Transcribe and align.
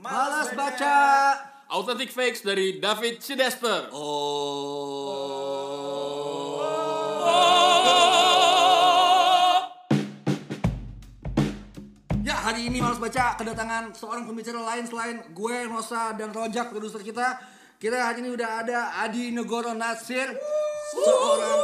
Malas 0.00 0.56
baca. 0.56 0.96
Authentic 1.68 2.08
Fakes 2.08 2.40
dari 2.40 2.80
David 2.80 3.20
Chidester. 3.20 3.92
Ya 12.24 12.32
hari 12.32 12.72
ini 12.72 12.80
malas 12.80 12.96
baca 12.96 13.36
kedatangan 13.36 13.92
seorang 13.92 14.24
pembicara 14.24 14.64
lain 14.72 14.88
selain 14.88 15.20
gue 15.36 15.56
Nosa 15.68 16.16
dan 16.16 16.32
Rojak 16.32 16.72
produser 16.72 17.04
kita. 17.04 17.36
Kita 17.76 18.00
hari 18.00 18.24
ini 18.24 18.32
udah 18.32 18.64
ada 18.64 19.04
Adi 19.04 19.36
Negoro 19.36 19.76
Nasir 19.76 20.32
seorang 20.96 21.60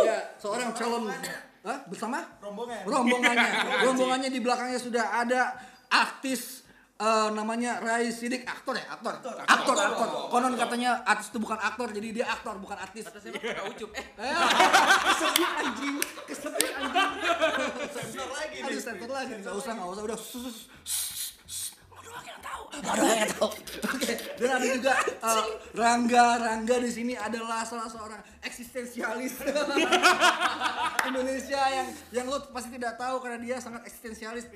ya 0.00 0.18
seorang 0.40 0.68
calon 0.72 1.12
Hah? 1.60 1.78
bersama 1.92 2.24
Rombongan. 2.40 2.88
rombongannya 2.88 3.52
rombongannya 3.84 4.30
di 4.32 4.40
belakangnya 4.40 4.80
sudah 4.80 5.12
ada 5.12 5.60
artis 5.92 6.59
eh, 7.00 7.28
namanya 7.32 7.80
Rai 7.80 8.12
Sidik 8.12 8.44
aktor 8.44 8.76
ya 8.76 8.86
aktor 8.92 9.16
aktor 9.16 9.76
aktor, 9.76 10.08
konon 10.28 10.54
katanya 10.54 11.00
artis 11.08 11.32
itu 11.32 11.40
bukan 11.40 11.56
aktor 11.56 11.88
jadi 11.90 12.08
dia 12.12 12.26
aktor 12.28 12.60
bukan 12.60 12.76
artis 12.76 13.08
ucup 13.64 13.90
eh 13.96 14.04
Eh, 14.20 14.36
kesebut 15.16 15.50
anjing 15.64 15.96
kesebut 16.28 16.70
anjing 16.76 17.20
Sensor 17.90 18.28
lagi 18.30 18.56
nih. 18.60 18.70
Aduh, 18.70 18.82
center 18.82 19.10
lagi. 19.10 19.32
Gak 19.40 19.54
usah, 19.56 19.72
gak 19.76 19.88
usah. 19.88 20.02
Udah, 20.04 20.18
sus, 20.18 20.56
doang 22.02 22.26
yang 22.26 22.40
tahu. 22.42 22.62
Doang 22.82 23.06
yang 23.06 23.32
tahu. 23.32 23.48
Oke. 23.94 24.12
Dan 24.38 24.50
ada 24.56 24.66
juga 24.66 24.94
eh, 25.06 25.44
Rangga. 25.76 26.26
Rangga 26.40 26.76
di 26.82 26.90
sini 26.90 27.14
adalah 27.14 27.62
salah 27.62 27.88
seorang 27.88 28.20
eksistensialis 28.40 29.40
Indonesia 31.10 31.60
yang 31.70 31.88
yang 32.10 32.26
lo 32.28 32.40
pasti 32.50 32.72
tidak 32.74 32.96
tahu 32.98 33.20
karena 33.22 33.38
dia 33.40 33.56
sangat 33.62 33.86
eksistensialis. 33.86 34.48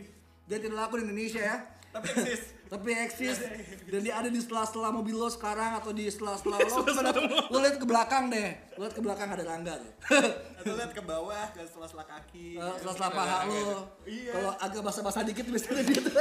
Dia 0.44 0.58
tidak 0.60 0.76
laku 0.76 1.00
di 1.00 1.08
Indonesia 1.08 1.40
ya. 1.40 1.56
Tapi 1.94 2.06
eksis. 2.10 2.42
Tapi 2.74 2.90
eksis 2.90 3.38
dan 3.86 4.00
dia 4.02 4.18
ada 4.18 4.26
di 4.26 4.40
sela-sela 4.42 4.90
mobil 4.90 5.14
lo 5.14 5.30
sekarang 5.30 5.78
atau 5.78 5.94
di 5.94 6.10
sela-sela 6.10 6.58
lo. 6.58 6.82
Lo 7.54 7.56
lihat 7.62 7.78
ke 7.78 7.86
belakang 7.86 8.34
deh. 8.34 8.50
Lo 8.74 8.82
lihat 8.82 8.94
ke 8.98 9.02
belakang 9.04 9.30
ada 9.30 9.46
Rangga 9.46 9.78
tuh. 9.78 9.92
Atau 10.58 10.74
lihat 10.74 10.90
ke 10.90 11.02
bawah 11.06 11.54
ke 11.54 11.62
sela-sela 11.70 12.02
kaki. 12.02 12.58
Eh, 12.58 12.74
sela-sela 12.82 13.14
paha 13.14 13.46
lo. 13.46 13.94
Iya. 14.02 14.32
Kalau 14.34 14.52
agak 14.58 14.82
basah-basah 14.82 15.22
dikit 15.22 15.46
biasanya 15.46 15.82
dia 15.86 16.00
tuh. 16.02 16.14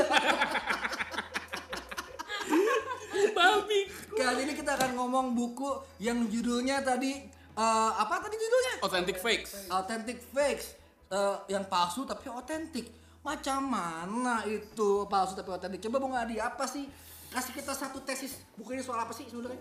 Babi. 3.34 3.80
Kali 4.14 4.40
ini 4.46 4.54
kita 4.54 4.78
akan 4.78 4.94
ngomong 4.94 5.34
buku 5.34 5.82
yang 5.98 6.22
judulnya 6.30 6.86
tadi 6.86 7.26
eh, 7.58 7.92
apa 7.98 8.22
tadi 8.22 8.36
judulnya? 8.38 8.74
Authentic 8.86 9.18
Fakes. 9.18 9.74
Authentic 9.74 10.22
Fakes 10.30 10.84
Eh, 11.14 11.36
yang 11.54 11.70
palsu 11.70 12.10
tapi 12.10 12.26
otentik. 12.26 12.90
Macam 13.24 13.72
mana 13.72 14.44
itu 14.44 15.08
palsu 15.08 15.32
tapi 15.40 15.56
otentik? 15.56 15.80
Coba 15.88 15.98
Bung 16.04 16.12
Adi 16.12 16.44
apa 16.44 16.68
sih? 16.68 16.92
Kasih 17.32 17.56
kita 17.56 17.72
satu 17.72 18.04
tesis. 18.04 18.44
Buku 18.60 18.76
ini 18.76 18.84
soal 18.84 19.00
apa 19.00 19.16
sih 19.16 19.24
sebenarnya? 19.26 19.58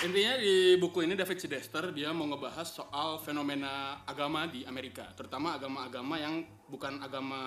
Intinya 0.00 0.38
di 0.40 0.80
buku 0.80 1.04
ini 1.04 1.12
David 1.12 1.36
Chidester 1.36 1.92
dia 1.92 2.08
mau 2.14 2.24
ngebahas 2.24 2.64
soal 2.64 3.20
fenomena 3.20 4.00
agama 4.08 4.48
di 4.48 4.64
Amerika, 4.64 5.04
terutama 5.12 5.60
agama-agama 5.60 6.16
yang 6.16 6.40
bukan 6.72 6.96
agama 7.04 7.42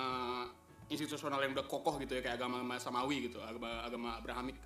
institusional 0.85 1.41
yang 1.41 1.57
udah 1.57 1.65
kokoh 1.65 1.97
gitu 1.97 2.13
ya 2.13 2.21
kayak 2.21 2.37
agama 2.37 2.61
Samawi 2.77 3.25
gitu, 3.25 3.41
agama 3.41 3.81
agama 3.81 4.09
Abrahamik. 4.21 4.59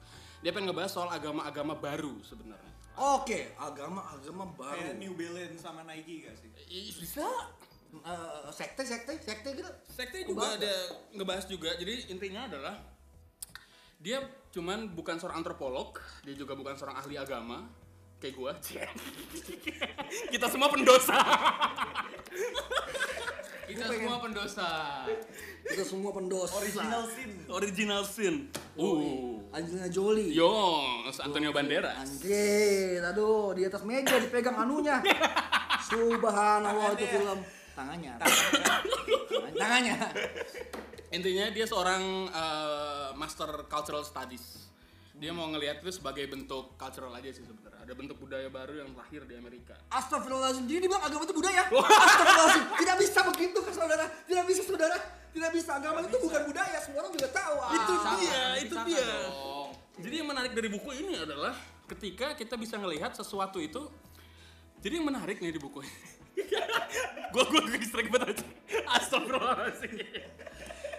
Dia 0.43 0.51
pengen 0.51 0.73
ngebahas 0.73 0.91
soal 0.91 1.07
agama-agama 1.13 1.79
baru 1.79 2.19
sebenarnya. 2.27 2.73
Oke, 2.97 3.53
agama-agama 3.55 4.49
Kayak 4.57 4.97
baru. 4.97 4.99
New 4.99 5.13
Balance 5.13 5.61
sama 5.61 5.85
Nike 5.85 6.25
gak 6.25 6.35
sih? 6.41 6.49
Ih, 6.67 6.89
Bisa. 6.97 7.29
Eh, 7.87 8.51
sekte, 8.51 8.83
sekte, 8.83 9.15
sekte 9.19 9.49
gitu. 9.55 9.71
Sekte 9.87 10.17
juga 10.27 10.43
bahas 10.43 10.59
ada 10.59 10.75
ngebahas 11.15 11.45
juga. 11.47 11.71
Jadi 11.79 12.11
intinya 12.11 12.47
adalah 12.47 12.75
dia 13.97 14.21
cuman 14.51 14.91
bukan 14.93 15.17
seorang 15.17 15.41
antropolog, 15.41 15.97
dia 16.21 16.35
juga 16.35 16.53
bukan 16.53 16.75
seorang 16.75 16.99
ahli 16.99 17.15
agama 17.15 17.67
kayak 18.19 18.33
gua. 18.35 18.53
Kita 20.33 20.47
semua 20.51 20.67
pendosa. 20.67 21.17
Kita 23.67 23.83
pengen- 23.83 24.07
semua 24.07 24.17
pendosa. 24.23 24.67
Kita 25.67 25.83
semua 25.83 26.11
pendosa. 26.15 26.55
Original 26.55 27.03
sin. 27.11 27.31
Original 27.51 28.03
sin. 28.07 28.35
Uh. 28.79 29.43
Angelina 29.51 29.91
Jolie. 29.91 30.31
Yo, 30.31 30.47
Antonio 31.19 31.51
Banderas. 31.51 31.99
Anjir, 31.99 33.03
aduh 33.03 33.51
di 33.51 33.67
atas 33.67 33.83
meja 33.83 34.15
dipegang 34.19 34.55
anunya. 34.55 35.03
Subhanallah 35.91 36.95
itu 36.95 37.05
film. 37.11 37.39
Tangannya. 37.77 38.13
Tangannya. 38.17 39.53
Tangannya. 39.53 39.97
Intinya 41.13 41.45
dia 41.53 41.65
seorang 41.69 42.25
uh, 42.33 43.13
master 43.13 43.69
cultural 43.69 44.01
studies. 44.01 44.65
Dia 45.17 45.33
mau 45.33 45.49
ngelihat 45.49 45.81
itu 45.81 45.93
sebagai 45.93 46.29
bentuk 46.29 46.77
cultural 46.77 47.13
aja 47.13 47.29
sih 47.29 47.45
sebenarnya. 47.45 47.85
Ada 47.85 47.93
bentuk 47.97 48.17
budaya 48.21 48.49
baru 48.49 48.85
yang 48.85 48.89
lahir 48.93 49.25
di 49.25 49.33
Amerika. 49.33 49.73
Astagfirullahaladzim. 49.89 50.65
Jadi 50.69 50.79
dibilang 50.85 51.05
agama 51.05 51.23
itu 51.25 51.33
budaya. 51.37 51.63
Astagfirullahaladzim. 51.69 52.65
Tidak 52.81 52.95
bisa 53.01 53.19
begitu 53.29 53.57
kan 53.61 53.73
saudara. 53.73 54.05
Tidak 54.25 54.45
bisa 54.45 54.61
saudara. 54.65 54.97
Tidak 55.33 55.51
bisa. 55.53 55.69
Agama 55.77 55.97
itu 56.05 56.17
bukan 56.21 56.41
budaya. 56.49 56.77
Semua 56.81 56.99
orang 57.05 57.13
juga 57.13 57.29
tahu. 57.33 57.55
Ah. 57.61 57.73
Itu 57.73 57.93
Sama, 57.97 58.17
dia, 58.21 58.41
itu 58.61 58.75
dia. 58.89 59.05
dong. 59.05 59.69
Jadi 59.97 60.15
yang 60.21 60.29
menarik 60.29 60.51
dari 60.53 60.69
buku 60.69 60.89
ini 60.93 61.13
adalah 61.17 61.53
ketika 61.89 62.37
kita 62.37 62.53
bisa 62.53 62.77
ngelihat 62.77 63.17
sesuatu 63.17 63.57
itu. 63.57 63.89
Jadi 64.85 65.01
yang 65.01 65.09
menarik 65.09 65.41
nih 65.41 65.57
di 65.57 65.61
buku 65.61 65.81
ini. 65.81 66.16
Gua 67.33 67.43
gua 67.49 67.61
gua 67.65 67.77
distract 67.77 68.09
banget 68.13 68.27
aja. 68.37 68.45
Astagfirullahaladzim. 68.97 69.91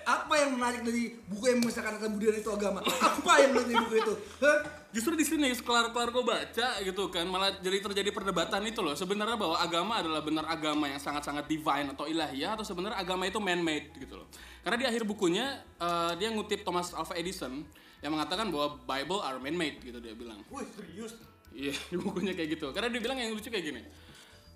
Apa 0.08 0.34
yang 0.40 0.56
menarik 0.56 0.80
dari 0.88 1.20
buku 1.28 1.44
yang 1.52 1.60
kata 1.60 2.08
budaya 2.08 2.40
itu 2.40 2.48
agama? 2.48 2.80
Apa 2.80 3.44
yang 3.44 3.52
menarik 3.52 3.68
dari 3.68 3.76
buku 3.76 3.94
itu? 4.00 4.14
Hah? 4.40 4.58
Justru 4.88 5.12
di 5.20 5.24
sini 5.28 5.52
kelar-kelar 5.52 6.08
gue 6.08 6.24
baca 6.24 6.68
gitu 6.80 7.12
kan 7.12 7.28
malah 7.28 7.52
jadi 7.60 7.84
terjadi 7.84 8.08
perdebatan 8.08 8.64
itu 8.64 8.80
loh 8.80 8.96
sebenarnya 8.96 9.36
bahwa 9.36 9.60
agama 9.60 10.00
adalah 10.00 10.24
benar 10.24 10.48
agama 10.48 10.88
yang 10.88 10.96
sangat-sangat 10.96 11.44
divine 11.44 11.92
atau 11.92 12.08
ilahiyah 12.08 12.56
atau 12.56 12.64
sebenarnya 12.64 12.96
agama 12.96 13.28
itu 13.28 13.36
man-made 13.36 13.92
gitu 14.00 14.16
loh. 14.16 14.32
Karena 14.64 14.80
di 14.80 14.86
akhir 14.88 15.04
bukunya 15.04 15.60
eh, 15.76 16.12
dia 16.16 16.32
ngutip 16.32 16.64
Thomas 16.64 16.96
Alva 16.96 17.12
Edison 17.20 17.68
yang 18.00 18.16
mengatakan 18.16 18.48
bahwa 18.48 18.80
Bible 18.80 19.20
are 19.20 19.36
man-made 19.36 19.76
gitu 19.84 20.00
dia 20.00 20.16
bilang. 20.16 20.40
Wih 20.48 20.64
serius. 20.72 21.20
Iya, 21.52 21.76
di 21.92 21.96
bukunya 22.00 22.32
kayak 22.32 22.56
gitu. 22.56 22.72
Karena 22.72 22.88
dia 22.88 23.00
bilang 23.04 23.20
yang 23.20 23.36
lucu 23.36 23.52
kayak 23.52 23.64
gini. 23.64 23.82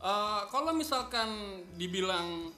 Eh, 0.03 0.43
kalau 0.51 0.75
misalkan 0.75 1.63
dibilang 1.79 2.51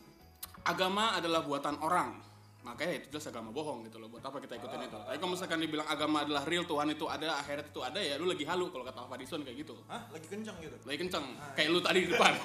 agama 0.65 1.13
adalah 1.13 1.45
buatan 1.45 1.77
orang, 1.85 2.17
makanya 2.65 3.05
itu 3.05 3.13
jelas 3.13 3.29
agama 3.29 3.53
bohong 3.53 3.85
gitu 3.85 4.01
loh. 4.01 4.09
Buat 4.09 4.25
apa 4.25 4.41
kita 4.41 4.57
ikutin 4.57 4.89
itu? 4.89 4.97
Tapi 4.97 5.21
kalau 5.21 5.37
misalkan 5.37 5.61
dibilang 5.61 5.85
agama 5.85 6.25
adalah 6.25 6.41
real, 6.49 6.65
Tuhan 6.65 6.97
itu 6.97 7.05
ada, 7.05 7.37
akhirat 7.45 7.69
itu 7.69 7.85
ada, 7.85 8.01
ya 8.01 8.17
lu 8.17 8.33
lagi 8.33 8.49
halu 8.49 8.73
kalau 8.73 8.89
kata 8.89 9.05
Edison 9.21 9.45
kayak 9.45 9.61
gitu. 9.61 9.77
Hah? 9.93 10.09
Lagi 10.09 10.25
kencang 10.25 10.57
gitu? 10.57 10.73
Lagi 10.89 10.99
kenceng, 11.05 11.25
kayak 11.53 11.69
lu 11.69 11.85
tadi 11.85 11.99
di 12.01 12.09
depan. 12.17 12.33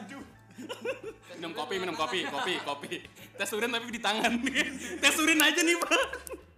Aduh. 0.00 0.24
minum 1.38 1.52
kopi, 1.54 1.74
minum 1.76 1.94
kopi, 1.94 2.24
kopi, 2.24 2.54
kopi. 2.64 3.04
Tes 3.36 3.52
urin 3.52 3.68
tapi 3.68 3.92
di 3.92 4.00
tangan. 4.00 4.32
Tes 5.04 5.14
urin 5.20 5.38
aja 5.44 5.60
nih, 5.60 5.76
Pak. 5.76 5.92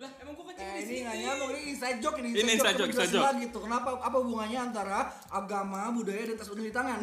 lah 0.00 0.10
emang 0.22 0.32
gua 0.38 0.46
Eh, 0.60 0.84
di 0.84 0.92
ini 0.92 0.98
nggak 1.08 1.16
nyambung, 1.24 1.50
ini 1.56 1.60
inside 1.72 1.98
joke 2.04 2.18
ini. 2.20 2.28
Ini 2.36 2.50
inside 2.60 2.76
joke, 2.76 2.92
inside 2.92 3.12
joke. 3.16 3.24
lagi 3.24 3.44
tuh. 3.48 3.62
Kenapa? 3.64 3.96
Apa 3.96 4.16
hubungannya 4.20 4.60
antara 4.60 5.08
agama, 5.32 5.88
budaya 5.88 6.28
dan 6.28 6.36
tas 6.36 6.52
di 6.52 6.68
tangan? 6.68 7.00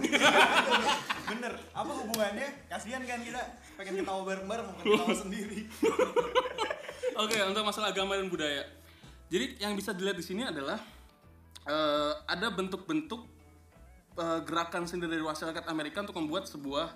Bener. 1.34 1.54
Apa 1.74 1.92
hubungannya? 2.06 2.48
Kasihan 2.70 3.02
kan 3.10 3.20
kita 3.26 3.42
pengen 3.74 4.06
ketawa 4.06 4.22
bareng-bareng 4.30 4.66
mau 4.70 4.78
ketawa 4.78 5.10
sendiri. 5.18 5.66
Oke, 7.26 7.38
untuk 7.42 7.66
masalah 7.66 7.90
agama 7.90 8.14
dan 8.14 8.30
budaya. 8.30 8.62
Jadi 9.34 9.58
yang 9.58 9.74
bisa 9.74 9.90
dilihat 9.90 10.22
di 10.22 10.26
sini 10.26 10.46
adalah 10.46 10.78
eh, 11.66 12.14
ada 12.30 12.48
bentuk-bentuk 12.54 13.26
eh, 14.22 14.40
gerakan 14.46 14.86
sendiri 14.86 15.18
dari 15.18 15.26
masyarakat 15.26 15.66
Amerika 15.66 16.06
untuk 16.06 16.22
membuat 16.22 16.46
sebuah 16.46 16.94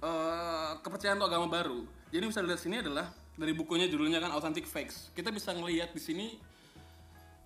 eh, 0.00 0.70
kepercayaan 0.80 1.20
atau 1.20 1.28
agama 1.28 1.52
baru. 1.52 1.84
Jadi 2.08 2.24
yang 2.24 2.32
bisa 2.32 2.40
dilihat 2.40 2.60
di 2.60 2.64
sini 2.64 2.76
adalah 2.80 3.25
dari 3.36 3.52
bukunya 3.52 3.86
judulnya 3.86 4.18
kan 4.18 4.32
Authentic 4.32 4.64
Facts. 4.64 5.12
Kita 5.12 5.28
bisa 5.28 5.52
ngelihat 5.52 5.92
di 5.92 6.00
sini 6.00 6.26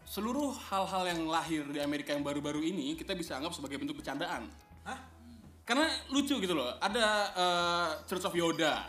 seluruh 0.06 0.54
hal-hal 0.70 1.06
yang 1.06 1.20
lahir 1.26 1.62
di 1.70 1.78
Amerika 1.82 2.14
yang 2.14 2.22
baru-baru 2.22 2.62
ini 2.62 2.94
kita 2.98 3.14
bisa 3.14 3.38
anggap 3.38 3.54
sebagai 3.54 3.78
bentuk 3.78 3.98
bercandaan. 3.98 4.46
Hah? 4.86 4.98
Karena 5.66 5.86
lucu 6.10 6.38
gitu 6.38 6.54
loh. 6.54 6.78
Ada 6.78 7.06
eh, 7.30 7.88
Church 8.06 8.26
of 8.26 8.34
Yoda, 8.34 8.86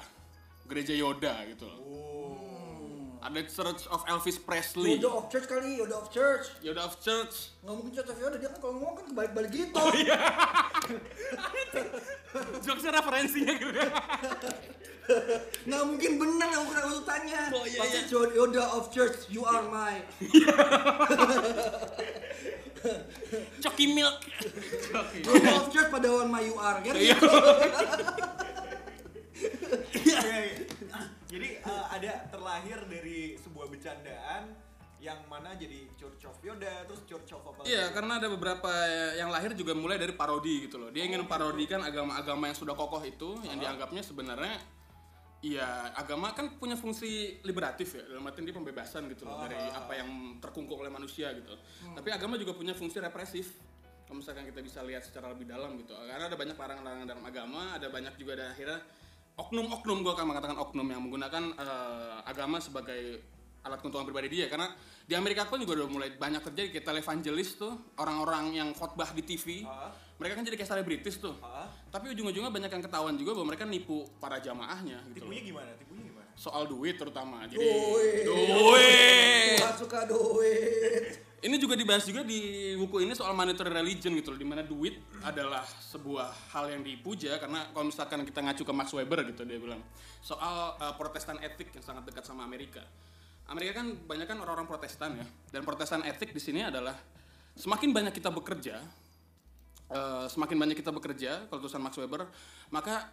gereja 0.70 0.94
Yoda 0.94 1.46
gitu 1.50 1.66
loh. 1.66 1.80
Ada 3.22 3.46
Church 3.46 3.86
of 3.94 4.02
Elvis 4.10 4.42
Presley. 4.42 4.98
Yoda 4.98 5.10
of 5.14 5.30
Church 5.30 5.46
kali, 5.46 5.78
Yoda 5.78 6.02
of 6.02 6.10
Church. 6.10 6.58
Yoda 6.66 6.90
of 6.90 6.98
Church. 6.98 7.54
Nggak 7.62 7.76
mungkin 7.78 7.92
Church 7.94 8.10
of 8.10 8.18
Yoda, 8.18 8.36
dia 8.42 8.50
kan 8.50 8.58
kalau 8.58 8.74
ngomong 8.82 8.94
kan 8.98 9.06
kebalik-balik 9.14 9.52
gitu. 9.54 9.78
Oh 9.86 9.94
iya. 9.94 10.18
Jokesnya 12.66 12.98
referensinya 12.98 13.54
gitu. 13.62 13.70
Nggak 15.68 15.84
mungkin 15.88 16.12
benar 16.20 16.50
yang 16.52 16.66
kena 16.68 16.82
urutannya. 16.90 17.42
Oh, 17.54 17.66
iya, 17.66 17.80
Pasti 17.82 18.00
iya. 18.08 18.22
Yoda 18.36 18.64
of 18.78 18.86
Church, 18.94 19.18
you 19.30 19.44
are 19.46 19.64
my. 19.68 20.02
Coki 23.62 23.86
Milk. 23.94 24.18
Yoda 25.22 25.52
of 25.62 25.68
Church 25.70 25.90
padawan 25.94 26.28
my 26.30 26.42
you 26.42 26.56
are. 26.58 26.82
Kan 26.82 26.96
Iya. 26.98 27.16
Jadi 31.32 31.50
eh, 31.64 31.86
ada 31.88 32.12
terlahir 32.28 32.80
dari 32.92 33.40
sebuah 33.40 33.72
bercandaan 33.72 34.52
yang 35.02 35.18
mana 35.26 35.58
jadi 35.58 35.90
Church 35.98 36.30
of 36.30 36.38
Yoda, 36.46 36.86
terus 36.86 37.02
Church 37.10 37.34
of 37.34 37.42
apa? 37.42 37.66
Iya, 37.66 37.90
karena 37.90 38.22
ada 38.22 38.30
beberapa 38.30 38.70
yang 39.18 39.34
lahir 39.34 39.58
juga 39.58 39.74
mulai 39.74 39.98
dari 39.98 40.14
parodi 40.14 40.70
gitu 40.70 40.78
loh. 40.78 40.94
Dia 40.94 41.10
ingin 41.10 41.26
parodikan 41.26 41.82
agama-agama 41.82 42.54
yang 42.54 42.58
sudah 42.58 42.78
kokoh 42.78 43.02
itu, 43.02 43.34
yang 43.50 43.58
dianggapnya 43.58 44.06
sebenarnya 44.06 44.62
Iya, 45.42 45.90
agama 45.98 46.38
kan 46.38 46.54
punya 46.62 46.78
fungsi 46.78 47.42
liberatif 47.42 47.98
ya, 47.98 48.06
dalam 48.06 48.30
arti 48.30 48.46
dia 48.46 48.54
pembebasan 48.54 49.10
gitu 49.10 49.26
loh 49.26 49.42
dari 49.42 49.58
apa 49.58 49.98
yang 49.98 50.38
terkungkung 50.38 50.86
oleh 50.86 50.94
manusia 50.94 51.34
gitu. 51.34 51.58
Tapi 51.98 52.10
agama 52.14 52.38
juga 52.38 52.54
punya 52.54 52.78
fungsi 52.78 53.02
represif. 53.02 53.58
Kalau 54.06 54.22
misalkan 54.22 54.46
kita 54.46 54.62
bisa 54.62 54.86
lihat 54.86 55.02
secara 55.02 55.34
lebih 55.34 55.50
dalam 55.50 55.82
gitu, 55.82 55.98
karena 55.98 56.30
ada 56.30 56.38
banyak 56.38 56.54
larangan-larangan 56.54 57.08
dalam 57.10 57.24
agama, 57.26 57.74
ada 57.74 57.88
banyak 57.90 58.14
juga 58.22 58.38
ada 58.38 58.54
akhirnya 58.54 58.80
oknum-oknum 59.40 59.98
gua 60.04 60.14
akan 60.20 60.26
mengatakan 60.30 60.58
oknum 60.62 60.88
yang 60.92 61.02
menggunakan 61.02 61.44
eh, 61.58 62.18
agama 62.28 62.62
sebagai 62.62 63.24
alat 63.62 63.78
keuntungan 63.78 64.04
pribadi 64.04 64.28
dia 64.32 64.46
karena 64.46 64.74
di 65.02 65.14
Amerika 65.14 65.46
pun 65.46 65.62
juga 65.62 65.78
udah 65.78 65.88
mulai 65.88 66.10
banyak 66.12 66.42
terjadi 66.42 66.68
kayak 66.72 66.86
televangelis 66.88 67.56
tuh 67.56 67.74
orang-orang 67.96 68.58
yang 68.58 68.70
khotbah 68.74 69.10
di 69.12 69.22
TV 69.22 69.62
Ah. 69.64 69.94
mereka 70.18 70.38
kan 70.38 70.44
jadi 70.44 70.58
kayak 70.58 70.70
selebritis 70.70 71.18
tuh 71.18 71.38
Ah. 71.40 71.70
tapi 71.90 72.10
ujung-ujungnya 72.10 72.50
banyak 72.50 72.70
yang 72.70 72.82
ketahuan 72.82 73.14
juga 73.16 73.34
bahwa 73.34 73.48
mereka 73.50 73.64
nipu 73.66 74.10
para 74.18 74.38
jamaahnya 74.38 74.98
gitu 75.14 75.26
loh. 75.26 75.30
Tipunya 75.30 75.42
gimana? 75.44 75.72
Tipunya 75.78 76.04
gimana? 76.10 76.28
soal 76.32 76.66
duit 76.66 76.98
terutama 76.98 77.46
jadi 77.46 77.60
Duit. 77.60 78.24
duit 78.26 79.62
suka 79.78 80.06
duit. 80.06 81.18
ini 81.42 81.58
juga 81.58 81.74
dibahas 81.74 82.06
juga 82.06 82.22
di 82.22 82.74
buku 82.78 83.02
ini 83.02 83.14
soal 83.14 83.34
monetary 83.34 83.70
religion 83.70 84.14
gitu 84.14 84.30
loh 84.30 84.40
di 84.40 84.46
mana 84.46 84.62
duit 84.62 85.02
adalah 85.22 85.66
sebuah 85.66 86.30
hal 86.54 86.70
yang 86.70 86.82
dipuja 86.82 87.38
karena 87.38 87.66
kalau 87.74 87.90
misalkan 87.90 88.22
kita 88.22 88.40
ngacu 88.42 88.62
ke 88.62 88.74
Max 88.74 88.94
Weber 88.94 89.26
gitu 89.26 89.42
dia 89.42 89.58
bilang 89.58 89.82
soal 90.22 90.78
uh, 90.78 90.94
protestan 90.96 91.42
etik 91.42 91.74
yang 91.74 91.82
sangat 91.82 92.10
dekat 92.10 92.26
sama 92.26 92.46
Amerika 92.46 92.86
Amerika 93.50 93.82
kan 93.82 93.88
banyak 93.96 94.28
kan 94.30 94.38
orang-orang 94.38 94.68
protestan 94.70 95.18
ya. 95.18 95.26
Dan 95.50 95.66
protestan 95.66 96.06
etik 96.06 96.36
di 96.36 96.42
sini 96.42 96.62
adalah 96.66 96.94
semakin 97.56 97.90
banyak 97.92 98.14
kita 98.16 98.32
bekerja 98.32 98.80
uh, 99.92 100.26
semakin 100.32 100.58
banyak 100.58 100.78
kita 100.80 100.92
bekerja 100.92 101.32
kalau 101.52 101.60
tulisan 101.60 101.84
Max 101.84 102.00
Weber 102.00 102.28
maka 102.72 103.12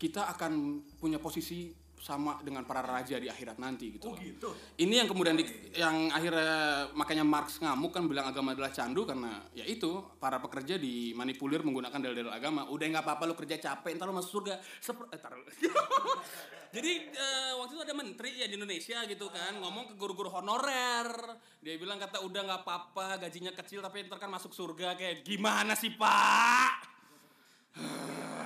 kita 0.00 0.32
akan 0.32 0.80
punya 0.96 1.20
posisi 1.20 1.76
sama 2.00 2.40
dengan 2.40 2.64
para 2.64 2.80
raja 2.80 3.20
di 3.20 3.28
akhirat 3.28 3.60
nanti 3.60 4.00
gitu. 4.00 4.08
Oh 4.08 4.16
loh. 4.16 4.24
gitu. 4.24 4.48
Ini 4.80 5.04
yang 5.04 5.08
kemudian 5.12 5.36
di, 5.36 5.44
yang 5.76 6.08
akhirnya 6.08 6.88
makanya 6.96 7.24
Marx 7.28 7.60
ngamuk 7.60 7.92
kan 7.92 8.08
bilang 8.08 8.32
agama 8.32 8.56
adalah 8.56 8.72
candu 8.72 9.04
karena 9.04 9.44
ya 9.52 9.68
itu 9.68 10.00
para 10.16 10.40
pekerja 10.40 10.80
dimanipulir 10.80 11.60
menggunakan 11.60 12.00
dalil-dalil 12.00 12.32
agama. 12.32 12.64
Udah 12.72 12.88
nggak 12.88 13.04
apa-apa 13.04 13.28
lu 13.28 13.36
kerja 13.36 13.60
capek, 13.60 14.00
ntar 14.00 14.08
lu 14.08 14.16
masuk 14.16 14.40
surga. 14.40 14.56
Seper, 14.80 15.12
eh. 15.12 15.20
Jadi 16.74 16.92
eh, 17.12 17.52
waktu 17.60 17.72
itu 17.76 17.82
ada 17.82 17.94
menteri 17.98 18.30
ya 18.40 18.46
di 18.48 18.56
Indonesia 18.56 19.04
gitu 19.04 19.26
kan 19.28 19.60
ngomong 19.60 19.92
ke 19.92 19.94
guru-guru 20.00 20.32
honorer. 20.32 21.36
Dia 21.60 21.76
bilang 21.76 22.00
kata 22.00 22.24
udah 22.24 22.40
nggak 22.48 22.62
apa-apa 22.64 23.28
gajinya 23.28 23.52
kecil 23.52 23.84
tapi 23.84 24.08
ntar 24.08 24.16
kan 24.16 24.32
masuk 24.32 24.56
surga 24.56 24.96
kayak 24.96 25.20
gimana 25.20 25.76
sih 25.76 25.92
pak? 25.92 26.74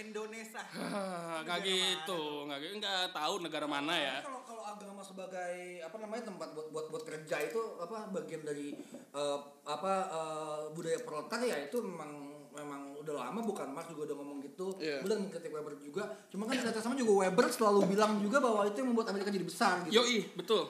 Indonesia. 0.00 0.62
Nggak 1.44 1.58
gitu, 1.64 2.44
nggak 2.44 2.58
gitu, 2.60 2.74
nggak 2.78 3.10
tahu 3.10 3.34
negara 3.40 3.66
mana 3.66 3.94
ya. 3.94 4.16
Kalau 4.20 4.42
kalau 4.42 4.62
agama 4.62 5.00
sebagai 5.00 5.54
apa 5.80 5.96
namanya 5.98 6.22
tempat 6.28 6.48
buat 6.52 6.68
buat 6.68 6.86
buat 6.88 7.02
kerja 7.02 7.36
itu 7.42 7.60
apa 7.78 8.10
bagian 8.10 8.42
dari 8.42 8.74
eh, 9.12 9.38
apa 9.64 9.92
eh, 10.08 10.60
budaya 10.72 10.98
proletar 11.02 11.40
ya 11.40 11.56
itu 11.64 11.78
memang 11.80 12.10
memang 12.50 12.80
udah 12.98 13.14
lama 13.14 13.40
bukan 13.40 13.70
Marx 13.70 13.86
juga 13.88 14.10
udah 14.10 14.16
ngomong 14.18 14.38
gitu. 14.42 14.66
Iya. 14.78 14.98
Udah 15.06 15.16
mengkritik 15.16 15.52
Weber 15.54 15.74
juga. 15.78 16.02
Cuma 16.28 16.42
kan 16.44 16.58
ternyata 16.58 16.82
sama 16.82 16.98
juga 16.98 17.12
Weber 17.22 17.46
selalu 17.48 17.86
bilang 17.86 18.18
juga 18.18 18.42
bahwa 18.42 18.66
itu 18.66 18.76
yang 18.82 18.90
membuat 18.90 19.14
Amerika 19.14 19.30
jadi 19.30 19.46
besar 19.46 19.86
gitu. 19.86 20.02
Yoi, 20.02 20.26
betul. 20.34 20.66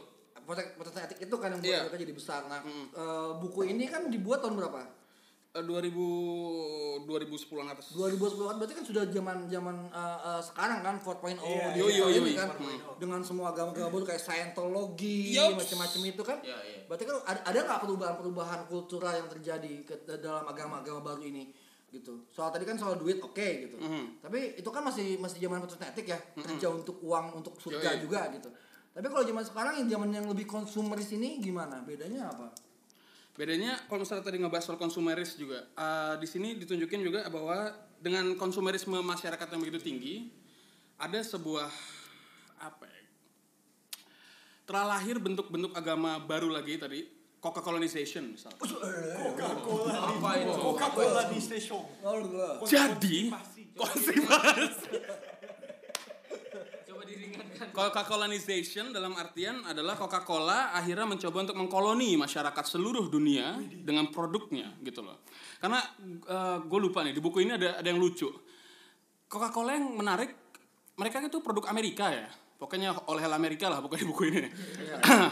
Proses 0.49 0.65
proses 0.77 0.97
etik 0.97 1.29
itu 1.29 1.35
kan 1.37 1.49
yang 1.53 1.61
membuat 1.61 1.73
Iya. 1.73 1.81
Amerika 1.89 1.99
jadi 2.01 2.15
besar. 2.15 2.41
Nah, 2.45 2.61
eh, 2.65 3.31
buku 3.41 3.61
ini 3.65 3.85
kan 3.89 4.09
dibuat 4.09 4.45
tahun 4.45 4.61
berapa? 4.61 4.81
Eh, 5.59 5.65
2000 5.67 7.05
2010 7.09 7.67
atas. 7.73 7.91
2010 7.95 8.59
berarti 8.59 8.75
kan 8.79 8.85
sudah 8.87 9.05
zaman 9.11 9.37
zaman 9.51 9.77
eh, 9.91 10.19
eh, 10.29 10.43
sekarang 10.45 10.79
kan 10.87 10.95
4.0 11.03 11.41
Iya, 11.41 11.75
di 11.75 11.81
iya, 11.83 12.03
tahun 12.05 12.13
iya, 12.15 12.21
ini 12.23 12.33
iya. 12.33 12.39
kan 12.39 12.49
dengan 12.99 13.21
semua 13.27 13.51
agama-agama 13.51 14.07
kayak 14.07 14.23
Scientology 14.23 15.35
macam-macam 15.35 16.01
itu 16.05 16.23
kan 16.23 16.39
Iya, 16.45 16.59
iya. 16.63 16.81
berarti 16.87 17.05
kan 17.09 17.17
ada 17.27 17.59
nggak 17.59 17.81
perubahan-perubahan 17.83 18.61
kultural 18.71 19.13
yang 19.17 19.29
terjadi 19.31 19.73
ke 19.83 19.95
dalam 20.21 20.45
agama-agama 20.47 21.01
baru 21.03 21.23
ini 21.27 21.51
gitu 21.89 22.29
soal 22.29 22.53
tadi 22.53 22.69
kan 22.69 22.77
soal 22.77 23.01
duit 23.01 23.17
oke 23.17 23.49
gitu 23.65 23.81
Mhm. 23.81 24.21
tapi 24.21 24.61
itu 24.61 24.69
kan 24.69 24.85
masih 24.85 25.17
masih 25.17 25.41
zaman 25.41 25.65
etik 25.65 26.13
ya 26.13 26.21
kerja 26.37 26.69
untuk 26.69 27.01
uang 27.01 27.41
untuk 27.41 27.57
surga 27.57 27.97
Yoi. 27.97 28.01
juga 28.05 28.29
gitu 28.29 28.53
tapi 28.93 29.07
kalau 29.09 29.25
zaman 29.25 29.41
sekarang 29.41 29.75
yang 29.81 29.89
zaman 29.97 30.11
yang 30.13 30.27
lebih 30.29 30.45
konsumeris 30.45 31.09
ini 31.17 31.41
gimana 31.41 31.81
bedanya 31.89 32.29
apa 32.29 32.53
Bedanya 33.39 33.79
kalau 33.87 34.03
misalnya 34.03 34.27
tadi 34.27 34.43
ngebahas 34.43 34.67
soal 34.67 34.83
konsumeris 34.83 35.39
juga, 35.39 35.63
eh, 35.79 36.15
di 36.19 36.27
sini 36.27 36.59
ditunjukin 36.59 37.07
juga 37.07 37.23
bahwa 37.31 37.71
dengan 38.03 38.35
konsumerisme 38.35 38.99
masyarakat 38.99 39.47
yang 39.55 39.63
begitu 39.63 39.79
tinggi, 39.79 40.15
ada 40.99 41.23
sebuah 41.23 41.71
apa 42.59 42.85
ya? 42.91 43.03
Telah 44.67 44.99
lahir 44.99 45.23
bentuk-bentuk 45.23 45.71
agama 45.71 46.19
baru 46.19 46.51
lagi 46.51 46.83
tadi, 46.83 47.07
Coca 47.39 47.63
colonization 47.63 48.35
misalnya. 48.35 48.59
Coca-Cola. 48.59 49.95
Apa 49.95 50.31
itu? 50.43 50.53
Coca-Cola 50.59 51.23
di 51.31 51.39
station. 51.39 51.87
Jadi. 52.67 53.31
Coca-colonization 57.77 58.95
dalam 58.95 59.17
artian 59.19 59.65
adalah 59.67 59.99
Coca-Cola 59.99 60.77
akhirnya 60.77 61.07
mencoba 61.09 61.49
untuk 61.49 61.57
mengkoloni 61.59 62.15
masyarakat 62.19 62.65
seluruh 62.65 63.11
dunia 63.11 63.59
dengan 63.63 64.11
produknya 64.13 64.77
gitu 64.85 65.03
loh. 65.03 65.25
Karena 65.59 65.83
gue 66.63 66.81
lupa 66.81 67.03
nih 67.03 67.15
di 67.17 67.23
buku 67.23 67.43
ini 67.43 67.59
ada 67.59 67.81
ada 67.81 67.89
yang 67.89 67.99
lucu. 67.99 68.29
Coca-Cola 69.29 69.77
yang 69.77 69.91
menarik 69.93 70.31
mereka 70.99 71.23
itu 71.23 71.39
produk 71.43 71.71
Amerika 71.71 72.11
ya. 72.11 72.29
Pokoknya 72.59 72.91
oleh 73.07 73.23
Amerika 73.31 73.71
lah 73.71 73.79
pokoknya 73.79 74.03
di 74.03 74.09
buku 74.11 74.23
ini. 74.29 74.51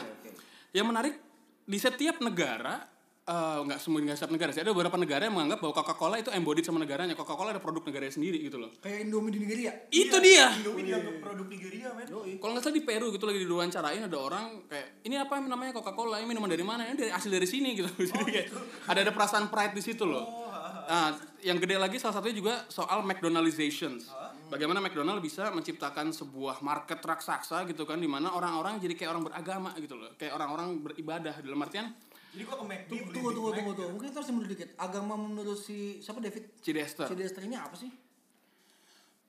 yang 0.77 0.87
menarik 0.87 1.19
di 1.67 1.79
setiap 1.83 2.23
negara 2.23 2.96
eh, 3.27 3.59
nggak 3.67 3.79
semua 3.83 3.99
nggak 4.07 4.17
setiap 4.17 4.33
negara 4.33 4.51
sih 4.55 4.63
ada 4.63 4.71
beberapa 4.71 4.95
negara 4.95 5.27
yang 5.27 5.35
menganggap 5.35 5.59
bahwa 5.59 5.75
Coca-Cola 5.83 6.17
itu 6.23 6.31
embodied 6.31 6.65
sama 6.65 6.79
negaranya. 6.79 7.19
Coca-Cola 7.19 7.53
ada 7.53 7.63
produk 7.63 7.83
negaranya 7.83 8.15
sendiri 8.15 8.39
gitu 8.41 8.57
loh. 8.63 8.71
kayak 8.79 9.07
Indomie 9.07 9.35
di 9.35 9.39
Nigeria 9.43 9.73
Itu 9.91 10.17
dia. 10.23 10.55
Indomie 10.55 10.85
dianggap 10.87 11.15
produk 11.21 11.47
Nigeria, 11.51 11.89
men. 11.93 12.07
Kalau 12.39 12.51
nggak 12.55 12.65
salah 12.65 12.77
di 12.79 12.85
Peru 12.87 13.07
gitu 13.11 13.25
lagi 13.27 13.39
diwawancarain 13.43 14.03
ada 14.07 14.19
orang 14.19 14.45
kayak 14.71 15.03
ini 15.05 15.15
apa 15.19 15.33
yang 15.43 15.51
namanya 15.51 15.73
Coca-Cola 15.75 16.23
ini 16.23 16.27
minuman 16.31 16.51
dari 16.51 16.65
mana 16.65 16.87
ini 16.87 16.97
dari 16.97 17.13
asli 17.13 17.29
dari 17.29 17.49
sini 17.51 17.75
gitu 17.75 17.91
jadi 18.11 18.25
kayak 18.25 18.47
ada 18.87 18.99
ada 19.03 19.13
perasaan 19.13 19.51
pride 19.51 19.75
di 19.75 19.83
situ 19.83 20.07
loh. 20.07 20.47
Nah, 20.87 21.19
yang 21.43 21.59
gede 21.59 21.83
lagi 21.83 21.99
salah 21.99 22.23
satunya 22.23 22.39
juga 22.39 22.55
soal 22.71 23.03
McDonaldizations. 23.03 24.07
Bagaimana 24.47 24.79
McDonald 24.79 25.19
bisa 25.19 25.51
menciptakan 25.51 26.15
sebuah 26.15 26.63
market 26.63 27.03
raksasa 27.03 27.67
gitu 27.67 27.83
kan 27.83 27.99
di 27.99 28.07
mana 28.07 28.31
orang-orang 28.31 28.79
jadi 28.79 28.95
kayak 28.95 29.11
orang 29.11 29.25
beragama 29.27 29.75
gitu 29.83 29.99
loh, 29.99 30.15
kayak 30.15 30.39
orang-orang 30.39 30.79
beribadah 30.87 31.35
dalam 31.43 31.59
artian 31.67 31.91
Jadi 32.37 32.45
gua 32.45 32.57
ke 32.59 32.67
McD 32.67 32.85
tunggu 32.87 33.11
tunggu 33.11 33.31
tunggu 33.33 33.49
Mac 33.49 33.57
tunggu, 33.57 33.73
gitu. 33.73 33.81
tunggu. 33.81 33.91
mungkin 33.91 34.07
kita 34.07 34.19
harus 34.21 34.31
mundur 34.31 34.51
dikit 34.51 34.71
agama 34.77 35.15
menurut 35.17 35.57
si 35.57 35.77
siapa 35.99 36.21
David 36.21 36.45
Cidester. 36.61 37.07
Cidester 37.07 37.43
ini 37.43 37.57
apa 37.57 37.73
sih 37.75 37.89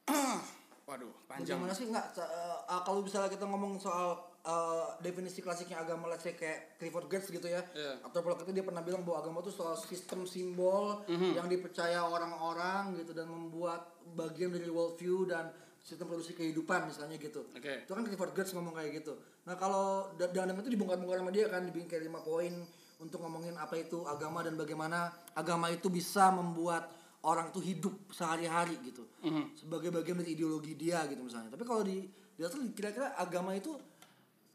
Waduh, 0.88 1.12
panjang. 1.26 1.60
Bagaimana 1.60 1.74
sih 1.74 1.86
nggak 1.86 2.06
se- 2.10 2.24
eh, 2.24 2.60
eh, 2.66 2.82
kalau 2.82 3.00
misalnya 3.02 3.28
kita 3.28 3.44
ngomong 3.44 3.76
soal 3.78 4.16
eh, 4.42 4.88
definisi 5.02 5.40
klasiknya 5.40 5.78
agama 5.78 6.08
let's 6.08 6.20
say 6.22 6.32
kayak 6.32 6.76
Clifford 6.76 7.08
Geertz 7.08 7.28
gitu 7.28 7.44
ya 7.44 7.60
Iya. 7.70 8.00
atau 8.02 8.20
kalau 8.22 8.36
itu 8.38 8.52
dia 8.52 8.64
pernah 8.64 8.80
bilang 8.80 9.04
bahwa 9.04 9.20
agama 9.22 9.38
itu 9.42 9.52
soal 9.54 9.76
sistem 9.76 10.24
simbol 10.24 11.04
Mhm. 11.06 11.36
yang 11.36 11.48
dipercaya 11.48 12.00
orang-orang 12.02 12.96
gitu 12.96 13.12
dan 13.12 13.28
membuat 13.28 13.84
bagian 14.10 14.48
dari 14.50 14.68
worldview 14.68 15.24
dan 15.26 15.52
sistem 15.78 16.08
produksi 16.08 16.32
kehidupan 16.34 16.88
misalnya 16.88 17.16
gitu 17.16 17.44
Oke. 17.50 17.84
itu 17.84 17.92
kan 17.92 18.04
Clifford 18.04 18.32
Geertz 18.34 18.52
ngomong 18.54 18.72
kayak 18.74 18.96
gitu 18.98 19.16
nah 19.44 19.56
kalau 19.56 20.08
da- 20.16 20.28
dan 20.30 20.52
itu 20.54 20.68
dibongkar-bongkar 20.70 21.20
sama 21.20 21.32
dia 21.32 21.48
kan 21.48 21.64
dibikin 21.64 21.88
kayak 21.90 22.04
lima 22.06 22.20
poin 22.20 22.64
untuk 22.98 23.22
ngomongin 23.22 23.54
apa 23.58 23.78
itu 23.78 24.02
agama 24.10 24.42
dan 24.42 24.58
bagaimana 24.58 25.14
agama 25.38 25.70
itu 25.70 25.88
bisa 25.88 26.34
membuat 26.34 26.90
orang 27.22 27.54
tuh 27.54 27.62
hidup 27.62 27.94
sehari-hari 28.10 28.78
gitu 28.86 29.06
sebagai 29.54 29.94
bagian 29.94 30.18
dari 30.18 30.34
ideologi 30.34 30.74
dia 30.74 31.06
gitu 31.06 31.22
misalnya 31.22 31.54
tapi 31.54 31.66
kalau 31.66 31.86
di 31.86 32.06
dia 32.38 32.48
tuh 32.50 32.62
kira-kira 32.74 33.14
agama 33.18 33.54
itu 33.54 33.74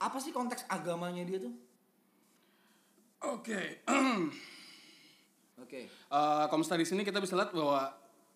apa 0.03 0.19
sih 0.19 0.35
konteks 0.35 0.67
agamanya 0.71 1.23
dia 1.23 1.39
tuh 1.43 1.55
Oke. 3.23 3.87
oke 5.63 5.81
Eh, 6.13 6.45
kalau 6.51 6.61
misalnya 6.61 6.83
di 6.83 6.91
sini 6.91 7.03
kita 7.07 7.23
bisa 7.23 7.39
lihat 7.39 7.55
bahwa 7.55 7.89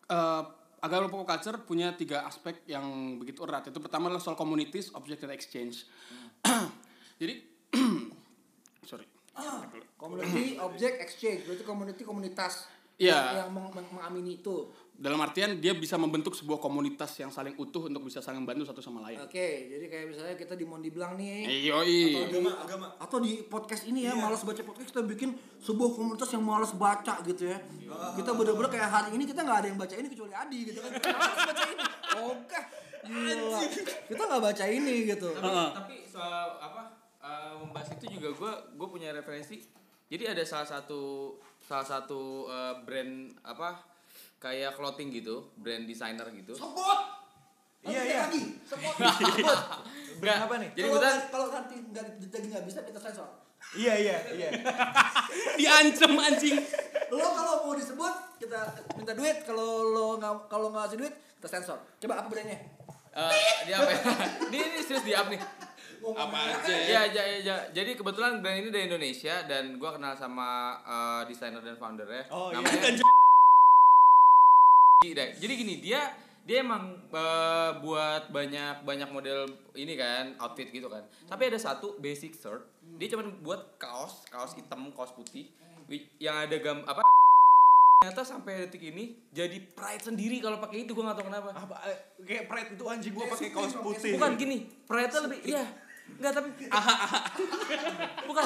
eh, 0.08 0.42
agama 0.80 1.10
pop 1.10 1.26
culture 1.26 1.58
punya 1.66 1.92
tiga 1.92 2.24
aspek 2.24 2.64
yang 2.64 3.18
begitu 3.20 3.42
erat. 3.44 3.68
Itu 3.68 3.82
pertama 3.82 4.08
adalah 4.08 4.22
soal 4.22 4.38
communities, 4.38 4.94
object 4.96 5.26
dan 5.26 5.34
exchange. 5.34 5.84
Jadi, 7.20 7.34
sorry. 8.88 9.15
Community 9.96 10.56
object 10.58 10.96
exchange 10.98 11.44
berarti 11.44 11.62
community 11.62 12.02
komunitas 12.02 12.66
Iya. 12.96 13.12
yang, 13.12 13.28
yang 13.36 13.50
meng- 13.52 13.72
meng- 13.72 13.92
mengamini 13.92 14.40
itu. 14.40 14.72
Dalam 14.96 15.20
artian 15.20 15.60
dia 15.60 15.76
bisa 15.76 16.00
membentuk 16.00 16.32
sebuah 16.32 16.56
komunitas 16.56 17.12
yang 17.20 17.28
saling 17.28 17.52
utuh 17.54 17.92
untuk 17.92 18.00
bisa 18.00 18.24
saling 18.24 18.40
membantu 18.40 18.64
satu 18.64 18.80
sama 18.80 19.04
lain. 19.04 19.20
Oke, 19.20 19.68
jadi 19.68 19.84
kayak 19.84 20.06
misalnya 20.08 20.32
kita 20.32 20.56
di 20.56 20.64
Mondi 20.64 20.88
Blanc 20.88 21.12
nih. 21.14 21.44
Eh, 21.44 21.68
Yoi. 21.68 22.16
agama 22.24 22.56
agama. 22.56 22.86
atau 22.96 23.20
di 23.20 23.44
podcast 23.44 23.84
ini 23.84 24.08
ya 24.08 24.16
Iya. 24.16 24.24
malas 24.24 24.40
baca 24.40 24.56
podcast 24.58 24.88
kita 24.88 25.04
bikin 25.04 25.36
sebuah 25.60 25.92
komunitas 25.92 26.32
yang 26.32 26.40
malas 26.40 26.72
baca 26.72 27.20
gitu 27.20 27.44
ya. 27.44 27.60
Kita 28.16 28.32
bener-bener 28.32 28.70
kayak 28.72 28.88
hari 28.88 29.10
ini 29.12 29.28
kita 29.28 29.44
nggak 29.44 29.58
ada 29.60 29.68
yang 29.68 29.76
baca 29.76 29.92
ini 29.92 30.08
kecuali 30.08 30.32
Adi 30.32 30.58
gitu 30.64 30.80
kan. 30.80 30.92
Baca 30.96 31.64
ini. 31.68 31.84
Oke 32.32 32.60
gila. 33.04 33.60
Kita 34.08 34.22
nggak 34.24 34.40
baca 34.42 34.64
ini 34.66 34.94
gitu. 35.04 35.28
Tapi, 35.30 35.52
tapi 35.76 35.96
soal 36.08 36.56
apa 36.56 36.95
eh, 37.26 37.52
membahas 37.58 37.90
itu 37.98 38.06
juga 38.14 38.28
gue 38.30 38.52
gue 38.78 38.88
punya 38.88 39.10
referensi. 39.10 39.58
Jadi 40.06 40.24
ada 40.30 40.46
salah 40.46 40.68
satu 40.70 41.34
salah 41.66 41.86
satu 41.86 42.46
eh, 42.46 42.74
brand 42.86 43.34
apa 43.42 43.82
kayak 44.38 44.78
clothing 44.78 45.10
gitu, 45.10 45.50
brand 45.58 45.82
designer 45.82 46.30
gitu. 46.30 46.54
sebut 46.54 47.16
Iya, 47.86 48.02
iya. 48.02 48.20
lagi 48.26 48.42
sebut 48.66 48.94
sebut 49.22 49.58
Enggak, 50.18 50.38
apa 50.48 50.54
nih? 50.58 50.70
Jadi 50.74 50.86
kalau 50.90 50.98
kebetulan 50.98 51.18
kalau 51.30 51.46
nanti 51.54 51.76
nggak 51.92 52.04
jadi 52.18 52.46
nggak 52.50 52.64
bisa 52.66 52.80
kita 52.82 52.98
sensor 52.98 53.28
iya 53.74 53.94
iya 53.98 54.16
iya 54.34 54.48
Diancem 55.58 56.12
anjing. 56.14 56.56
lo 57.10 57.26
kalau 57.34 57.54
mau 57.66 57.74
disebut 57.78 58.14
kita 58.42 58.60
minta 58.98 59.12
duit 59.14 59.38
kalau 59.46 59.90
lo 59.94 60.06
nggak 60.18 60.50
kalau 60.50 60.70
nggak 60.74 60.82
ngasih 60.86 60.98
duit 60.98 61.14
kita 61.38 61.48
sensor 61.50 61.78
coba 62.02 62.14
apa 62.22 62.28
brandnya 62.30 62.58
eh, 63.16 63.32
di 63.64 63.72
apa? 63.72 63.88
ya? 63.88 64.00
ini 64.52 64.58
ini 64.60 64.78
serius 64.84 65.04
di 65.06 65.12
up 65.16 65.26
nih. 65.32 65.40
Apa 66.02 66.36
aja 66.54 66.72
Ya, 66.72 67.02
ya, 67.06 67.22
ya, 67.24 67.38
ya. 67.40 67.56
Jadi 67.72 67.94
kebetulan 67.94 68.38
brand 68.38 68.58
ini 68.58 68.68
dari 68.68 68.86
Indonesia 68.86 69.44
dan 69.44 69.76
gua 69.76 69.94
kenal 69.94 70.12
sama 70.12 70.48
eh, 70.82 71.22
desainer 71.26 71.60
dan 71.60 71.76
foundernya. 71.76 72.28
Oh, 72.28 72.50
iya. 72.50 72.60
namanya 72.60 72.92
deh. 75.06 75.30
Jadi 75.38 75.52
gini, 75.54 75.74
dia 75.78 76.02
dia 76.42 76.62
emang 76.62 76.98
eh, 77.06 77.70
buat 77.78 78.28
banyak 78.28 78.82
banyak 78.82 79.08
model 79.08 79.46
ini 79.74 79.94
kan, 79.94 80.34
outfit 80.36 80.68
gitu 80.68 80.86
kan. 80.86 81.02
Tapi 81.24 81.42
ada 81.46 81.58
satu 81.58 81.96
basic 81.96 82.34
shirt, 82.34 82.62
dia 82.96 83.08
cuma 83.08 83.26
buat 83.40 83.76
kaos, 83.76 84.26
kaos 84.26 84.54
hitam, 84.54 84.90
kaos 84.90 85.10
putih 85.12 85.46
wi- 85.86 86.06
yang 86.18 86.36
ada 86.36 86.56
gam 86.58 86.82
apa 86.82 87.02
ternyata 87.96 88.22
sampai 88.22 88.68
detik 88.68 88.86
ini 88.86 89.18
jadi 89.32 89.56
pride 89.72 90.04
sendiri 90.04 90.38
kalau 90.38 90.60
pakai 90.60 90.84
itu 90.84 90.92
gua 90.92 91.10
nggak 91.10 91.16
tahu 91.16 91.26
kenapa. 91.26 91.48
apa 91.50 91.74
eh, 91.88 91.98
kayak 92.22 92.44
pride 92.46 92.70
itu 92.76 92.84
anjing 92.86 93.12
gua 93.16 93.24
Kayak 93.24 93.34
pakai 93.34 93.50
kaos 93.50 93.74
putih 93.74 94.10
Bukan 94.14 94.32
gini, 94.36 94.56
pride 94.84 95.12
lebih 95.16 95.38
iya. 95.42 95.64
Enggak 96.16 96.32
tapi 96.38 96.48
Bukan. 98.28 98.44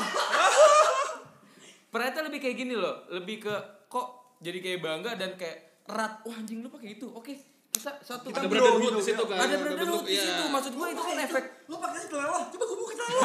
Pride 1.91 2.21
lebih 2.31 2.39
kayak 2.39 2.57
gini 2.57 2.75
loh, 2.79 3.05
lebih 3.11 3.43
ke 3.43 3.55
kok 3.91 4.39
jadi 4.39 4.59
kayak 4.63 4.79
bangga 4.81 5.19
dan 5.19 5.35
kayak 5.35 5.85
erat. 5.91 6.23
Wah 6.23 6.37
anjing 6.39 6.63
lu 6.63 6.71
pakai 6.71 6.97
itu. 6.97 7.11
Oke, 7.11 7.35
kita 7.71 7.99
satu 8.03 8.31
Ada 8.31 8.47
bro 8.47 8.63
brotherhood 8.63 8.83
gitu, 8.83 8.99
di 8.99 9.05
situ 9.11 9.23
ya. 9.23 9.31
kan. 9.31 9.39
ada 9.43 9.57
brotherhood 9.59 10.05
di 10.07 10.15
iya. 10.15 10.23
situ. 10.23 10.43
Maksud 10.51 10.73
gua 10.79 10.87
itu 10.91 11.03
kan 11.03 11.17
efek 11.19 11.45
lo 11.67 11.77
pakai 11.79 12.07
celana 12.07 12.39
coba 12.51 12.65
gue 12.67 12.79
buka 12.79 12.95
celana 12.95 13.23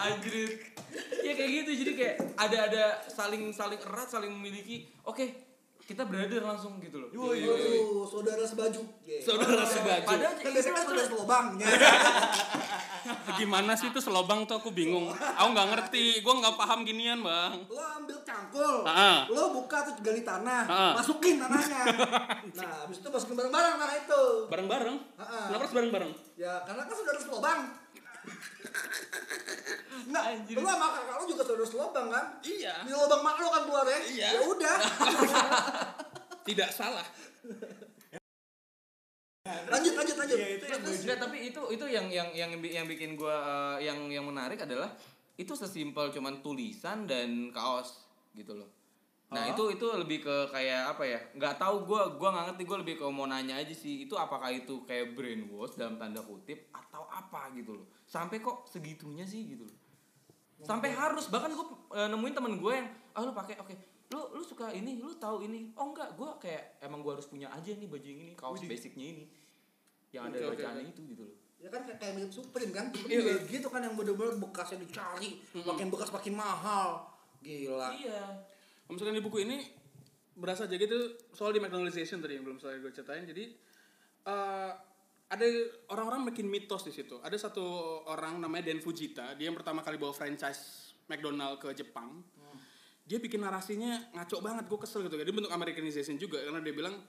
anjir. 0.08 0.50
Ya 1.24 1.32
kayak 1.32 1.50
gitu. 1.56 1.70
Jadi 1.72 1.92
kayak 1.96 2.16
ada 2.36 2.58
ada 2.68 2.84
saling 3.08 3.48
saling 3.52 3.80
erat, 3.80 4.08
saling 4.12 4.32
memiliki. 4.32 4.92
Oke, 5.08 5.51
kita 5.82 6.06
brother 6.06 6.40
langsung 6.40 6.78
gitu 6.78 6.96
loh. 6.96 7.08
Yoi, 7.10 7.42
Waduh, 7.42 8.06
saudara 8.06 8.42
sebaju. 8.42 8.80
Saudara 9.18 9.62
sebaju. 9.62 10.06
Padahal 10.06 10.34
Kan 10.34 10.50
biasanya 10.50 10.74
kan 10.74 10.84
saudara 10.86 11.06
selobang. 11.06 11.46
Gimana 13.38 13.72
sih 13.74 13.90
itu 13.90 13.98
selobang 13.98 14.46
tuh 14.46 14.56
aku 14.56 14.70
bingung. 14.70 15.10
Aku 15.10 15.48
nggak 15.50 15.68
ngerti. 15.74 16.22
Gue 16.22 16.34
nggak 16.34 16.54
paham 16.54 16.86
ginian 16.86 17.18
bang. 17.18 17.66
Lo 17.66 17.82
ambil 17.98 18.18
cangkul, 18.22 18.86
Ah. 18.86 19.26
lo 19.26 19.50
buka 19.52 19.82
tuh 19.82 19.98
gali 20.00 20.22
tanah, 20.22 20.62
Ah. 20.64 20.92
masukin 20.94 21.36
tanahnya. 21.36 21.82
Nah, 22.52 22.86
habis 22.86 23.02
itu 23.02 23.08
masukin 23.08 23.34
bareng-bareng 23.34 23.74
tanah 23.76 23.96
itu. 23.98 24.22
Bareng-bareng. 24.46 24.96
Ah. 25.18 25.50
Kenapa 25.50 25.62
harus 25.66 25.74
bareng-bareng? 25.74 26.12
Ya, 26.38 26.62
karena 26.62 26.82
kan 26.86 26.94
saudara 26.94 27.18
selobang. 27.18 27.60
Nggak, 30.02 30.24
Anjir. 30.28 30.54
lo 30.58 30.66
sama 30.66 30.86
kakak 30.92 31.14
lo 31.16 31.24
juga 31.28 31.42
saudara 31.46 31.66
selobang 31.66 32.06
kan? 32.10 32.26
Iya. 32.42 32.74
Di 32.86 32.92
lubang 32.92 33.22
mak 33.22 33.36
lo 33.38 33.48
kan 33.50 33.62
keluar 33.66 33.86
ya? 33.86 34.00
Iya. 34.02 34.28
Ya 34.34 34.40
udah. 34.46 34.76
Tidak 36.48 36.70
salah. 36.74 37.06
lanjut, 39.42 39.94
lanjut, 39.94 40.16
lanjut. 40.16 40.38
Iya, 40.38 40.48
itu 40.58 40.64
yang 40.70 40.80
Terus, 40.82 41.18
tapi 41.18 41.38
itu 41.50 41.60
itu 41.74 41.84
yang 41.90 42.06
yang 42.10 42.28
yang 42.34 42.50
yang 42.62 42.86
bikin 42.86 43.18
gua 43.18 43.36
eh, 43.78 43.90
yang 43.90 43.98
yang 44.10 44.24
menarik 44.26 44.62
adalah 44.62 44.90
itu 45.34 45.52
sesimpel 45.56 46.12
cuman 46.12 46.44
tulisan 46.44 47.08
dan 47.08 47.50
kaos 47.50 48.02
gitu 48.36 48.58
loh. 48.58 48.81
Nah, 49.32 49.44
itu 49.48 49.64
itu 49.72 49.86
lebih 49.96 50.18
ke 50.20 50.36
kayak 50.52 50.92
apa 50.92 51.04
ya? 51.08 51.18
nggak 51.32 51.54
tahu 51.56 51.88
gua 51.88 52.12
gua 52.20 52.28
nggak 52.36 52.44
ngerti 52.52 52.62
gua 52.68 52.78
lebih 52.84 52.94
ke 53.00 53.04
mau 53.08 53.26
nanya 53.26 53.56
aja 53.56 53.74
sih. 53.74 54.04
Itu 54.04 54.14
apakah 54.20 54.52
itu 54.52 54.84
kayak 54.84 55.16
brainwash 55.16 55.80
dalam 55.80 55.96
tanda 55.96 56.20
kutip 56.20 56.68
atau 56.70 57.08
apa 57.08 57.48
gitu 57.56 57.80
loh. 57.80 57.86
Sampai 58.04 58.44
kok 58.44 58.68
segitunya 58.68 59.24
sih 59.24 59.56
gitu 59.56 59.64
loh. 59.64 59.76
Sampai 60.62 60.92
harus 60.92 61.26
bahkan 61.32 61.50
gua 61.56 61.66
eh, 61.96 62.08
nemuin 62.12 62.34
temen 62.36 62.54
gue 62.60 62.72
yang 62.72 62.88
ah 63.12 63.20
lu 63.24 63.32
pakai 63.34 63.60
oke 63.60 63.74
lu 64.12 64.20
lu 64.36 64.42
suka 64.44 64.68
ini 64.72 65.00
lu 65.00 65.12
tahu 65.16 65.44
ini 65.44 65.72
oh 65.76 65.88
enggak 65.92 66.12
gua 66.16 66.36
kayak 66.36 66.80
emang 66.84 67.00
gua 67.00 67.16
harus 67.16 67.28
punya 67.28 67.48
aja 67.48 67.72
nih 67.72 67.88
baju 67.88 68.04
yang 68.04 68.20
ini 68.28 68.32
kaos 68.36 68.60
basicnya 68.64 69.06
ini 69.08 69.24
yang 70.12 70.28
ada 70.28 70.52
bacaannya 70.52 70.84
oke. 70.84 70.92
itu 70.92 71.02
gitu 71.16 71.24
loh 71.24 71.36
Ya 71.62 71.70
kan 71.70 71.86
kayak 71.86 71.98
kayak 72.02 72.12
mirip 72.18 72.32
Supreme 72.34 72.74
kan? 72.74 72.90
Supreme 72.90 73.22
Iya, 73.22 73.22
iya. 73.22 73.46
gitu 73.46 73.70
kan 73.70 73.86
yang 73.86 73.94
bener-bener 73.94 74.34
bekasnya 74.34 74.82
dicari, 74.82 75.38
makin 75.54 75.94
bekas 75.94 76.10
makin 76.10 76.34
mahal. 76.34 77.06
Gila. 77.38 77.94
iya 77.94 78.22
Kalau 78.92 79.08
misalkan 79.08 79.16
di 79.16 79.24
buku 79.24 79.38
ini 79.48 79.56
berasa 80.36 80.68
aja 80.68 80.76
gitu 80.76 81.16
soal 81.32 81.56
di 81.56 81.64
McDonaldization 81.64 82.20
tadi 82.20 82.36
yang 82.36 82.44
belum 82.44 82.60
saya 82.60 82.76
gue 82.76 82.92
ceritain. 82.92 83.24
Jadi 83.24 83.56
eh, 84.28 84.72
ada 85.32 85.46
orang-orang 85.96 86.28
makin 86.28 86.44
mitos 86.44 86.84
di 86.84 86.92
situ. 86.92 87.16
Ada 87.24 87.48
satu 87.48 87.64
orang 88.04 88.36
namanya 88.36 88.68
Dan 88.68 88.84
Fujita, 88.84 89.32
dia 89.32 89.48
yang 89.48 89.56
pertama 89.56 89.80
kali 89.80 89.96
bawa 89.96 90.12
franchise 90.12 90.92
McDonald 91.08 91.56
ke 91.56 91.72
Jepang. 91.72 92.20
Dia 93.08 93.16
bikin 93.16 93.40
narasinya 93.40 94.12
ngaco 94.12 94.44
banget, 94.44 94.68
gue 94.68 94.78
kesel 94.84 95.08
gitu. 95.08 95.16
Dia 95.16 95.32
bentuk 95.32 95.52
Americanization 95.56 96.20
juga 96.20 96.44
karena 96.44 96.60
dia 96.60 96.76
bilang 96.76 97.00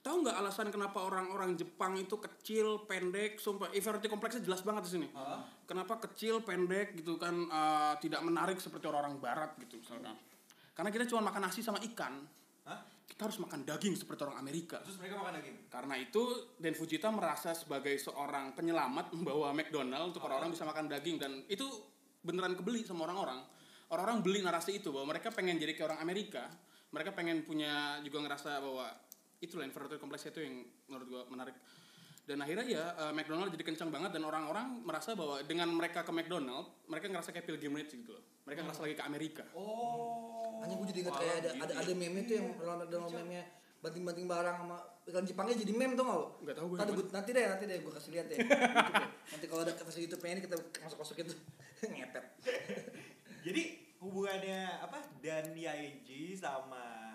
tahu 0.00 0.24
nggak 0.24 0.40
alasan 0.40 0.72
kenapa 0.72 1.04
orang-orang 1.04 1.52
Jepang 1.60 2.00
itu 2.00 2.16
kecil, 2.16 2.88
pendek, 2.88 3.36
sumpah 3.36 3.68
inferiority 3.76 4.08
kompleksnya 4.08 4.40
jelas 4.40 4.64
banget 4.64 4.88
di 4.88 4.90
sini. 4.96 5.08
Kenapa 5.68 6.00
kecil, 6.00 6.40
pendek 6.40 6.96
gitu 6.96 7.20
kan 7.20 7.44
eh, 7.44 7.94
tidak 8.00 8.24
menarik 8.24 8.56
seperti 8.56 8.88
orang-orang 8.88 9.20
Barat 9.20 9.52
gitu 9.60 9.76
misalkan. 9.76 10.16
Karena 10.80 10.96
kita 10.96 11.12
cuma 11.12 11.28
makan 11.28 11.44
nasi 11.44 11.60
sama 11.60 11.76
ikan. 11.92 12.24
Hah? 12.64 12.80
Kita 13.04 13.28
harus 13.28 13.36
makan 13.36 13.68
daging 13.68 14.00
seperti 14.00 14.24
orang 14.24 14.40
Amerika. 14.40 14.80
terus 14.80 14.96
mereka 14.96 15.20
makan 15.20 15.36
daging 15.36 15.68
Karena 15.68 15.94
itu 16.00 16.22
Dan 16.56 16.72
Fujita 16.72 17.12
merasa 17.12 17.52
sebagai 17.52 18.00
seorang 18.00 18.56
penyelamat 18.56 19.12
membawa 19.12 19.52
McDonald 19.52 20.16
untuk 20.16 20.24
orang-orang 20.24 20.56
bisa 20.56 20.64
makan 20.64 20.88
daging 20.88 21.20
dan 21.20 21.44
itu 21.52 21.68
beneran 22.24 22.56
kebeli 22.56 22.80
sama 22.80 23.04
orang-orang. 23.04 23.44
Orang-orang 23.92 24.24
beli 24.24 24.40
narasi 24.40 24.80
itu 24.80 24.88
bahwa 24.88 25.12
mereka 25.12 25.28
pengen 25.28 25.60
jadi 25.60 25.76
kayak 25.76 25.92
orang 25.92 26.00
Amerika. 26.00 26.48
Mereka 26.96 27.12
pengen 27.12 27.44
punya 27.44 28.00
juga 28.00 28.24
ngerasa 28.24 28.64
bahwa 28.64 28.88
itulah 29.36 29.68
inferiority 29.68 30.00
complex 30.00 30.32
itu 30.32 30.40
yang 30.40 30.64
menurut 30.88 31.06
gua 31.12 31.22
menarik. 31.28 31.60
Dan 32.30 32.38
akhirnya 32.38 32.62
ya 32.62 32.84
eh, 32.94 33.10
McDonald 33.10 33.50
jadi 33.50 33.64
kencang 33.66 33.90
banget 33.90 34.14
dan 34.14 34.22
orang-orang 34.22 34.86
merasa 34.86 35.18
bahwa 35.18 35.42
dengan 35.42 35.66
mereka 35.74 36.06
ke 36.06 36.14
McDonald, 36.14 36.86
mereka 36.86 37.10
ngerasa 37.10 37.34
kayak 37.34 37.42
pilgrimage 37.42 37.90
gitu 37.90 38.14
loh. 38.14 38.22
Mereka 38.46 38.62
ngerasa 38.62 38.86
lagi 38.86 38.94
ke 38.94 39.02
Amerika. 39.02 39.42
oh 39.58 40.62
Hanya 40.62 40.78
gue 40.78 40.86
jadi 40.94 41.00
ingat 41.02 41.14
kayak 41.18 41.34
ada 41.42 41.50
ada 41.58 41.72
ada 41.82 41.92
meme 41.96 42.22
itu 42.22 42.38
yang 42.38 42.54
dalam 42.54 42.86
dalam 42.86 43.10
meme 43.10 43.42
banting-banting 43.80 44.28
barang 44.28 44.56
sama 44.60 44.76
iklan 45.08 45.24
Jepangnya 45.26 45.56
jadi 45.58 45.72
meme 45.74 45.98
tuh 45.98 46.04
nggak 46.06 46.18
lo? 46.22 46.28
Nggak 46.44 46.54
tahu 46.54 46.66
gue 46.70 46.78
gua- 46.78 47.10
nanti 47.10 47.30
deh 47.34 47.44
nanti 47.50 47.64
deh 47.66 47.78
gue 47.82 47.92
kasih 47.98 48.10
lihat 48.14 48.26
ya. 48.30 48.36
YouTube 48.38 48.62
ya. 48.94 49.06
nanti 49.34 49.46
kalau 49.50 49.60
ada 49.66 49.72
versi 49.74 50.00
YouTube 50.06 50.22
ini 50.22 50.40
kita 50.44 50.56
masuk 50.86 50.98
masukin 51.02 51.24
tuh 51.34 51.38
ngepet. 51.98 52.24
jadi 53.42 53.62
hubungannya 53.98 54.60
apa 54.78 55.02
dan 55.18 55.50
Yaiji 55.50 56.36
sama 56.38 56.78
uh, 56.78 57.09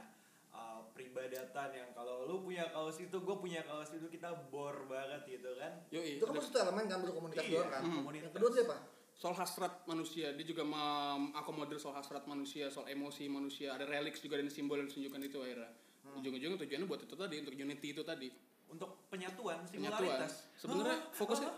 peribadatan 0.95 1.69
yang 1.75 1.89
kalau 1.91 2.23
lu 2.23 2.39
punya 2.39 2.71
kaos 2.71 2.95
itu 3.03 3.11
gue 3.11 3.35
punya 3.35 3.59
kaos 3.67 3.91
itu 3.91 4.07
kita 4.07 4.31
bor 4.47 4.87
banget 4.87 5.27
gitu 5.27 5.51
kan. 5.59 5.83
Yoi, 5.91 6.15
Itu 6.17 6.23
kan 6.23 6.39
satu 6.39 6.57
elemen 6.63 6.87
kan 6.87 7.03
berkomunitas 7.03 7.43
Iya, 7.43 7.59
doang 7.59 7.69
kan. 7.69 7.81
hmm. 7.83 8.03
Yang 8.15 8.33
kedua 8.33 8.49
tuh 8.49 8.63
apa? 8.71 8.77
soal 9.15 9.31
hasrat 9.31 9.87
manusia 9.87 10.35
dia 10.35 10.43
juga 10.43 10.67
mengakomodir 10.67 11.79
soal 11.79 11.95
hasrat 11.95 12.27
manusia 12.27 12.67
soal 12.67 12.87
emosi 12.87 13.27
manusia. 13.27 13.75
Ada 13.75 13.87
relics 13.87 14.19
juga 14.19 14.39
dan 14.39 14.47
simbol 14.51 14.79
yang 14.79 14.87
ditunjukkan 14.87 15.21
itu 15.23 15.37
akhirnya 15.39 15.71
ujung-ujungnya 16.15 16.59
tujuannya 16.59 16.87
buat 16.87 17.01
itu 17.03 17.15
tadi 17.15 17.35
untuk 17.43 17.53
unity 17.55 17.87
itu 17.91 18.03
tadi. 18.03 18.27
Untuk 18.71 19.07
penyatuan 19.11 19.59
penyatuan. 19.67 19.99
singularitas. 19.99 20.33
Sebenarnya 20.59 20.97
Oh, 20.99 21.15
fokusnya 21.15 21.47
oh, 21.51 21.55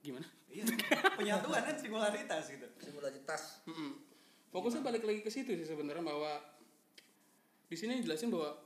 gimana? 0.00 0.28
Iya. 0.48 0.64
Penyatuan 1.20 1.60
kan 1.64 1.76
singularitas 1.76 2.44
gitu. 2.52 2.66
Simulasitas. 2.80 3.42
Mm-mm. 3.68 3.92
fokusnya 4.46 4.80
balik 4.80 5.04
lagi 5.04 5.20
ke 5.20 5.28
situ 5.28 5.52
sih 5.52 5.68
sebenarnya 5.68 6.00
bahwa 6.00 6.32
di 7.66 7.76
sini 7.76 8.00
jelasin 8.00 8.32
bahwa 8.32 8.56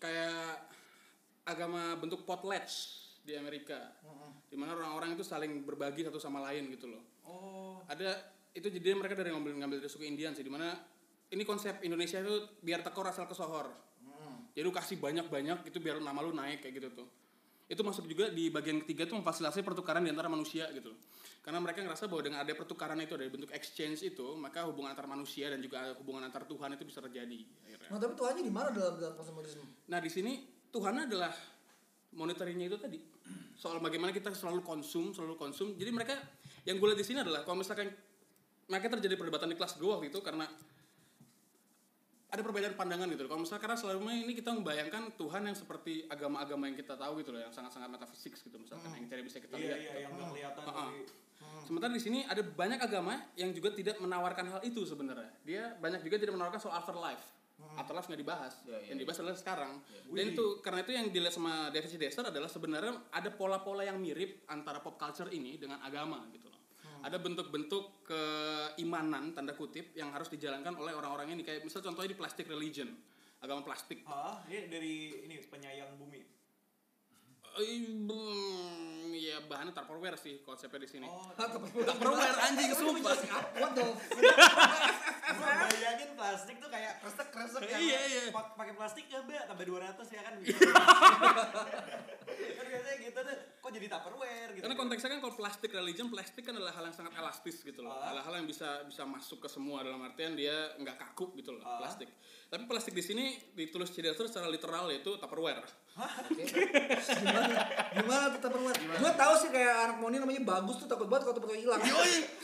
kayak 0.00 0.66
agama 1.44 1.94
bentuk 2.00 2.24
potlatch 2.24 3.00
di 3.20 3.36
Amerika. 3.36 3.92
Di 4.50 4.56
mana 4.58 4.74
orang-orang 4.74 5.14
itu 5.14 5.22
saling 5.22 5.62
berbagi 5.62 6.02
satu 6.02 6.18
sama 6.18 6.42
lain 6.50 6.72
gitu 6.72 6.90
loh. 6.90 7.02
Oh. 7.22 7.78
Ada 7.86 8.18
itu 8.56 8.66
jadi 8.66 8.98
mereka 8.98 9.14
dari 9.14 9.30
ngambil 9.30 9.62
ngambil 9.62 9.78
dari 9.78 9.90
suku 9.92 10.10
Indian 10.10 10.34
sih 10.34 10.42
di 10.42 10.50
mana 10.50 10.74
ini 11.30 11.46
konsep 11.46 11.78
Indonesia 11.86 12.18
itu 12.18 12.58
biar 12.58 12.82
tekor 12.82 13.06
asal 13.06 13.30
kesohor 13.30 13.70
Jadi 14.50 14.66
lu 14.66 14.74
kasih 14.74 14.98
banyak-banyak 14.98 15.70
itu 15.70 15.78
biar 15.78 16.02
nama 16.02 16.18
lu 16.26 16.34
naik 16.34 16.66
kayak 16.66 16.82
gitu 16.82 16.88
tuh. 16.90 17.08
Itu 17.70 17.86
masuk 17.86 18.10
juga 18.10 18.26
di 18.34 18.50
bagian 18.50 18.82
ketiga 18.82 19.06
tuh 19.06 19.22
memfasilitasi 19.22 19.62
pertukaran 19.62 20.02
di 20.02 20.10
antara 20.10 20.26
manusia 20.26 20.66
gitu 20.74 20.90
loh. 20.90 20.98
Karena 21.40 21.62
mereka 21.62 21.86
ngerasa 21.86 22.10
bahwa 22.10 22.22
dengan 22.26 22.38
ada 22.42 22.52
pertukaran 22.52 22.98
itu 22.98 23.14
ada 23.14 23.24
bentuk 23.30 23.54
exchange 23.54 24.10
itu, 24.10 24.26
maka 24.34 24.66
hubungan 24.66 24.90
antar 24.90 25.06
manusia 25.06 25.48
dan 25.48 25.62
juga 25.62 25.94
hubungan 26.02 26.26
antar 26.26 26.44
Tuhan 26.50 26.74
itu 26.74 26.82
bisa 26.82 26.98
terjadi 26.98 27.46
akhirnya. 27.64 27.88
Nah, 27.94 27.98
tapi 28.02 28.12
Tuhannya 28.18 28.42
di 28.42 28.52
mana 28.52 28.68
dalam 28.74 28.98
dalam 28.98 29.14
konsumerisme? 29.14 29.64
Nah, 29.86 30.02
di 30.02 30.10
sini 30.10 30.42
Tuhan 30.74 31.06
adalah 31.06 31.30
monitoringnya 32.12 32.66
itu 32.66 32.76
tadi. 32.76 32.98
Soal 33.54 33.78
bagaimana 33.78 34.10
kita 34.10 34.34
selalu 34.34 34.66
konsum, 34.66 35.14
selalu 35.14 35.38
konsum. 35.38 35.78
Jadi 35.78 35.90
mereka 35.94 36.18
yang 36.66 36.76
gue 36.76 36.86
lihat 36.90 37.00
di 37.00 37.06
sini 37.06 37.22
adalah 37.22 37.46
kalau 37.46 37.62
misalkan 37.62 37.88
mereka 38.66 38.86
terjadi 38.98 39.14
perdebatan 39.14 39.48
di 39.50 39.56
kelas 39.56 39.78
gue 39.78 39.88
waktu 39.88 40.10
itu 40.10 40.20
karena 40.20 40.46
ada 42.30 42.40
perbedaan 42.46 42.78
pandangan 42.78 43.10
gitu 43.10 43.26
loh. 43.26 43.30
Kalau 43.34 43.42
misalnya 43.42 43.62
karena 43.66 43.76
selama 43.76 44.10
ini 44.14 44.32
kita 44.38 44.50
membayangkan 44.54 45.02
Tuhan 45.18 45.42
yang 45.50 45.56
seperti 45.58 46.06
agama-agama 46.06 46.70
yang 46.70 46.78
kita 46.78 46.94
tahu 46.94 47.18
gitu 47.22 47.34
loh, 47.34 47.42
yang 47.42 47.50
sangat-sangat 47.50 47.90
metafisik 47.90 48.38
gitu 48.38 48.54
misalkan 48.54 48.94
yang 48.94 49.10
tidak 49.10 49.26
bisa 49.26 49.38
kita 49.42 49.54
Iya 49.58 49.66
lihat. 49.66 49.78
iya 49.82 49.94
yang 50.06 50.12
nggak 50.14 50.28
kelihatan 50.30 50.62
tapi 50.62 50.82
Sementara 51.66 51.92
di 51.94 52.02
sini 52.02 52.26
ada 52.26 52.42
banyak 52.42 52.80
agama 52.82 53.14
yang 53.38 53.50
juga 53.54 53.70
tidak 53.70 53.96
menawarkan 54.02 54.46
hal 54.50 54.60
itu 54.66 54.82
sebenarnya. 54.82 55.30
Dia 55.46 55.74
banyak 55.78 56.02
juga 56.02 56.18
tidak 56.18 56.34
menawarkan 56.34 56.60
soal 56.60 56.74
afterlife. 56.74 57.22
Afterlife 57.78 58.10
nggak 58.10 58.20
dibahas. 58.20 58.54
Ya, 58.66 58.74
ya, 58.76 58.92
yang 58.92 58.98
dibahas 58.98 59.18
adalah 59.22 59.38
sekarang. 59.38 59.72
Dan 60.10 60.24
itu 60.34 60.44
karena 60.60 60.80
itu 60.82 60.92
yang 60.92 61.06
dilihat 61.14 61.34
sama 61.36 61.70
David 61.70 61.90
C. 61.92 61.94
Dexter 61.96 62.26
adalah 62.26 62.50
sebenarnya 62.50 62.92
ada 63.14 63.30
pola-pola 63.30 63.86
yang 63.86 64.02
mirip 64.02 64.42
antara 64.50 64.82
pop 64.82 64.98
culture 64.98 65.30
ini 65.30 65.56
dengan 65.56 65.78
agama 65.80 66.26
gitu. 66.34 66.49
Ada 67.00 67.16
bentuk-bentuk 67.16 68.04
keimanan 68.04 69.32
tanda 69.32 69.52
kutip 69.52 69.92
yang 69.92 70.10
harus 70.10 70.28
dijalankan 70.28 70.74
oleh 70.74 70.92
orang-orang 70.92 71.32
ini 71.32 71.42
kayak 71.42 71.62
misal 71.62 71.80
contohnya 71.80 72.12
di 72.12 72.18
plastic 72.18 72.46
religion. 72.46 72.92
Agama 73.40 73.64
plastik. 73.64 74.04
ah 74.04 74.36
ini 74.46 74.68
dari 74.68 74.94
ini 75.24 75.34
penyayang 75.40 75.96
bumi 75.96 76.20
Eh, 77.50 77.82
hmm, 77.82 79.10
ya 79.10 79.42
bahannya 79.42 79.74
Tupperware 79.74 80.14
sih 80.14 80.38
konsepnya 80.40 80.78
di 80.78 80.86
sini. 80.86 81.02
oh 81.02 81.34
Tupperware 81.34 82.38
anjing 82.46 82.70
sumpah. 82.70 83.10
What 83.58 83.74
the 83.74 83.84
bayangin 85.70 86.10
plastik 86.14 86.56
tuh 86.60 86.70
kayak 86.70 87.00
kresek 87.02 87.28
kresek 87.32 87.62
ya 87.64 87.78
Iya, 87.78 88.00
iya. 88.06 88.20
Pak- 88.30 88.54
pakai 88.54 88.74
plastik 88.76 89.04
ya 89.08 89.18
mbak 89.20 89.48
tambah 89.48 89.64
200 89.66 90.14
ya 90.14 90.20
kan 90.22 90.30
kan 90.30 90.38
biasanya 92.70 92.96
gitu 93.00 93.18
tuh 93.18 93.36
kok 93.58 93.70
jadi 93.72 93.86
tupperware 93.88 94.50
gitu 94.54 94.62
Karena 94.62 94.76
konteksnya 95.00 95.16
kan 95.16 95.20
kalau 95.24 95.36
plastik 95.40 95.70
religion, 95.72 96.06
plastik 96.12 96.44
kan 96.44 96.52
adalah 96.52 96.76
hal 96.76 96.84
yang 96.84 96.92
sangat 96.92 97.16
elastis 97.16 97.64
gitu 97.64 97.80
loh. 97.80 97.96
Ah. 97.96 98.12
Hal-hal 98.12 98.44
yang 98.44 98.44
bisa 98.44 98.84
bisa 98.84 99.08
masuk 99.08 99.40
ke 99.40 99.48
semua 99.48 99.80
dalam 99.80 99.96
artian 100.04 100.36
dia 100.36 100.52
nggak 100.76 101.00
kaku 101.00 101.32
gitu 101.40 101.56
loh, 101.56 101.64
Ah. 101.64 101.80
plastik. 101.80 102.12
Tapi 102.52 102.68
plastik 102.68 102.92
di 102.92 103.00
sini 103.00 103.40
ditulis 103.56 103.88
tidak 103.96 104.12
secara 104.20 104.44
literal 104.52 104.92
yaitu 104.92 105.16
Tupperware. 105.16 105.64
Oke. 105.64 106.44
Gimana? 107.00 107.56
Gimana 107.96 108.24
tuh 108.36 108.40
Tupperware? 108.44 108.76
Gue 108.76 109.12
tahu 109.16 109.32
sih 109.40 109.48
kayak 109.48 109.74
anak 109.88 109.96
moni 110.04 110.20
namanya 110.20 110.42
bagus 110.44 110.76
tuh 110.84 110.88
takut 110.90 111.08
banget 111.08 111.32
kalau 111.32 111.34
Tupperware 111.40 111.64
hilang. 111.64 111.80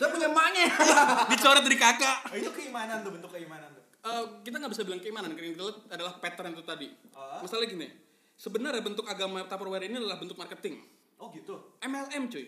Saya 0.00 0.08
punya 0.08 0.32
emaknya. 0.32 0.66
Dicoret 1.36 1.60
dari 1.60 1.76
kakak. 1.76 2.16
Oh, 2.32 2.36
itu 2.40 2.50
keimanan 2.56 3.04
tuh 3.04 3.12
bentuk 3.12 3.28
keimanan 3.36 3.68
tuh 3.76 3.84
Eh, 4.06 4.24
kita 4.46 4.62
nggak 4.62 4.70
bisa 4.70 4.86
bilang 4.86 5.02
keimanan, 5.02 5.34
karena 5.34 5.50
lihat 5.58 5.82
adalah 5.90 6.14
pattern 6.22 6.54
itu 6.54 6.62
tadi. 6.62 6.86
Ah. 7.10 7.42
Masalah 7.42 7.66
gini, 7.66 7.90
sebenarnya 8.38 8.78
bentuk 8.78 9.02
agama 9.02 9.42
Tupperware 9.50 9.90
ini 9.90 9.98
adalah 9.98 10.14
bentuk 10.14 10.38
marketing. 10.38 10.95
Oh 11.16 11.28
gitu 11.30 11.54
MLM 11.80 12.26
cuy. 12.26 12.46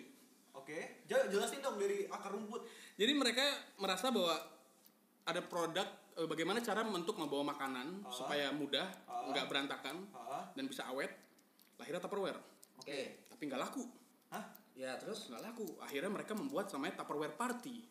oke 0.53 0.79
Jel- 1.05 1.29
jelasin 1.29 1.59
dong 1.59 1.77
dari 1.77 2.05
akar 2.07 2.31
rumput 2.31 2.63
Jadi 2.95 3.13
mereka 3.13 3.45
merasa 3.77 4.11
bahwa 4.11 4.35
ada 5.23 5.41
produk 5.41 5.87
eh, 6.15 6.27
bagaimana 6.27 6.59
cara 6.59 6.83
untuk 6.83 7.15
membawa 7.15 7.47
makanan 7.49 8.03
Ah. 8.03 8.11
supaya 8.11 8.51
mudah, 8.51 8.91
Ah. 9.07 9.29
nggak 9.29 9.47
berantakan 9.47 10.03
ah 10.13 10.51
dan 10.51 10.65
bisa 10.65 10.83
awet. 10.85 11.15
Lahirnya 11.77 12.01
Tupperware. 12.01 12.41
Oke. 12.77 13.23
Tapi 13.29 13.43
nggak 13.45 13.61
laku. 13.61 13.87
hah 14.29 14.43
Ya 14.75 14.95
terus 14.95 15.27
Nggak 15.27 15.43
laku. 15.45 15.79
Akhirnya 15.79 16.07
mereka 16.09 16.35
membuat 16.35 16.67
namanya 16.69 16.99
Tupperware 16.99 17.35
Party. 17.35 17.87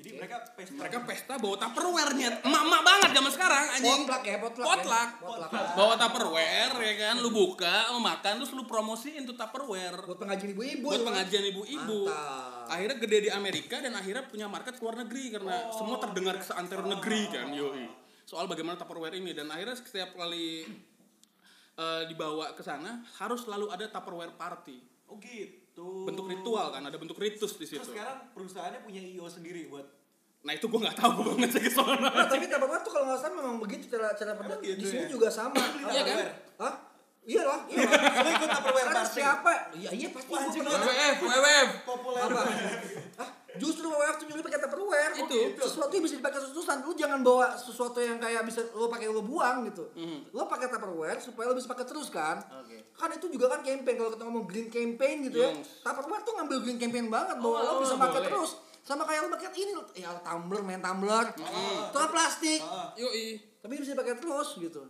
Jadi 0.00 0.16
mereka 0.16 0.36
pesta 0.56 0.72
Mereka 0.80 0.98
pesta 1.04 1.32
bawa 1.36 1.56
Tupperware-nya. 1.60 2.28
Emak-emak 2.40 2.80
banget 2.80 3.10
zaman 3.12 3.30
sekarang 3.36 3.64
anjing. 3.76 4.00
Potluck 4.08 4.22
ya, 4.24 4.36
potluck. 4.40 4.66
Potluck. 4.66 5.08
Ya. 5.12 5.20
Potluck. 5.20 5.50
Bawa 5.76 5.94
Tupperware 6.00 6.74
ya 6.80 6.94
kan, 6.96 7.14
lu 7.20 7.30
buka, 7.30 7.76
mau 7.92 8.02
makan 8.02 8.32
terus 8.40 8.52
lu 8.56 8.64
promosiin 8.64 9.28
tuh 9.28 9.36
Tupperware. 9.36 10.00
Buat 10.08 10.18
pengajian 10.24 10.50
ibu-ibu. 10.56 10.88
buat 10.88 11.00
ya, 11.00 11.06
pengajian 11.06 11.44
ibu-ibu. 11.52 11.98
Mantap. 12.08 12.72
Akhirnya 12.72 12.96
gede 12.96 13.18
di 13.28 13.30
Amerika 13.30 13.76
dan 13.78 13.92
akhirnya 13.92 14.24
punya 14.24 14.46
market 14.48 14.78
ke 14.78 14.82
luar 14.82 14.96
negeri 15.04 15.24
karena 15.36 15.68
semua 15.76 16.00
terdengar 16.00 16.40
ke 16.40 16.44
seantero 16.48 16.88
negeri 16.88 17.22
kan, 17.28 17.52
yoi. 17.52 17.84
Soal 18.24 18.48
bagaimana 18.48 18.80
Tupperware 18.80 19.20
ini 19.20 19.36
dan 19.36 19.52
akhirnya 19.52 19.76
setiap 19.76 20.16
kali 20.16 20.64
eh, 21.76 22.02
dibawa 22.08 22.56
ke 22.56 22.62
sana 22.64 23.04
harus 23.20 23.44
selalu 23.44 23.68
ada 23.68 23.84
Tupperware 23.90 24.32
party. 24.32 24.78
oh 25.10 25.18
gitu 25.18 26.06
Bentuk 26.06 26.30
ritual 26.30 26.70
kan, 26.70 26.86
ada 26.86 26.94
bentuk 26.94 27.18
ritus 27.18 27.58
di 27.58 27.66
terus 27.66 27.82
situ. 27.82 27.90
sekarang 27.90 28.30
perusahaannya 28.30 28.86
punya 28.86 29.02
IO 29.02 29.26
sendiri 29.26 29.66
buat 29.66 29.82
Nah 30.40 30.52
itu 30.52 30.64
gue 30.64 30.80
nggak 30.80 30.96
tahu, 30.96 31.10
gue 31.22 31.34
ngecek 31.38 31.62
ke 31.62 31.70
sana. 31.70 32.00
Nah, 32.00 32.24
tapi 32.24 32.44
Tupperware 32.44 32.80
tuh 32.80 32.90
kalau 32.90 33.06
nggak 33.06 33.20
salah 33.20 33.34
memang 33.36 33.56
begitu 33.58 33.84
cara 33.88 34.08
cara 34.12 34.32
pada 34.32 34.54
Emang 34.54 34.62
gitu 34.62 34.72
di 34.74 34.86
sini 34.86 35.04
ya? 35.04 35.08
juga 35.10 35.28
sama. 35.28 35.60
Iya 35.86 36.02
kan? 36.02 36.16
Hah? 36.58 36.74
Iya 37.20 37.42
lah, 37.44 37.60
iya 37.66 37.84
lah. 37.84 38.00
Lu 38.16 38.30
ikut 38.32 38.48
Tupperware 38.50 38.86
Kan 38.86 38.96
party? 38.96 39.12
siapa? 39.14 39.52
Iya 39.74 39.90
iya 39.92 40.08
pasti. 40.08 40.30
Pernah- 40.32 40.72
WWF, 40.72 41.16
WWF. 41.20 41.68
populer 41.84 42.20
Apa? 42.22 42.40
Hah? 43.18 43.30
Justru 43.52 43.84
WWF 43.84 44.16
tuh 44.16 44.26
nyuruh 44.26 44.40
pakai 44.42 44.58
Tupperware. 44.58 45.12
Itu. 45.18 45.38
sesuatu 45.60 45.92
yang 45.92 46.04
bisa 46.06 46.16
dipakai 46.16 46.38
terus-terusan. 46.40 46.76
Lu 46.80 46.92
jangan 46.94 47.20
bawa 47.20 47.46
sesuatu 47.52 47.98
yang 47.98 48.16
kayak 48.16 48.40
bisa 48.42 48.64
lu 48.72 48.88
pakai 48.88 49.06
lu 49.06 49.20
buang 49.20 49.68
gitu. 49.68 49.84
Mhm. 49.92 50.32
Lu 50.32 50.40
pakai 50.42 50.66
Tupperware 50.66 51.20
supaya 51.20 51.52
lu 51.52 51.54
bisa 51.54 51.68
pakai 51.68 51.84
terus 51.84 52.08
kan. 52.08 52.40
Oke. 52.56 52.88
Kan 52.90 53.12
itu 53.12 53.28
juga 53.28 53.52
kan 53.52 53.60
campaign 53.60 53.94
kalau 53.94 54.10
kita 54.10 54.24
ngomong 54.24 54.44
green 54.46 54.68
campaign 54.68 55.28
gitu 55.28 55.38
ya. 55.38 55.52
Tupperware 55.84 56.24
tuh 56.24 56.32
ngambil 56.34 56.56
green 56.64 56.78
campaign 56.78 57.06
banget 57.06 57.36
bahwa 57.36 57.58
Oh, 57.58 57.68
lu 57.76 57.84
bisa 57.84 58.00
pakai 58.00 58.16
boleh. 58.18 58.30
terus. 58.32 58.50
Sama 58.90 59.06
kayak 59.06 59.22
lu 59.22 59.30
pakai 59.30 59.54
ini 59.54 59.70
ya 59.94 60.10
tumbler, 60.18 60.66
main 60.66 60.82
tumbler. 60.82 61.30
Itu 61.30 61.94
kan 61.94 62.10
plastik. 62.10 62.58
Yoi. 62.98 63.38
Tapi 63.62 63.78
bisa 63.78 63.94
dipakai 63.94 64.18
terus 64.18 64.58
gitu. 64.58 64.82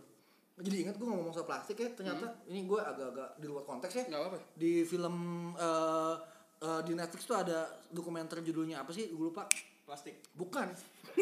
Jadi 0.57 0.77
ingat 0.81 0.97
gue 0.97 1.05
ngomong 1.05 1.29
soal 1.29 1.45
plastik 1.45 1.77
ya, 1.77 1.89
ternyata 1.91 2.41
ini 2.45 2.65
gue 2.65 2.77
agak-agak 2.77 3.37
di 3.37 3.45
luar 3.45 3.61
konteks 3.61 3.93
ya. 3.95 4.03
Apa-apa. 4.09 4.41
Di 4.53 4.81
film 4.83 5.15
eh, 5.53 6.15
eh, 6.59 6.81
di 6.81 6.93
Netflix 6.93 7.21
tuh 7.23 7.37
ada 7.37 7.69
dokumenter 7.89 8.41
judulnya 8.41 8.81
apa 8.81 8.89
sih? 8.89 9.13
Gue 9.13 9.29
lupa. 9.29 9.45
plastik 9.81 10.17
Bukan. 10.33 10.71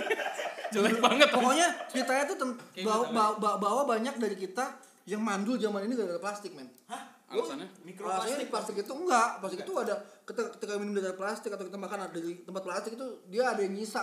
Jelek 0.76 1.02
banget. 1.02 1.28
Pokoknya 1.34 1.68
ceritanya 1.89 2.24
tuh 2.30 2.38
bahwa, 2.86 3.04
gitu, 3.10 3.15
bahwa- 3.42 3.58
bahwa 3.58 3.82
banyak 3.84 4.15
dari 4.15 4.38
kita 4.38 4.78
yang 5.04 5.26
mandul 5.26 5.58
zaman 5.58 5.84
ini 5.84 5.98
gara-gara 5.98 6.22
plastik, 6.22 6.54
men. 6.54 6.70
hah 6.86 7.19
Alasannya? 7.30 7.68
Mikroplastik 7.86 8.50
plastik 8.50 8.76
itu 8.82 8.94
enggak, 8.94 9.30
plastik 9.38 9.62
itu 9.62 9.74
ada 9.78 9.96
ketika, 10.26 10.50
ketika 10.58 10.74
minum 10.82 10.98
dari 10.98 11.13
plastik 11.13 11.52
atau 11.54 11.65
kita 11.65 11.78
makan 11.78 12.10
dari 12.10 12.42
tempat 12.42 12.62
plastik 12.65 12.98
itu 12.98 13.08
dia 13.30 13.54
ada 13.54 13.62
yang 13.62 13.74
nyisa 13.78 14.02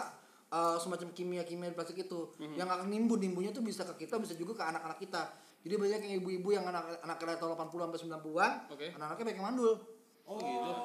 uh, 0.50 0.78
semacam 0.78 1.10
kimia-kimia 1.10 1.74
di 1.74 1.76
plastik 1.76 1.98
itu 1.98 2.30
yang 2.54 2.70
akan 2.70 2.86
nimbun 2.86 3.18
nimbunnya 3.18 3.50
tuh 3.50 3.66
bisa 3.66 3.82
ke 3.82 4.06
kita 4.06 4.22
bisa 4.22 4.38
juga 4.38 4.62
ke 4.62 4.62
anak-anak 4.62 4.98
kita 5.02 5.22
jadi 5.66 5.74
banyak 5.74 6.00
yang 6.06 6.14
ibu-ibu 6.22 6.48
yang 6.54 6.64
anak 6.70 7.02
anak 7.02 7.18
kira 7.18 7.34
tahun 7.34 7.58
80 7.58 7.90
sampai 7.90 7.98
90-an 8.22 8.52
Oke. 8.70 8.86
anak-anaknya 8.94 9.24
banyak 9.26 9.38
yang 9.42 9.48
mandul 9.50 9.74
oh 10.26 10.38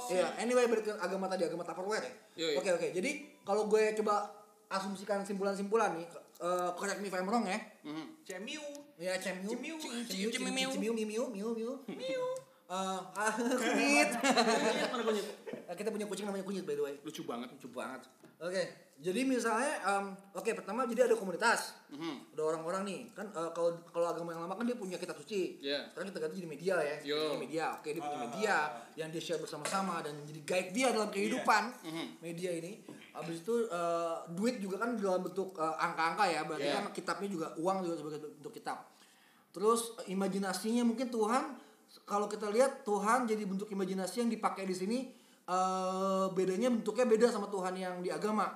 Iya, 0.10 0.28
anyway 0.38 0.70
balik 0.70 0.86
ke 0.86 0.94
agama 1.02 1.26
tadi, 1.26 1.50
agama 1.50 1.66
Tupperware 1.66 2.06
ya. 2.06 2.14
Yoi. 2.46 2.56
Oke 2.62 2.70
oke. 2.78 2.88
Jadi 2.94 3.42
kalau 3.42 3.66
gue 3.66 3.90
coba 3.98 4.30
asumsikan 4.70 5.26
simpulan-simpulan 5.26 5.98
nih, 5.98 6.06
eh 6.46 6.70
correct 6.78 7.02
me 7.02 7.10
if 7.10 7.16
I'm 7.18 7.26
wrong 7.26 7.50
ya. 7.50 7.58
Mhm. 7.82 8.22
cemiu 8.22 8.62
Ya, 9.02 9.18
cemiu, 9.18 9.50
Cemiu. 9.58 9.76
cemiu, 9.82 10.06
Cemiu. 10.06 10.30
cemiu, 10.30 10.70
cemiu, 10.70 10.94
miu, 10.94 11.26
miu, 11.34 11.50
miu, 11.58 11.72
miu. 11.90 12.24
Eh, 12.70 13.00
ah, 13.18 13.34
kunyit. 13.66 14.10
Mana 14.94 15.02
kunyit? 15.04 15.26
Eh, 15.50 15.74
Kita 15.74 15.90
punya 15.90 16.06
kucing 16.06 16.30
namanya 16.30 16.46
kunyit 16.46 16.62
by 16.70 16.78
the 16.78 16.84
way. 16.86 16.96
Lucu 17.02 17.26
banget. 17.26 17.50
Lucu 17.58 17.68
banget. 17.74 18.06
Oke, 18.38 18.62
jadi 19.02 19.26
misalnya, 19.26 19.74
em, 19.82 20.06
oke 20.32 20.54
pertama 20.54 20.86
jadi 20.86 21.04
ada 21.04 21.18
komunitas, 21.18 21.74
Mhm. 21.90 22.38
ada 22.38 22.42
orang-orang 22.46 22.82
nih, 22.86 23.00
kan 23.12 23.26
eh, 23.28 23.50
kalau 23.52 23.74
kalau 23.90 24.08
agama 24.08 24.30
yang 24.32 24.46
lama 24.46 24.54
kan 24.54 24.64
dia 24.64 24.74
punya 24.74 24.96
kitab 24.96 25.18
suci. 25.18 25.58
Iya. 25.58 25.90
Sekarang 25.90 26.08
kita 26.08 26.20
ganti 26.22 26.36
jadi 26.38 26.48
media 26.48 26.76
ya, 26.78 26.96
Yo. 27.02 27.18
jadi 27.18 27.38
media. 27.42 27.66
Oke, 27.76 27.90
dia 27.92 28.00
punya 28.00 28.16
Ah. 28.16 28.26
media 28.30 28.56
yang 28.96 29.10
dia 29.10 29.18
share 29.20 29.38
bersama-sama 29.38 30.00
dan 30.00 30.14
jadi 30.24 30.40
guide 30.44 30.70
dia 30.70 30.88
dalam 30.92 31.10
kehidupan 31.10 31.64
Mhm. 31.82 32.06
media 32.22 32.54
ini. 32.54 32.86
Habis 33.12 33.42
itu 33.42 33.66
eh, 33.66 34.16
duit 34.32 34.56
juga 34.58 34.78
kan 34.80 34.94
dalam 34.96 35.22
bentuk 35.22 35.52
eh, 35.56 35.76
angka-angka 35.78 36.26
ya, 36.28 36.42
berarti 36.46 36.70
Iya. 36.70 36.76
kan 36.78 36.86
kitabnya 36.92 37.28
juga 37.28 37.48
uang 37.58 37.78
juga 37.82 37.96
sebagai 37.98 38.20
bentuk 38.38 38.54
kitab. 38.54 38.86
Terus 39.50 39.98
imajinasinya 40.06 40.86
mungkin 40.86 41.10
Tuhan 41.10 41.44
kalau 42.06 42.26
kita 42.26 42.48
lihat 42.48 42.86
Tuhan 42.86 43.26
jadi 43.26 43.44
bentuk 43.44 43.68
imajinasi 43.68 44.22
yang 44.22 44.30
dipakai 44.30 44.64
di 44.64 44.72
sini 44.72 45.00
eh 45.44 46.26
bedanya 46.32 46.70
bentuknya 46.70 47.04
beda 47.04 47.28
sama 47.28 47.50
Tuhan 47.50 47.74
yang 47.76 48.00
di 48.00 48.08
agama. 48.08 48.48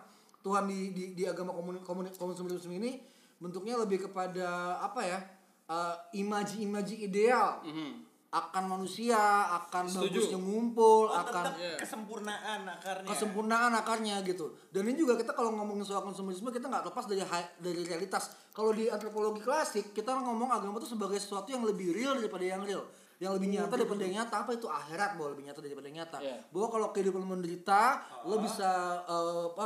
Tuhan 0.45 0.69
di 0.69 0.93
di, 0.93 1.03
di 1.11 1.23
agama 1.25 1.49
komun 1.49 1.81
komun 1.81 2.05
komunisme 2.13 2.69
ini 2.69 3.01
bentuknya 3.41 3.75
lebih 3.75 4.05
kepada 4.05 4.77
apa 4.79 5.01
ya? 5.01 5.19
eh, 5.65 5.95
imaji-imaji 6.21 7.09
ideal 7.09 7.57
Mhm. 7.65 8.05
akan 8.29 8.63
manusia, 8.67 9.17
akan 9.49 9.87
Setuju. 9.87 10.11
bagusnya 10.11 10.37
ngumpul, 10.37 11.07
Oh, 11.07 11.15
akan 11.15 11.41
tetap 11.41 11.55
Iya. 11.55 11.73
kesempurnaan 11.79 12.61
akarnya. 12.67 13.07
kesempurnaan 13.07 13.71
akarnya 13.73 14.15
gitu. 14.21 14.45
Dan 14.69 14.85
ini 14.85 14.99
juga 14.99 15.15
kita 15.15 15.31
kalau 15.31 15.55
ngomongin 15.55 15.81
soal 15.81 16.03
konsumerisme 16.03 16.51
kita 16.51 16.67
nggak 16.67 16.85
lepas 16.85 17.07
dari 17.07 17.23
dari 17.57 17.81
realitas. 17.81 18.29
Kalau 18.51 18.75
di 18.75 18.85
antropologi 18.85 19.39
klasik 19.39 19.89
kita 19.89 20.13
ngomong 20.13 20.51
agama 20.51 20.77
itu 20.77 20.93
sebagai 20.93 21.17
sesuatu 21.17 21.49
yang 21.49 21.63
lebih 21.63 21.95
real 21.95 22.13
daripada 22.13 22.43
yang 22.43 22.61
real. 22.61 22.83
Yang 23.15 23.31
lebih 23.35 23.47
nyata 23.49 23.73
daripada 23.73 24.01
yang 24.01 24.15
nyata 24.17 24.35
apa 24.43 24.51
itu 24.51 24.67
akhirat 24.67 25.09
bahwa 25.15 25.29
lebih 25.31 25.45
nyata 25.47 25.59
daripada 25.59 25.85
yang 25.85 25.97
nyata. 25.99 26.17
Iya. 26.19 26.37
Bahwa 26.51 26.67
kalau 26.67 26.87
kehidupan 26.91 27.23
menderita, 27.23 27.81
lo 28.23 28.35
bisa 28.37 28.69
eh, 29.03 29.43
apa 29.49 29.65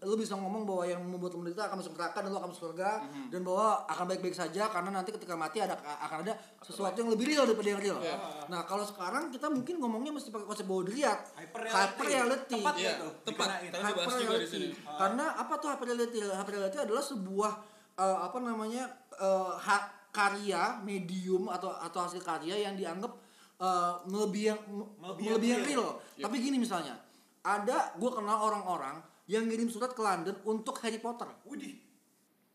lo 0.00 0.14
bisa 0.16 0.34
ngomong 0.34 0.62
bahwa 0.64 0.82
yang 0.82 1.00
membuat 1.00 1.32
lo 1.32 1.38
menderita 1.40 1.68
akan 1.68 1.76
masuk 1.78 1.92
neraka 1.92 2.18
dan 2.20 2.30
lo 2.32 2.38
akan 2.38 2.50
masuk 2.50 2.64
surga 2.66 2.90
dan 3.28 3.40
bahwa 3.40 3.66
akan 3.86 4.04
baik-baik 4.06 4.32
saja 4.32 4.62
karena 4.66 4.90
nanti 4.90 5.10
ketika 5.10 5.34
mati 5.34 5.60
ada 5.60 5.76
akan 5.76 6.24
ada 6.24 6.34
sesuatu 6.60 6.96
yang 6.96 7.10
lebih 7.10 7.26
real 7.28 7.44
daripada 7.44 7.68
yang 7.68 7.80
real. 7.80 7.98
Nah, 8.46 8.64
kalau 8.64 8.82
sekarang 8.82 9.28
kita 9.28 9.46
mungkin 9.46 9.76
ngomongnya 9.76 10.10
mesti 10.10 10.28
pakai 10.30 10.46
konsep 10.46 10.64
bahwa 10.64 10.82
dilihat 10.84 11.18
Hyper 11.36 11.60
hyper 11.68 12.04
reality. 12.06 12.58
Tepat 12.58 12.74
ya 12.76 12.92
tuh. 12.96 13.12
tepat. 13.22 13.48
Hyperreality. 13.60 14.46
sini. 14.48 14.68
Karena 14.78 15.24
apa 15.36 15.52
tuh 15.56 15.68
hyperreality? 15.68 16.18
Hyperreality 16.24 16.78
adalah 16.80 17.02
sebuah 17.02 17.52
eh, 17.94 18.18
apa 18.24 18.38
namanya 18.40 18.84
eh, 19.14 19.52
ha- 19.58 19.88
karya 20.16 20.80
medium 20.80 21.46
atau 21.46 21.68
atau 21.70 22.00
hasil 22.02 22.20
karya 22.20 22.56
yang 22.58 22.72
dianggap 22.72 23.12
eh, 23.56 23.92
melebihi 24.06 24.46
yang 24.46 24.60
Melebihi 24.96 25.26
melebihi 25.28 25.50
yang 25.50 25.62
real. 25.62 25.86
Tapi 26.16 26.36
gini 26.38 26.56
misalnya, 26.56 26.96
ada 27.42 27.92
gue 27.92 28.10
kenal 28.10 28.40
orang-orang 28.42 28.96
yang 29.26 29.44
ngirim 29.44 29.66
surat 29.66 29.90
ke 29.90 30.00
London 30.00 30.32
untuk 30.42 30.80
Harry 30.80 30.96
Potter. 30.96 31.28
Widih. 31.44 31.76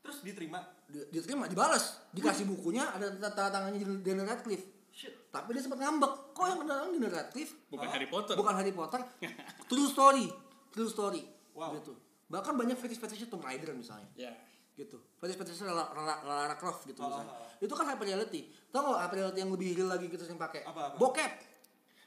Terus 0.01 0.17
diterima. 0.21 0.57
Di- 0.87 1.07
Diterima, 1.07 1.45
dibalas, 1.45 2.01
dikasih 2.09 2.43
bukunya 2.45 2.83
ada 2.83 3.07
tanda 3.21 3.47
tangannya 3.49 4.01
Daniel 4.01 4.25
Radcliffe. 4.25 4.65
Shit. 4.91 5.31
Tapi 5.31 5.53
dia 5.53 5.61
sempat 5.61 5.79
ngambek, 5.79 6.33
kok 6.33 6.43
yang 6.43 6.59
beneran 6.59 6.91
Daniel 6.91 7.13
Radcliffe? 7.13 7.55
Bukan 7.69 7.87
Harry 7.87 8.07
Potter. 8.07 8.35
bukan 8.35 8.53
Harry 8.53 8.73
Potter 8.73 8.99
true 9.71 9.87
story 9.87 10.27
true 10.67 10.87
story 10.87 11.23
Wow. 11.51 11.75
gitu 11.75 11.95
bahkan 12.27 12.55
banyak 12.55 12.75
fetish-fetishnya 12.75 13.27
Tomb 13.27 13.39
Raider 13.41 13.71
misalnya 13.71 14.07
Ya. 14.13 14.31
Gitu. 14.73 14.97
Fetish-fetishnya 15.17 15.67
Lara, 15.67 15.91
Lara, 15.93 16.15
Lara 16.23 16.55
Croft 16.55 16.83
gitu 16.83 16.99
Oh, 16.99 17.07
misalnya. 17.07 17.29
Oh, 17.29 17.43
oh. 17.43 17.49
itu 17.59 17.73
kan 17.73 17.85
hyper 17.85 18.05
reality 18.05 18.41
tau 18.67 18.87
gak 18.89 19.03
hyper 19.03 19.17
reality 19.19 19.39
yang 19.39 19.51
lebih 19.51 19.69
real 19.75 19.89
lagi 19.89 20.07
kita 20.07 20.23
sering 20.23 20.39
pakai? 20.39 20.63
Apa, 20.63 20.81
apa? 20.89 20.97
bokep. 20.97 21.31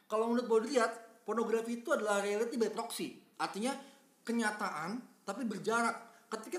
Kalau 0.05 0.24
menurut 0.27 0.48
lihat 0.64 0.90
pornografi 1.22 1.79
itu 1.79 1.88
adalah 1.88 2.20
reality 2.20 2.57
by 2.57 2.68
proxy. 2.68 3.16
Artinya 3.37 3.72
kenyataan 4.22 4.96
tapi 5.22 5.44
berjarak. 5.44 5.96
Ketika 6.29 6.59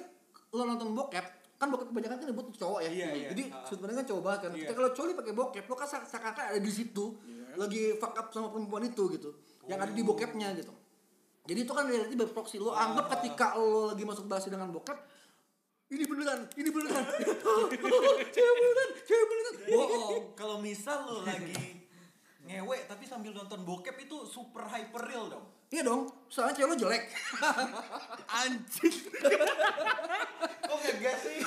lo 0.52 0.64
nonton 0.64 0.94
bokep 0.94 1.26
kan 1.56 1.68
bokep 1.68 1.88
kebanyakan 1.88 2.18
kan 2.18 2.28
dibuat 2.28 2.48
cowok 2.54 2.80
ya. 2.82 2.90
Iya, 2.90 3.08
iya. 3.12 3.28
jadi 3.32 3.44
Ah. 3.50 3.64
sudut 3.64 3.80
pandang 3.82 3.98
kan 3.98 4.08
cowok 4.08 4.22
banget 4.22 4.40
kan. 4.40 4.52
Iya. 4.52 4.60
ketika 4.66 4.80
lo 4.80 4.90
coli 4.92 5.12
pakai 5.14 5.34
bokep 5.34 5.64
lo 5.66 5.76
kan 5.76 5.88
seakan- 5.88 6.08
seakan-akan 6.08 6.44
ada 6.52 6.60
di 6.60 6.72
situ. 6.72 7.06
Lagi 7.56 7.82
fuck 7.96 8.14
up 8.14 8.28
sama 8.30 8.48
perempuan 8.50 8.84
itu 8.84 9.04
gitu. 9.10 9.30
Yang 9.66 9.80
ada 9.82 9.92
di 9.92 10.04
Oh. 10.04 10.08
bokepnya 10.08 10.48
gitu. 10.54 10.74
Jadi 11.46 11.60
itu 11.62 11.72
kan 11.72 11.86
reality 11.86 12.14
by 12.14 12.28
proxy. 12.28 12.58
Lo 12.58 12.72
anggap 12.72 13.08
ketika 13.18 13.56
lo 13.56 13.90
lagi 13.90 14.04
masuk 14.04 14.26
basi 14.26 14.48
dengan 14.48 14.70
bokep 14.70 14.98
ini 15.86 16.04
beneran 16.04 16.40
ini 16.58 16.70
beneran 16.70 17.06
cewek 18.36 18.54
beneran 18.58 18.90
cewek 19.02 19.26
beneran 19.30 19.56
bohong 19.70 20.24
Kalau 20.34 20.58
misal 20.58 21.06
lo 21.06 21.22
lagi 21.22 21.54
ngewe 22.46 22.78
tapi 22.86 23.06
sambil 23.06 23.34
nonton 23.34 23.62
bokep 23.62 23.98
itu 24.00 24.22
super 24.24 24.66
hyper 24.66 25.02
real 25.02 25.26
dong. 25.28 25.46
iya 25.70 25.82
dong 25.82 26.06
soalnya 26.26 26.54
cewek 26.54 26.70
lo 26.70 26.78
jelek 26.78 27.04
Anjing. 28.42 28.96
Kok 30.62 30.78
ngegas 30.78 31.20
sih? 31.22 31.38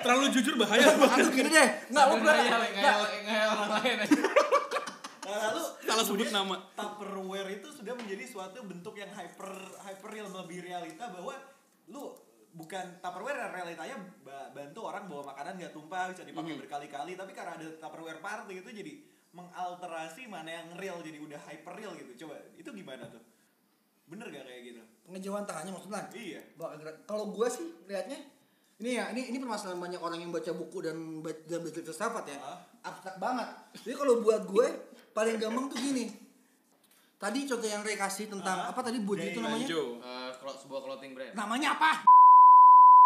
Terlalu 0.00 0.26
jujur 0.32 0.54
bahaya. 0.56 0.88
aduh 0.88 1.28
gini 1.28 1.48
deh 1.48 1.68
nggak 1.88 2.04
lo 2.06 2.14
pernah 2.16 2.34
nggak 2.40 2.96
ngayal 3.24 3.48
orang 3.52 3.70
lain 3.76 3.98
aja. 4.04 4.22
Lalu 5.22 5.62
Salah 5.82 6.04
sebut 6.08 6.28
nama. 6.32 6.56
Tupperware 6.72 7.50
itu 7.52 7.68
sudah 7.68 7.92
menjadi 7.92 8.24
suatu 8.24 8.64
bentuk 8.64 8.96
yang 8.96 9.12
hyper 9.12 9.52
hyper 9.84 10.08
real 10.08 10.28
melebihi 10.32 10.72
realita 10.72 11.12
bahwa 11.12 11.36
lu 11.88 12.12
bukan 12.52 13.00
Tupperware 13.00 13.38
yang 13.40 13.52
realitanya 13.52 13.96
ba- 14.20 14.52
bantu 14.52 14.84
orang 14.84 15.08
bawa 15.08 15.32
makanan 15.32 15.56
nggak 15.56 15.72
tumpah 15.72 16.12
bisa 16.12 16.22
dipakai 16.22 16.54
berkali-kali 16.58 17.12
tapi 17.16 17.32
karena 17.32 17.56
ada 17.56 17.66
Tupperware 17.80 18.20
party 18.20 18.60
itu 18.60 18.70
jadi 18.70 18.92
mengalterasi 19.32 20.28
mana 20.28 20.50
yang 20.52 20.68
real 20.76 21.00
jadi 21.00 21.16
udah 21.16 21.40
hyper 21.42 21.72
real 21.72 21.96
gitu 21.96 22.26
coba 22.26 22.36
itu 22.54 22.68
gimana 22.68 23.08
tuh 23.08 23.24
bener 24.04 24.28
gak 24.28 24.44
kayak 24.44 24.62
gitu 24.62 24.80
pengejauhan 25.08 25.42
tangannya 25.42 25.72
maksudnya 25.72 26.04
iya. 26.12 26.40
Kalau 27.02 27.32
gua 27.32 27.48
sih 27.48 27.64
lihatnya 27.88 28.20
ini 28.76 28.98
ya, 28.98 29.14
ini 29.14 29.30
ini 29.30 29.38
permasalahan 29.38 29.78
banyak 29.78 30.02
orang 30.02 30.18
yang 30.18 30.34
baca 30.34 30.50
buku 30.50 30.82
dan 30.82 31.22
dan 31.46 31.62
belajar 31.62 31.86
filsafat 31.86 32.24
ya. 32.26 32.34
Ah. 32.36 32.58
Abstrak 32.82 33.14
banget. 33.16 33.46
Jadi 33.78 33.94
kalau 33.94 34.18
buat 34.18 34.42
gue 34.42 34.66
paling 35.12 35.38
gampang 35.38 35.70
tuh 35.70 35.78
gini. 35.78 36.10
Tadi 37.14 37.46
contoh 37.46 37.68
yang 37.70 37.86
Ray 37.86 37.94
kasih 37.94 38.26
tentang 38.26 38.58
Ah. 38.58 38.74
apa 38.74 38.82
tadi 38.82 38.98
buat 38.98 39.22
itu 39.22 39.38
namanya? 39.38 39.70
Kalau 39.70 40.02
sebuah 40.52 40.80
clothing 40.82 41.12
brand. 41.14 41.32
Namanya 41.32 41.78
apa? 41.78 42.02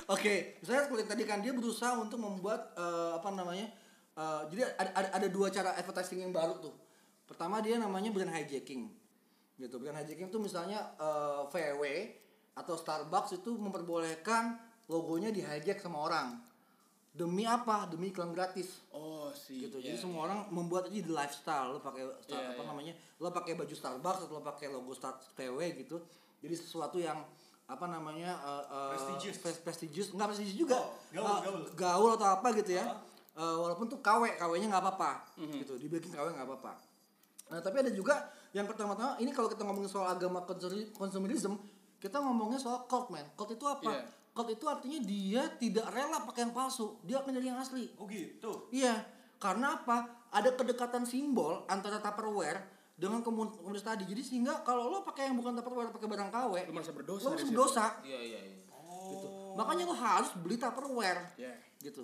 Oke, 0.07 0.57
misalnya 0.63 0.87
seperti 0.87 1.05
tadi 1.05 1.23
kan 1.27 1.43
dia 1.43 1.51
berusaha 1.51 1.99
untuk 1.99 2.17
membuat 2.17 2.73
eh, 2.73 3.13
apa 3.13 3.29
namanya? 3.31 3.67
eh, 4.17 4.43
jadi 4.49 4.63
ada, 4.73 4.91
ada, 4.95 5.09
ada 5.13 5.29
dua 5.29 5.51
cara 5.51 5.75
advertising 5.75 6.23
yang 6.23 6.33
baru 6.33 6.57
tuh. 6.57 6.73
Pertama 7.27 7.59
dia 7.59 7.77
namanya 7.77 8.09
brand 8.09 8.31
hijacking. 8.31 8.87
Gitu. 9.57 9.75
Brand 9.77 9.99
hijacking 9.99 10.31
tuh 10.31 10.39
misalnya 10.39 10.95
eh, 10.97 11.43
VW 11.51 11.83
atau 12.55 12.73
Starbucks 12.73 13.37
itu 13.37 13.53
memperbolehkan 13.53 14.57
logonya 14.87 15.29
di 15.29 15.43
hijack 15.43 15.77
sama 15.77 16.01
orang. 16.01 16.39
Demi 17.11 17.43
apa? 17.43 17.89
Demi 17.89 18.13
iklan 18.13 18.31
gratis 18.31 18.85
Oh 18.93 19.33
sih. 19.33 19.57
gitu. 19.59 19.81
ya, 19.81 19.89
Jadi 19.89 19.97
ya. 19.97 20.03
semua 20.05 20.29
orang 20.29 20.53
membuat 20.53 20.87
jadi 20.87 21.09
lifestyle. 21.09 21.73
Lo 21.73 21.81
pakai 21.81 22.05
Iya, 22.29 22.53
apa 22.53 22.61
iya. 22.61 22.69
namanya? 22.69 22.95
Lo 23.19 23.33
pakai 23.33 23.57
baju 23.57 23.73
Starbucks 23.73 24.29
atau 24.29 24.37
lo 24.37 24.45
pakai 24.45 24.69
logo 24.69 24.93
Star 24.93 25.17
PW 25.35 25.59
gitu. 25.81 25.97
Jadi 26.39 26.55
sesuatu 26.55 26.97
yang 26.97 27.19
apa 27.67 27.85
namanya? 27.85 28.31
eh, 28.37 28.65
eh, 28.69 28.91
Prestigious. 28.93 29.37
pres- 29.39 29.61
prestigious. 29.61 30.09
Enggak 30.11 30.29
prestigious 30.31 30.57
juga. 30.57 30.79
Oh, 30.79 30.91
gaul, 31.11 31.27
Eh, 31.27 31.41
gaul. 31.43 31.63
gaul 31.75 32.11
atau 32.15 32.29
apa 32.33 32.49
gitu 32.55 32.73
ya. 32.73 32.85
Ah. 32.87 32.99
Eh, 33.37 33.57
walaupun 33.59 33.85
tuh 33.87 34.01
KW, 34.01 34.33
KW-nya 34.35 34.67
nggak 34.67 34.83
apa-apa 34.83 35.11
Mhm. 35.37 35.61
gitu. 35.61 35.75
Di 35.77 35.87
backing 35.87 36.09
KW 36.11 36.33
nggak 36.33 36.47
apa-apa. 36.47 36.73
Nah, 37.47 37.61
tapi 37.61 37.77
ada 37.79 37.91
juga 37.91 38.15
yang 38.51 38.65
pertama-tama 38.65 39.15
ini 39.17 39.31
kalau 39.31 39.47
kita 39.47 39.63
ngomongin 39.63 39.87
soal 39.87 40.09
agama 40.09 40.41
konsumeri- 40.43 40.89
konsumerism, 40.91 41.61
kita 41.97 42.17
ngomongnya 42.17 42.57
soal 42.57 42.87
cult 42.87 43.09
man. 43.09 43.29
Cult 43.35 43.51
itu 43.51 43.63
apa? 43.63 43.87
Iya. 43.87 44.03
Cult 44.33 44.51
itu 44.51 44.65
artinya 44.65 44.99
dia 45.01 45.43
tidak 45.53 45.87
rela 45.91 46.21
pakai 46.23 46.43
yang 46.43 46.53
palsu, 46.53 46.97
dia 47.03 47.19
akan 47.19 47.33
jadi 47.33 47.47
yang 47.47 47.59
asli. 47.59 47.89
oh 47.95 48.05
gitu 48.05 48.69
Iya, 48.71 49.05
karena 49.37 49.77
apa? 49.77 50.05
Ada 50.29 50.53
kedekatan 50.53 51.05
simbol 51.05 51.65
antara 51.67 51.97
Tupperware 51.99 52.76
dengan 52.97 53.21
komun- 53.21 53.53
komunitas 53.53 53.85
tadi. 53.85 54.09
Jadi 54.09 54.23
sehingga 54.25 54.65
kalau 54.65 54.89
lo 54.89 55.05
pakai 55.05 55.29
yang 55.29 55.37
bukan 55.37 55.53
Tupperware, 55.53 55.93
pakai 55.93 56.09
barang 56.09 56.31
KW, 56.33 56.53
Lu 56.67 56.73
merasa 56.73 56.93
berdosa. 56.97 57.29
lo 57.29 57.37
situ. 57.37 57.53
berdosa. 57.53 57.87
Iya 58.01 58.21
iya 58.25 58.41
iya. 58.41 58.63
Gitu. 59.13 59.29
Makanya 59.55 59.85
lo 59.85 59.95
harus 59.95 60.33
beli 60.41 60.57
Tupperware. 60.57 61.37
Ya. 61.37 61.53
Gitu. 61.79 62.03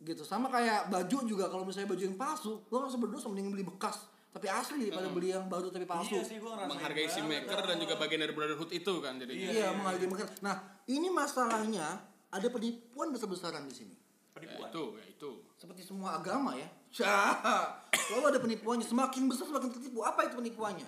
Gitu. 0.00 0.22
Sama 0.24 0.48
kayak 0.48 0.88
baju 0.88 1.18
juga 1.28 1.52
kalau 1.52 1.68
misalnya 1.68 1.92
baju 1.92 2.02
yang 2.02 2.16
palsu, 2.16 2.56
lo 2.64 2.76
harus 2.80 2.96
berdosa 2.96 3.28
mending 3.28 3.52
beli 3.52 3.64
bekas 3.64 4.10
tapi 4.34 4.50
asli 4.50 4.90
daripada 4.90 5.06
beli 5.14 5.30
yang 5.30 5.46
baru 5.46 5.70
tapi 5.70 5.86
palsu. 5.86 6.18
iya 6.18 6.26
sih 6.26 6.42
gua 6.42 6.66
Menghargai 6.66 7.06
si 7.06 7.22
maker 7.22 7.54
dan 7.54 7.78
juga 7.78 7.94
bagian 7.94 8.18
dari 8.18 8.34
brotherhood 8.34 8.66
itu 8.74 8.92
kan 8.98 9.14
jadi. 9.14 9.30
Iya. 9.30 9.50
Iya, 9.54 9.68
menghargai 9.78 10.10
maker. 10.10 10.26
Nah, 10.42 10.56
ini 10.90 11.06
masalahnya 11.06 12.02
ada 12.34 12.48
penipuan 12.50 13.14
besar-besaran 13.14 13.62
di 13.70 13.74
sini. 13.78 13.94
Ya 13.94 14.34
penipuan 14.34 14.74
itu, 14.74 14.84
ya 14.98 15.04
itu. 15.06 15.30
seperti 15.54 15.86
semua 15.86 16.18
agama 16.18 16.58
ya 16.58 16.66
selalu 16.94 18.24
ada 18.30 18.38
penipuannya. 18.38 18.86
Semakin 18.86 19.26
besar 19.26 19.50
semakin 19.50 19.70
tertipu. 19.70 20.00
Apa 20.00 20.30
itu 20.30 20.38
penipuannya? 20.38 20.86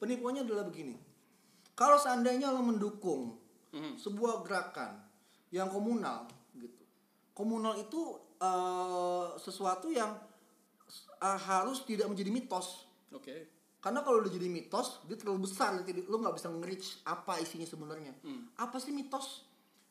Penipuannya 0.00 0.42
adalah 0.42 0.64
begini. 0.64 0.96
Kalau 1.74 1.98
seandainya 1.98 2.48
lo 2.48 2.62
mendukung 2.62 3.36
Mhm. 3.74 3.98
sebuah 3.98 4.46
gerakan 4.46 5.02
yang 5.50 5.66
komunal 5.66 6.30
gitu. 6.54 6.82
Komunal 7.32 7.74
itu 7.76 8.00
eh, 8.38 9.26
sesuatu 9.36 9.88
yang 9.88 10.14
eh, 11.18 11.38
harus 11.40 11.82
tidak 11.82 12.06
menjadi 12.06 12.30
mitos. 12.30 12.88
Oke. 13.10 13.50
karena 13.78 14.00
kalau 14.00 14.24
udah 14.24 14.32
jadi 14.32 14.48
mitos 14.48 15.04
dia 15.04 15.12
terlalu 15.12 15.44
besar 15.44 15.76
nanti 15.76 15.92
lo 16.08 16.16
nggak 16.16 16.34
bisa 16.34 16.48
nge-reach 16.48 17.04
apa 17.04 17.36
isinya 17.36 17.64
sebenarnya. 17.64 18.16
Apa 18.56 18.80
sih 18.80 18.90
mitos? 18.90 19.44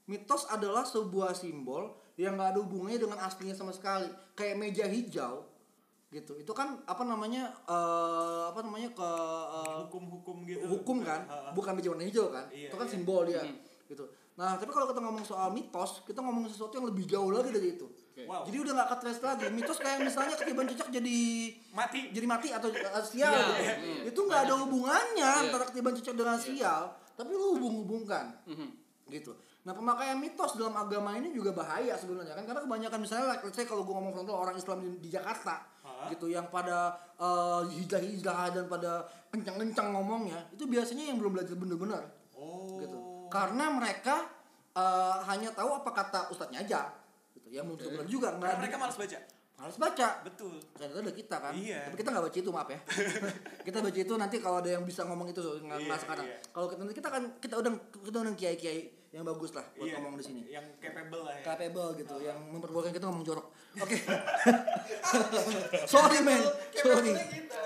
Mitos 0.05 0.49
adalah 0.49 0.81
sebuah 0.83 1.31
simbol 1.31 1.93
yang 2.15 2.33
nggak 2.33 2.49
ada 2.51 2.59
hubungannya 2.59 2.99
dengan 2.99 3.19
aslinya 3.19 3.53
sama 3.53 3.71
sekali 3.71 4.05
kayak 4.33 4.55
meja 4.55 4.85
hijau 4.85 5.49
gitu 6.07 6.37
itu 6.37 6.51
kan 6.51 6.77
apa 6.83 7.01
namanya 7.01 7.49
eh, 7.65 8.41
apa 8.47 8.61
namanya 8.61 8.89
ke 8.91 9.09
eh, 9.51 9.75
hukum-hukum 9.83 10.45
gitu 10.45 10.61
hukum 10.67 11.01
kan 11.01 11.25
bukan 11.51 11.73
meja 11.73 11.89
warna 11.89 12.05
hijau 12.05 12.29
kan 12.29 12.45
Iya, 12.47 12.69
itu 12.69 12.75
kan 12.75 12.85
iya. 12.85 12.93
simbol 12.93 13.21
dia 13.23 13.41
gitu 13.83 14.05
nah 14.33 14.53
tapi 14.53 14.69
kalau 14.69 14.85
kita 14.87 14.97
ngomong 14.99 15.21
soal 15.21 15.49
mitos 15.49 16.01
kita 16.03 16.17
ngomong 16.17 16.45
sesuatu 16.47 16.73
yang 16.75 16.89
lebih 16.89 17.05
jauh 17.05 17.29
lagi 17.29 17.49
dari 17.49 17.69
itu 17.71 17.85
Oke. 17.85 18.25
wow 18.25 18.41
jadi 18.43 18.57
udah 18.61 18.73
nggak 18.73 18.89
ketres 18.93 19.19
lagi 19.21 19.45
mitos 19.49 19.77
kayak 19.77 19.99
misalnya 20.01 20.35
ketiban 20.35 20.65
cicak 20.65 20.89
jadi 20.89 21.17
mati 21.69 21.99
jadi 22.09 22.25
mati 22.25 22.47
atau 22.49 22.69
uh, 22.69 23.01
sial 23.03 23.29
Iya, 23.29 23.41
gitu. 23.41 23.53
iya. 23.53 23.73
itu 24.09 24.19
nggak 24.19 24.41
ada 24.43 24.53
hubungannya 24.59 25.29
Iya. 25.29 25.41
antara 25.43 25.65
ketiban 25.65 25.93
cicak 25.93 26.13
dengan 26.13 26.37
sial 26.37 26.93
tapi 27.13 27.29
lu 27.29 27.57
hubung-hubungkan 27.57 28.37
Mhm. 28.45 28.69
gitu. 29.11 29.33
Nah 29.63 29.71
pemakaian 29.71 30.15
mitos 30.15 30.53
dalam 30.53 30.75
agama 30.75 31.15
ini 31.15 31.31
juga 31.31 31.51
bahaya 31.51 31.95
sebenarnya 31.95 32.35
kan 32.35 32.43
karena 32.43 32.61
kebanyakan 32.61 32.99
misalnya 32.99 33.25
like, 33.29 33.41
let's 33.41 33.55
say 33.55 33.63
kalau 33.63 33.81
gue 33.81 33.91
ngomong 33.91 34.11
frontal 34.11 34.35
orang 34.37 34.53
Islam 34.53 34.77
di, 34.77 34.99
di 34.99 35.07
Jakarta 35.07 35.63
Hah? 35.79 36.11
gitu 36.11 36.27
yang 36.27 36.47
pada 36.47 36.91
eh, 37.15 37.61
hijrah-hijrah 37.73 38.51
dan 38.51 38.65
pada 38.67 39.03
kencang-kencang 39.29 39.87
ngomongnya 39.89 40.51
itu 40.51 40.63
biasanya 40.65 41.07
yang 41.07 41.17
belum 41.17 41.31
belajar 41.33 41.55
bener-bener 41.55 42.03
Oh. 42.33 42.75
gitu 42.75 42.97
karena 43.29 43.71
mereka 43.71 44.27
eh, 44.73 45.17
hanya 45.25 45.49
tahu 45.49 45.69
apa 45.73 45.89
kata 45.93 46.19
ustadznya 46.27 46.59
aja 46.59 46.81
gitu 47.31 47.47
ya 47.49 47.63
mungkin 47.63 47.87
benar 47.87 48.03
juga 48.05 48.35
nggak 48.35 48.43
Karena 48.43 48.59
mereka 48.59 48.75
malas 48.77 48.97
baca. 48.97 49.19
malas 49.53 49.77
baca 49.79 50.07
Betul. 50.21 50.59
ternyata 50.75 50.99
ada 50.99 51.13
kita 51.13 51.35
kan 51.39 51.53
Iya. 51.55 51.87
tapi 51.87 51.95
kita 51.95 52.09
nggak 52.11 52.25
baca 52.27 52.35
itu 52.35 52.51
maaf 52.51 52.67
ya 52.67 52.79
kita 53.69 53.77
baca 53.79 53.95
itu 53.95 54.13
nanti 54.17 54.35
kalau 54.37 54.59
ada 54.59 54.69
yang 54.69 54.83
bisa 54.83 55.07
ngomong 55.07 55.31
itu 55.31 55.39
nggak 55.39 55.79
Iya, 55.79 55.87
nggak 55.87 55.99
sekarang 56.03 56.25
iya. 56.27 56.37
kalau 56.51 56.67
kita 56.67 56.79
nanti 56.83 56.95
kita 56.99 57.07
kan 57.07 57.23
kita 57.39 57.55
udah 57.55 57.71
kita 58.03 58.17
udah 58.19 58.33
kiai 58.35 58.57
kiai 58.59 58.81
yang 59.13 59.21
bagus 59.23 59.53
lah 59.53 59.61
buat 59.71 59.85
Iya, 59.85 60.01
ngomong 60.01 60.17
di 60.17 60.25
sini 60.25 60.41
Yang 60.49 60.65
capable 60.81 61.21
lah 61.21 61.37
ya. 61.37 61.43
capable 61.45 61.89
gitu 61.95 62.15
yang 62.17 62.37
memperbolehkan 62.49 62.91
kita 62.91 63.05
ngomong 63.05 63.21
jorok 63.21 63.45
oke 63.75 63.97
sorry 65.85 66.19
man 66.21 66.41
sorry 66.73 67.13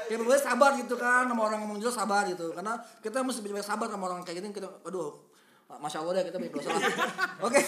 capable 0.07 0.36
sabar 0.38 0.71
gitu 0.75 0.95
kan 0.95 1.23
sama 1.25 1.41
orang 1.43 1.60
ngomong 1.63 1.79
jorok 1.79 1.95
sabar 1.95 2.23
gitu 2.27 2.51
karena 2.51 2.75
kita 2.99 3.23
mesti 3.23 3.39
banyak 3.41 3.63
sabar 3.63 3.88
sama 3.88 4.03
orang 4.05 4.21
kayak 4.23 4.43
gitu 4.43 4.60
kita 4.60 4.69
aduh 4.83 5.15
Masya 5.67 5.99
Allah 5.99 6.13
deh 6.15 6.31
kita 6.31 6.39
banyak 6.39 6.53
dosa. 6.55 6.71
Oke, 7.45 7.60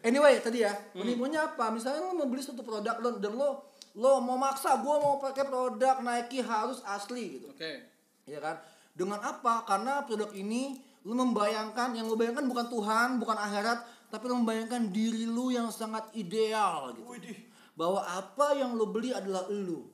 anyway 0.00 0.40
tadi 0.40 0.64
ya 0.64 0.72
penipuannya 0.96 1.44
apa? 1.44 1.68
Misalnya 1.68 2.00
lo 2.00 2.16
mau 2.16 2.24
beli 2.24 2.40
suatu 2.40 2.64
produk 2.64 2.96
lo 3.04 3.20
dan 3.20 3.36
lo 3.36 3.68
lo 4.00 4.16
mau 4.24 4.40
maksa 4.40 4.80
gue 4.80 4.94
mau 4.96 5.20
pakai 5.20 5.44
produk 5.44 6.00
Nike 6.00 6.40
harus 6.40 6.80
asli 6.88 7.36
gitu, 7.36 7.52
Oke. 7.52 7.84
ya 8.24 8.40
kan? 8.40 8.56
Dengan 8.96 9.20
apa? 9.20 9.60
Karena 9.68 10.00
produk 10.08 10.32
ini 10.32 10.80
lo 11.04 11.12
membayangkan 11.12 11.92
yang 11.92 12.08
lo 12.08 12.16
bayangkan 12.16 12.48
bukan 12.48 12.66
Tuhan, 12.72 13.08
bukan 13.20 13.36
akhirat, 13.36 14.08
tapi 14.08 14.24
lo 14.24 14.40
membayangkan 14.40 14.88
diri 14.88 15.28
lo 15.28 15.52
yang 15.52 15.68
sangat 15.68 16.08
ideal 16.16 16.96
gitu 16.96 17.04
Widih. 17.04 17.38
bahwa 17.74 18.00
apa 18.06 18.54
yang 18.56 18.72
lo 18.72 18.88
beli 18.88 19.10
adalah 19.12 19.44
lo 19.50 19.90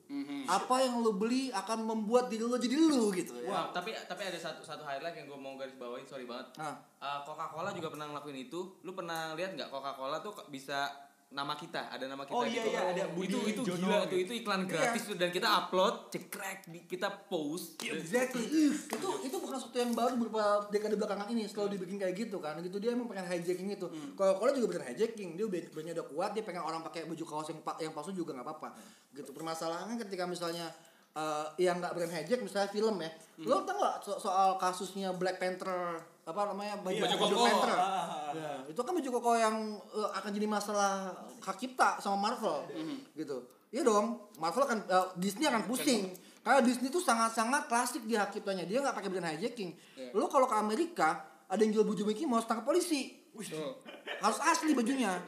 apa 0.46 0.76
yang 0.84 1.00
lo 1.00 1.16
beli 1.16 1.48
akan 1.50 1.88
membuat 1.88 2.28
diri 2.28 2.44
lo 2.44 2.60
jadi 2.60 2.76
lo 2.76 3.08
gitu 3.10 3.32
ya 3.42 3.48
Wah, 3.50 3.66
tapi 3.72 3.96
tapi 4.06 4.22
ada 4.28 4.38
satu 4.38 4.60
satu 4.62 4.84
highlight 4.84 5.16
yang 5.16 5.26
gue 5.26 5.38
mau 5.40 5.56
garis 5.56 5.74
bawain, 5.80 6.04
sorry 6.04 6.28
banget. 6.28 6.52
Uh, 6.60 7.20
Coca-Cola 7.24 7.72
juga 7.72 7.88
pernah 7.88 8.06
ngelakuin 8.12 8.38
itu. 8.46 8.60
Lu 8.84 8.92
pernah 8.92 9.32
lihat 9.32 9.56
nggak 9.56 9.72
Coca-Cola 9.72 10.20
tuh 10.20 10.36
bisa 10.52 10.92
nama 11.30 11.54
kita, 11.54 11.94
ada 11.94 12.10
nama 12.10 12.26
kita 12.26 12.34
Oh, 12.34 12.42
iya, 12.42 12.58
gitu. 12.58 12.68
iya, 12.74 12.80
ada 12.90 13.04
Budi 13.14 13.30
itu 13.30 13.38
itu 13.46 13.62
Jono 13.62 13.86
gila 13.86 14.02
tuh, 14.04 14.18
itu 14.18 14.32
iklan 14.34 14.66
gratis 14.66 15.02
tuh 15.06 15.14
dan 15.14 15.30
kita 15.30 15.46
upload, 15.46 16.10
cekrek, 16.10 16.66
kita 16.90 17.06
post. 17.30 17.78
Exactly. 17.78 18.50
itu 18.74 19.08
itu 19.22 19.36
bukan 19.38 19.56
sesuatu 19.56 19.78
yang 19.78 19.94
baru 19.94 20.18
beberapa 20.18 20.66
dekade 20.68 20.98
belakangan 20.98 21.30
ini 21.30 21.46
selalu 21.46 21.78
dibikin 21.78 22.02
kayak 22.02 22.14
gitu 22.18 22.42
kan. 22.42 22.58
Gitu 22.58 22.82
dia 22.82 22.90
emang 22.90 23.06
pengen 23.06 23.30
hijacking 23.30 23.70
itu. 23.70 23.86
Kalau 24.18 24.42
kalau 24.42 24.50
juga 24.50 24.74
bener 24.74 24.90
hijacking, 24.90 25.38
dia 25.38 25.46
brandnya 25.46 25.94
udah 26.02 26.06
kuat, 26.10 26.30
dia 26.34 26.42
pengen 26.42 26.66
orang 26.66 26.82
pakai 26.82 27.06
baju 27.06 27.22
kaos 27.22 27.46
yang 27.46 27.62
yang 27.78 27.92
palsu 27.94 28.10
juga 28.10 28.34
nggak 28.34 28.46
apa-apa. 28.50 28.68
Gitu. 29.14 29.30
Permasalahannya 29.30 30.02
ketika 30.02 30.26
misalnya 30.26 30.66
eh 31.10 31.46
yang 31.62 31.78
nggak 31.78 31.90
brand 31.90 32.10
hijack 32.10 32.38
misalnya 32.38 32.70
film 32.70 32.98
ya. 32.98 33.10
Lo 33.42 33.62
tau 33.62 33.78
nggak 33.78 33.96
so- 34.02 34.18
soal 34.18 34.58
kasusnya 34.58 35.14
Black 35.14 35.38
Panther 35.38 35.98
apa 36.30 36.54
namanya 36.54 36.74
baju, 36.78 36.94
Iya, 36.94 37.02
baju 37.10 37.16
baju 37.18 37.34
koko. 37.34 37.46
Panther. 37.50 37.70
Ah, 37.74 37.82
ah, 37.82 38.06
ah. 38.06 38.32
Ya, 38.32 38.50
itu 38.70 38.80
kan 38.80 38.92
baju 38.94 39.08
koko 39.18 39.30
yang 39.34 39.56
eh, 39.76 40.10
akan 40.14 40.30
jadi 40.30 40.46
masalah 40.46 40.92
hak 41.42 41.56
cipta 41.58 41.98
sama 41.98 42.30
Marvel 42.30 42.66
gitu. 43.18 43.36
Iya 43.70 43.82
dong, 43.86 44.30
Marvel 44.38 44.64
akan 44.66 44.78
eh, 44.86 45.06
Disney 45.18 45.46
akan 45.50 45.66
pusing. 45.66 46.14
Karena 46.40 46.64
Disney 46.64 46.88
tuh 46.88 47.04
sangat-sangat 47.04 47.68
klasik 47.68 48.02
di 48.08 48.16
hak 48.16 48.32
ciptanya. 48.32 48.64
Dia 48.64 48.80
nggak 48.80 48.96
pakai 48.96 49.10
brand 49.12 49.28
hijacking. 49.36 49.70
Iya. 49.98 50.16
Lu 50.16 50.24
kalau 50.30 50.48
ke 50.48 50.56
Amerika 50.56 51.28
ada 51.50 51.60
yang 51.60 51.76
jual 51.76 51.84
baju 51.84 52.02
Mickey 52.08 52.24
Mouse 52.24 52.48
tangkap 52.48 52.64
polisi. 52.64 53.12
Tuh. 53.30 53.76
Harus 54.24 54.38
asli 54.42 54.72
bajunya. 54.72 55.20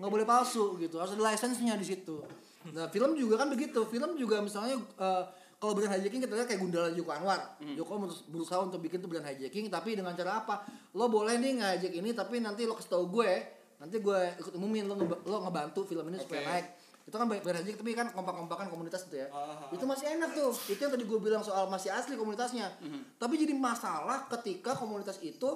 Nggak 0.00 0.10
boleh 0.10 0.24
palsu 0.24 0.80
gitu. 0.80 0.96
Harus 0.96 1.14
ada 1.18 1.34
license-nya 1.34 1.76
di 1.76 1.86
situ. 1.86 2.24
Nah, 2.72 2.88
film 2.88 3.12
juga 3.12 3.44
kan 3.44 3.52
begitu. 3.52 3.84
Film 3.84 4.16
juga 4.16 4.40
misalnya 4.40 4.80
eh, 4.80 5.24
kalau 5.56 5.72
brand 5.72 5.90
hijacking 5.90 6.20
kita 6.20 6.34
lihat 6.34 6.44
kayak 6.44 6.60
Gundala 6.60 6.92
Joko 6.92 7.10
Anwar. 7.10 7.40
Joko 7.72 7.92
merus- 7.96 8.24
berusaha 8.28 8.60
untuk 8.60 8.78
bikin 8.78 9.00
tuh 9.00 9.08
brand 9.08 9.24
hijacking 9.24 9.66
tapi 9.68 9.96
dengan 9.96 10.12
cara 10.12 10.44
apa? 10.44 10.60
Lo 10.92 11.08
boleh 11.08 11.36
nih 11.36 11.56
nge-hijack 11.56 11.94
ini 11.94 12.10
tapi 12.12 12.38
nanti 12.38 12.64
lo 12.64 12.76
kasih 12.76 12.90
tau 12.90 13.04
gue, 13.06 13.30
nanti 13.78 13.96
gue 13.98 14.18
ikut 14.38 14.52
umumin 14.54 14.84
lo, 14.84 14.94
lo 15.00 15.36
ngebantu 15.42 15.82
film 15.82 16.04
ini 16.08 16.20
supaya 16.20 16.40
Oke. 16.40 16.50
naik. 16.50 16.66
Itu 17.04 17.16
kan 17.16 17.26
brand 17.28 17.58
hijack 17.64 17.76
tapi 17.76 17.92
kan 17.92 18.06
kompak-kompakan 18.12 18.66
komunitas 18.68 19.08
itu 19.08 19.20
ya. 19.20 19.28
Ah, 19.28 19.64
ah, 19.64 19.68
Itu 19.72 19.84
masih 19.84 20.12
enak 20.12 20.30
tuh. 20.32 20.52
Itu 20.68 20.80
yang 20.80 20.92
tadi 20.92 21.04
gue 21.04 21.18
bilang 21.18 21.40
soal 21.40 21.64
masih 21.66 21.88
asli 21.88 22.12
komunitasnya. 22.14 22.68
Tapi 23.16 23.34
jadi 23.36 23.52
masalah 23.52 24.28
ketika 24.30 24.76
komunitas 24.76 25.16
itu 25.20 25.48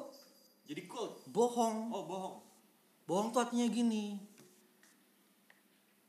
Jadi 0.64 0.84
cool. 0.84 1.16
bohong. 1.28 1.88
Oh, 1.88 2.04
bohong. 2.04 2.36
Bohong 3.04 3.28
tuh 3.32 3.40
artinya 3.40 3.64
gini. 3.66 4.20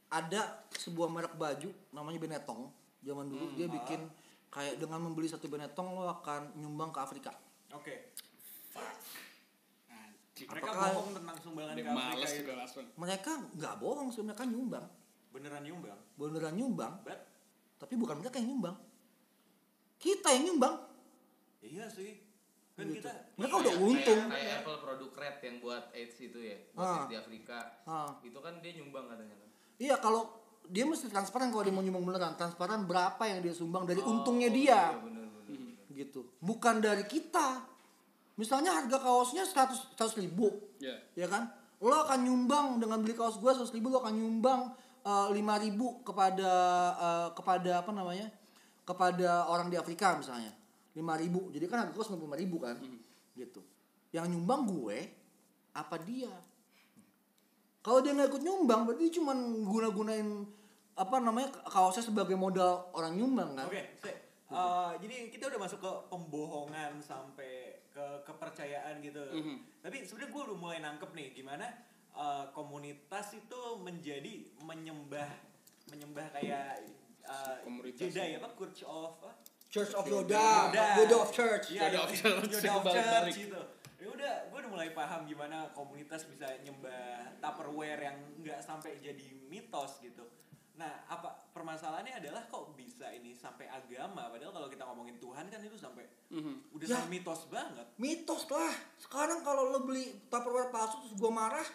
Ada 0.09 0.41
sebuah 0.73 1.07
merek 1.07 1.37
baju 1.37 1.69
namanya 1.91 2.17
Benetton. 2.17 2.78
Zaman 3.01 3.25
dulu 3.25 3.45
dia 3.53 3.65
bikin 3.65 4.01
kayak 4.47 4.75
dengan 4.75 4.99
membeli 5.01 5.25
satu 5.25 5.45
Benetton 5.45 5.87
lo 5.89 6.09
akan 6.11 6.55
nyumbang 6.55 6.89
ke 6.89 6.99
Afrika. 6.99 7.31
Oke. 7.71 8.11
Anjing. 9.87 10.47
Mereka 10.47 10.67
Apakah- 10.67 10.91
bohong 10.91 11.09
tentang 11.13 11.37
sumbangan 11.39 11.73
ke 11.73 11.81
Afrika 11.81 11.93
males 11.95 12.29
itu. 12.29 12.39
juga 12.41 12.53
langsung. 12.57 12.85
Mereka 12.93 13.31
nggak 13.53 13.75
bohong 13.77 14.09
sih 14.09 14.21
mereka 14.21 14.43
nyumbang. 14.43 14.85
Beneran 15.29 15.61
nyumbang. 15.61 15.99
Beneran 16.15 16.53
nyumbang, 16.53 16.93
But 17.01 17.19
tapi 17.77 17.93
bukan 17.95 18.17
mereka 18.17 18.37
yang 18.37 18.49
nyumbang. 18.49 18.75
Kita 19.95 20.31
yang 20.31 20.45
nyumbang. 20.47 20.75
iya 21.61 21.85
sih. 21.85 22.23
Kan 22.73 22.87
Gitu. 22.87 23.03
kita 23.03 23.11
Mereka 23.35 23.55
udah 23.57 23.73
untung. 23.77 24.19
Kayak, 24.21 24.31
kayak 24.33 24.53
Apple 24.57 24.77
produk 24.79 25.11
Red 25.13 25.37
yang 25.41 25.55
buat 25.59 25.83
AIDS 25.91 26.15
itu 26.17 26.39
ya, 26.39 26.57
buat 26.71 26.81
Ah. 26.81 26.95
AIDS 26.97 27.07
di 27.07 27.17
Afrika. 27.17 27.57
Ah. 27.83 28.11
Itu 28.21 28.39
kan 28.39 28.57
dia 28.57 28.71
nyumbang 28.73 29.05
katanya 29.05 29.35
kan. 29.35 29.49
Iya 29.77 29.95
kalau 29.97 30.23
dia 30.69 30.85
mesti 30.85 31.09
transparan 31.09 31.49
kalau 31.49 31.65
dia 31.65 31.73
mau 31.73 31.81
nyumbang 31.81 32.05
beneran. 32.13 32.37
Transparan 32.37 32.85
berapa 32.85 33.19
yang 33.25 33.41
dia 33.41 33.51
sumbang 33.51 33.89
dari 33.89 33.99
Oh, 34.05 34.13
untungnya 34.13 34.53
dia. 34.53 34.93
Iya 34.93 35.01
bener 35.01 35.25
bener. 35.43 35.73
gitu. 35.97 36.21
Bukan 36.39 36.79
dari 36.79 37.03
kita. 37.09 37.65
Misalnya 38.37 38.71
harga 38.77 39.01
kaosnya 39.01 39.43
100 39.43 39.97
100 39.97 40.21
ribu. 40.23 40.47
Ya. 40.79 40.95
ya 41.17 41.27
kan? 41.27 41.49
Lo 41.81 42.05
akan 42.05 42.23
nyumbang 42.23 42.77
dengan 42.79 43.01
beli 43.03 43.17
kaos 43.17 43.35
gua 43.41 43.51
100 43.51 43.73
ribu 43.75 43.89
lo 43.91 43.99
akan 43.99 44.13
nyumbang 44.15 44.61
lima 45.33 45.57
ribu 45.57 46.05
kepada 46.05 46.51
eh, 46.95 47.27
kepada 47.33 47.81
apa 47.81 47.91
namanya? 47.91 48.29
Kepada 48.85 49.49
orang 49.49 49.73
di 49.73 49.75
Afrika 49.75 50.13
misalnya. 50.15 50.53
lima 50.93 51.17
ribu. 51.17 51.49
Jadi 51.49 51.65
kan 51.65 51.83
harga 51.87 51.95
kaos 51.97 52.13
lima 52.13 52.37
ribu 52.37 52.61
kan? 52.61 52.77
Gitu. 53.33 53.59
Yang 54.13 54.25
nyumbang 54.37 54.69
gue 54.69 54.97
apa 55.73 55.95
dia? 56.01 56.31
Kalau 57.79 58.03
dia 58.03 58.11
nggak 58.11 58.29
ikut 58.35 58.43
nyumbang 58.43 58.81
berarti 58.85 59.07
cuma 59.15 59.31
guna-gunain 59.63 60.43
apa 60.99 61.15
namanya 61.23 61.47
kaosnya 61.63 62.03
sebagai 62.03 62.35
modal 62.35 62.91
orang 62.91 63.15
nyumbang 63.15 63.55
kan 63.55 63.71
Oke, 63.71 63.95
Sek. 64.03 64.15
Eh, 64.49 64.91
jadi 65.05 65.29
kita 65.29 65.45
udah 65.45 65.61
masuk 65.61 65.77
ke 65.77 65.91
pembohongan 66.09 66.97
sampai 66.97 67.85
ke 67.93 68.05
kepercayaan 68.25 68.97
gitu. 68.97 69.21
Mhm. 69.21 69.85
Tapi 69.85 70.01
sebenarnya 70.01 70.29
gue 70.33 70.41
udah 70.49 70.57
mulai 70.57 70.77
nangkep 70.81 71.09
nih 71.13 71.27
gimana 71.37 71.69
eh, 72.17 72.45
komunitas 72.51 73.37
itu 73.37 73.61
menjadi 73.79 74.49
menyembah 74.65 75.29
menyembah 75.93 76.27
kayak 76.33 76.81
eh, 77.23 77.55
Komunitas. 77.61 78.09
Jedi 78.09 78.41
apa 78.41 78.49
Church 78.57 78.81
of 78.89 79.21
apa? 79.21 79.31
Church 79.69 79.93
of 79.93 80.03
Yoda. 80.09 80.73
Yoda, 80.73 80.85
Yoda 80.97 81.15
of 81.21 81.29
Church. 81.29 81.65
Iya, 81.69 81.93
Yoda 81.93 81.99
of 82.01 82.11
Church. 82.17 82.49
Yoda 82.57 82.73
of. 82.73 82.83
Church 82.89 83.37
gitu. 83.37 83.61
Ya 83.99 84.07
udah, 84.09 84.33
gue 84.49 84.57
udah 84.65 84.71
mulai 84.73 84.89
paham 84.97 85.29
gimana 85.29 85.69
komunitas 85.77 86.25
bisa 86.25 86.49
nyembah 86.65 87.37
Tupperware 87.37 88.01
yang 88.01 88.17
nggak 88.41 88.65
sampai 88.65 88.97
jadi 88.97 89.29
mitos 89.45 90.01
gitu. 90.01 90.25
Nah, 90.79 90.87
apa 91.05 91.51
permasalahannya 91.51 92.17
adalah 92.17 92.47
kok 92.47 92.71
bisa 92.71 93.11
ini 93.11 93.35
sampai 93.35 93.67
agama? 93.67 94.31
Padahal 94.31 94.49
kalau 94.49 94.67
kita 94.67 94.87
ngomongin 94.87 95.19
Tuhan 95.19 95.45
kan 95.45 95.59
itu 95.59 95.75
sampai 95.75 96.07
Mhm. 96.29 96.71
udah 96.71 96.85
Ya. 96.85 96.95
sampai 96.97 97.11
mitos 97.13 97.41
banget. 97.47 97.87
mitos 97.97 98.47
lah 98.47 98.71
sekarang 98.97 99.43
kalau 99.43 99.67
lo 99.67 99.83
beli 99.83 100.07
tupperware 100.25 100.69
palsu 100.69 101.03
terus 101.03 101.13
gue 101.13 101.27
marah 101.29 101.67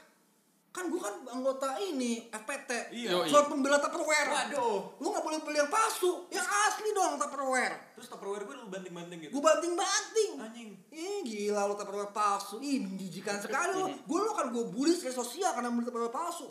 kan 0.71 0.89
gue 0.89 0.97
kan 0.97 1.15
anggota 1.29 1.77
ini 1.79 2.33
FPT 2.33 2.71
Iya. 2.97 3.29
Pembela 3.45 3.77
tupperware 3.77 4.27
Waduh. 4.27 4.97
lo 4.97 5.07
nggak 5.07 5.23
boleh 5.23 5.39
beli 5.43 5.59
yang 5.59 5.69
palsu 5.69 6.25
yang 6.29 6.43
asli 6.43 6.89
dong 6.91 7.15
tupperware 7.17 7.93
Terus 7.95 8.09
Tupperware 8.09 8.43
gue 8.43 8.57
lu 8.57 8.67
banting-banting 8.67 9.19
gitu. 9.21 9.31
gue 9.31 9.43
banting 9.45 9.75
banting 9.75 10.31
Anjing. 10.41 10.71
Ih 10.91 11.21
gila 11.23 11.69
lo 11.69 11.75
tupperware 11.75 12.11
palsu 12.11 12.57
Ih 12.59 12.81
menjijikan 12.81 13.37
sekali 13.39 13.77
lo 13.77 13.87
Gue 14.03 14.19
lo 14.19 14.33
kan 14.33 14.49
gue 14.49 14.65
bully 14.65 14.97
sosial 14.97 15.53
karena 15.53 15.69
beli 15.69 15.85
tupperware 15.85 16.11
palsu 16.11 16.49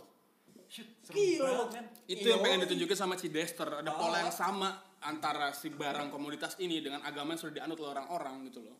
Gila 1.05 1.69
banget. 1.69 1.85
Itu 2.05 2.25
Iya, 2.25 2.33
yang 2.33 2.41
pengen 2.41 2.59
ditunjukin 2.65 2.97
sama 2.97 3.13
Cidester. 3.13 3.69
Ada 3.69 3.89
Oh. 3.89 3.97
pola 3.99 4.17
yang 4.19 4.33
sama 4.33 4.69
antara 4.99 5.51
si 5.51 5.69
barang 5.69 6.09
komunitas 6.09 6.57
ini 6.57 6.79
dengan 6.79 7.01
agama 7.01 7.33
yang 7.33 7.41
sudah 7.41 7.61
dianut 7.61 7.77
oleh 7.77 7.91
orang-orang 7.93 8.49
gitu 8.49 8.63
loh. 8.63 8.77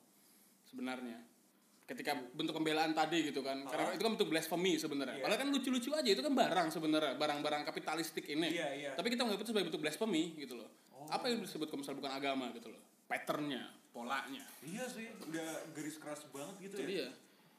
Sebenarnya. 0.66 1.22
Ketika 1.84 2.16
bentuk 2.16 2.56
pembelaan 2.56 2.96
tadi 2.96 3.28
gitu 3.28 3.44
kan. 3.44 3.62
Karena 3.64 3.92
itu 3.92 4.02
kan 4.02 4.16
bentuk 4.16 4.32
blasphemy 4.32 4.80
sebenarnya. 4.80 5.20
Iya. 5.20 5.24
Padahal 5.28 5.40
kan 5.40 5.50
lucu-lucu 5.52 5.90
aja 5.92 6.10
itu 6.10 6.22
kan 6.24 6.34
barang 6.34 6.68
sebenarnya, 6.72 7.14
barang-barang 7.14 7.62
kapitalistik 7.68 8.26
ini. 8.26 8.50
Iya, 8.50 8.68
iya. 8.74 8.92
Tapi 8.96 9.12
kita 9.12 9.22
menganggap 9.22 9.44
itu 9.44 9.52
sebagai 9.52 9.68
bentuk 9.70 9.82
blasphemy 9.84 10.24
gitu 10.40 10.56
loh. 10.58 10.70
Apa 11.12 11.28
yang 11.28 11.44
disebut 11.44 11.68
kalau 11.68 11.84
misalnya 11.84 12.00
bukan 12.00 12.14
agama 12.16 12.46
gitu 12.56 12.72
loh. 12.72 12.80
Patternnya, 13.04 13.68
polanya. 13.92 14.48
Iya 14.64 14.88
sih, 14.88 15.12
udah 15.20 15.70
garis 15.76 16.00
keras 16.00 16.24
banget 16.32 16.56
gitu 16.64 16.76
Itu 16.80 16.84
ya. 16.84 16.88
dia. 16.88 17.10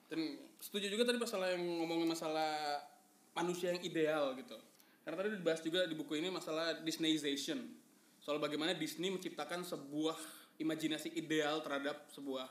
dan 0.04 0.20
setuju 0.60 0.86
juga 0.88 1.02
tadi 1.04 1.16
masalah 1.16 1.48
yang 1.48 1.64
ngomongin 1.64 2.06
masalah 2.06 2.76
manusia 3.34 3.74
yang 3.74 3.82
ideal 3.82 4.34
gitu. 4.38 4.56
Karena 5.04 5.20
tadi 5.20 5.36
dibahas 5.36 5.60
juga 5.60 5.84
di 5.84 5.94
buku 5.98 6.16
ini 6.16 6.32
masalah 6.32 6.80
Disneyization. 6.80 7.60
Soal 8.22 8.40
bagaimana 8.40 8.72
Disney 8.72 9.12
menciptakan 9.12 9.66
sebuah 9.66 10.16
imajinasi 10.56 11.12
ideal 11.18 11.60
terhadap 11.60 12.08
sebuah 12.08 12.46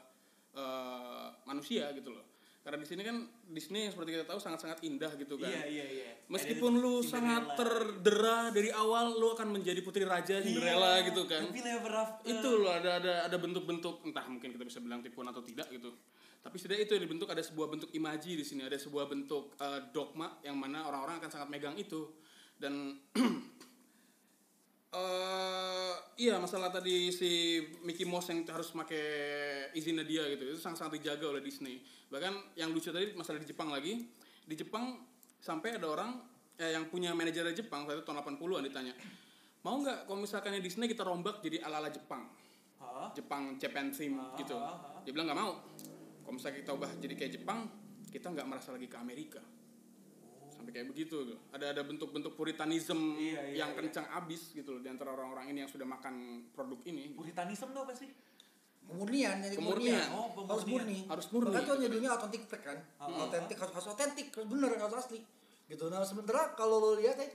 eh, 0.54 1.28
manusia 1.50 1.90
gitu 1.98 2.14
loh 2.14 2.33
karena 2.64 2.80
di 2.80 2.88
sini 2.88 3.04
kan 3.04 3.28
Disney 3.52 3.86
yang 3.86 3.92
seperti 3.92 4.16
kita 4.16 4.24
tahu 4.24 4.40
sangat-sangat 4.40 4.80
indah 4.88 5.12
gitu 5.20 5.36
kan 5.36 5.52
Iya 5.52 5.64
iya 5.68 5.86
iya. 5.86 6.10
Meskipun 6.32 6.80
lu 6.80 7.04
Cinderella. 7.04 7.12
sangat 7.12 7.44
terdera 7.60 8.38
dari 8.56 8.72
awal, 8.72 9.20
lu 9.20 9.36
akan 9.36 9.52
menjadi 9.52 9.84
putri 9.84 10.08
raja 10.08 10.40
Cinderella 10.40 11.04
Iya, 11.04 11.12
gitu 11.12 11.28
kan. 11.28 11.44
Itu 12.24 12.50
loh 12.64 12.72
ada 12.72 13.04
ada 13.04 13.14
ada 13.28 13.38
bentuk-bentuk 13.38 14.08
entah 14.08 14.24
mungkin 14.32 14.56
kita 14.56 14.64
bisa 14.64 14.80
bilang 14.80 15.04
tipuan 15.04 15.28
atau 15.28 15.44
tidak 15.44 15.68
gitu. 15.76 15.92
Tapi 16.40 16.56
setidaknya 16.56 16.84
itu 16.88 16.94
yang 16.96 17.04
dibentuk 17.04 17.28
ada 17.32 17.44
sebuah 17.44 17.68
bentuk 17.68 17.90
imaji 17.92 18.32
di 18.40 18.46
sini, 18.48 18.64
ada 18.64 18.80
sebuah 18.80 19.12
bentuk 19.12 19.60
eh, 19.60 19.80
dogma 19.92 20.40
yang 20.40 20.56
mana 20.56 20.88
orang-orang 20.88 21.20
akan 21.20 21.30
sangat 21.32 21.48
megang 21.52 21.76
itu. 21.76 22.16
Dan 22.56 22.96
eh 24.94 25.94
iya 26.22 26.38
masalah 26.38 26.70
tadi 26.70 27.10
si 27.10 27.58
Mickey 27.82 28.06
Mouse 28.06 28.30
yang 28.30 28.46
harus 28.46 28.70
pakai 28.70 29.06
izinnya 29.74 30.06
dia 30.06 30.22
gitu 30.30 30.54
itu 30.54 30.60
sangat-sangat 30.62 31.02
dijaga 31.02 31.34
oleh 31.34 31.42
Disney. 31.42 31.82
Bahkan 32.14 32.58
yang 32.58 32.70
lucu 32.70 32.94
tadi 32.94 33.12
masalah 33.18 33.42
di 33.42 33.50
Jepang 33.50 33.74
lagi. 33.74 34.06
Di 34.44 34.54
Jepang 34.54 35.02
sampai 35.42 35.82
ada 35.82 35.88
orang 35.90 36.22
eh, 36.62 36.78
yang 36.78 36.86
punya 36.88 37.12
manajer 37.18 37.50
Jepang 37.58 37.90
saat 37.90 38.00
itu 38.00 38.06
tahun 38.06 38.22
80-an 38.22 38.64
ditanya 38.70 38.94
mau 39.64 39.80
nggak 39.80 40.12
kalau 40.12 40.20
misalkan 40.20 40.60
Disney 40.60 40.92
kita 40.92 41.08
rombak 41.08 41.40
jadi 41.40 41.64
ala-ala 41.64 41.88
Jepang? 41.88 42.28
Hah? 42.84 43.16
Jepang 43.16 43.56
Japan 43.56 43.96
theme 43.96 44.20
gitu. 44.36 44.60
ah, 44.60 44.76
ah. 44.76 45.00
dia 45.08 45.16
bilang 45.16 45.32
nggak 45.32 45.40
mau. 45.40 45.52
Kalau 46.24 46.34
misalnya 46.36 46.60
kita 46.60 46.72
ubah 46.76 46.92
jadi 47.00 47.14
kayak 47.16 47.32
Jepang 47.40 47.60
kita 48.12 48.28
nggak 48.30 48.46
merasa 48.46 48.76
lagi 48.76 48.92
ke 48.92 48.98
Amerika 49.00 49.40
sampai 50.64 50.80
kayak 50.80 50.88
begitu 50.96 51.16
gitu. 51.28 51.36
ada 51.52 51.76
ada 51.76 51.84
bentuk-bentuk 51.84 52.40
puritanism 52.40 53.20
Iya, 53.20 53.52
iya, 53.52 53.68
yang 53.68 53.76
iya. 53.76 53.84
kencang 53.84 54.08
abis 54.24 54.56
gitu 54.56 54.80
loh 54.80 54.82
di 54.82 54.88
antara 54.88 55.12
orang-orang 55.12 55.52
ini 55.52 55.68
yang 55.68 55.72
sudah 55.72 55.84
makan 55.84 56.48
produk 56.56 56.80
ini 56.88 57.12
Puritanism 57.12 57.76
tuh 57.76 57.84
apa 57.84 57.92
sih? 57.92 58.08
Kemurnian, 58.84 59.40
jadi 59.44 59.56
Kemurnian. 59.60 60.08
kemurnian. 60.08 60.08
Oh, 60.16 60.28
harus 60.48 60.64
pemurnian. 60.68 60.88
murni. 60.88 60.98
Harus 61.12 61.28
murni. 61.32 61.52
Makanya 61.56 61.68
tuh 61.68 62.12
authentic 62.16 62.42
fact 62.48 62.64
kan. 62.64 62.78
Authentic 63.00 63.56
harus 63.60 63.74
harus 63.76 63.88
authentic, 63.92 64.26
harus 64.32 64.48
bener, 64.48 64.70
harus 64.76 64.98
asli. 65.00 65.20
Gitu. 65.68 65.84
Nah, 65.88 66.04
sementara 66.04 66.52
kalau 66.56 66.80
lo 66.80 66.90
lihat 67.00 67.16
ya 67.16 67.28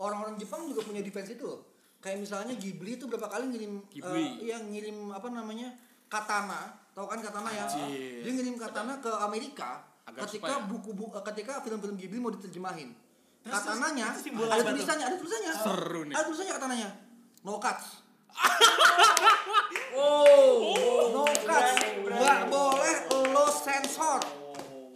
orang-orang 0.00 0.36
Jepang 0.36 0.68
juga 0.68 0.84
punya 0.84 1.00
defense 1.00 1.32
itu 1.36 1.44
loh. 1.44 1.60
Kayak 2.00 2.24
misalnya 2.24 2.56
Ghibli 2.56 2.96
itu 2.96 3.04
berapa 3.08 3.28
kali 3.28 3.48
ngirim 3.52 3.72
Ghibli. 3.92 4.24
eh, 4.24 4.52
iya 4.52 4.56
ngirim 4.60 5.12
apa 5.12 5.28
namanya? 5.28 5.72
katana, 6.10 6.74
tahu 6.90 7.06
kan 7.06 7.22
katana 7.22 7.48
ya? 7.54 7.64
Anjir. 7.70 8.20
Dia 8.26 8.32
ngirim 8.34 8.56
katana 8.58 8.98
ke 8.98 9.10
Amerika 9.24 9.78
Agar 10.10 10.26
ketika 10.26 10.46
supaya- 10.50 10.66
buku-buku 10.66 11.12
eh, 11.12 11.24
ketika 11.24 11.52
film-film 11.60 11.94
Ghibli 11.94 12.18
mau 12.18 12.30
diterjemahin. 12.30 12.90
Terus, 13.40 13.56
Katananya 13.56 14.06
itu 14.10 14.20
simbol 14.20 14.44
ada 14.44 14.60
tulisannya, 14.60 15.04
ada 15.06 15.16
tulisannya. 15.16 15.52
Seru 15.56 16.00
nih. 16.04 16.12
Ada 16.12 16.24
tulisannya 16.26 16.52
katananya. 16.52 16.88
No 17.40 17.56
cuts. 17.56 17.86
Oh. 19.92 20.76
No 21.10 21.24
cuts. 21.26 21.72
Nggak 22.00 22.40
boleh 22.46 22.94
lo 23.26 23.46
sensor. 23.50 24.20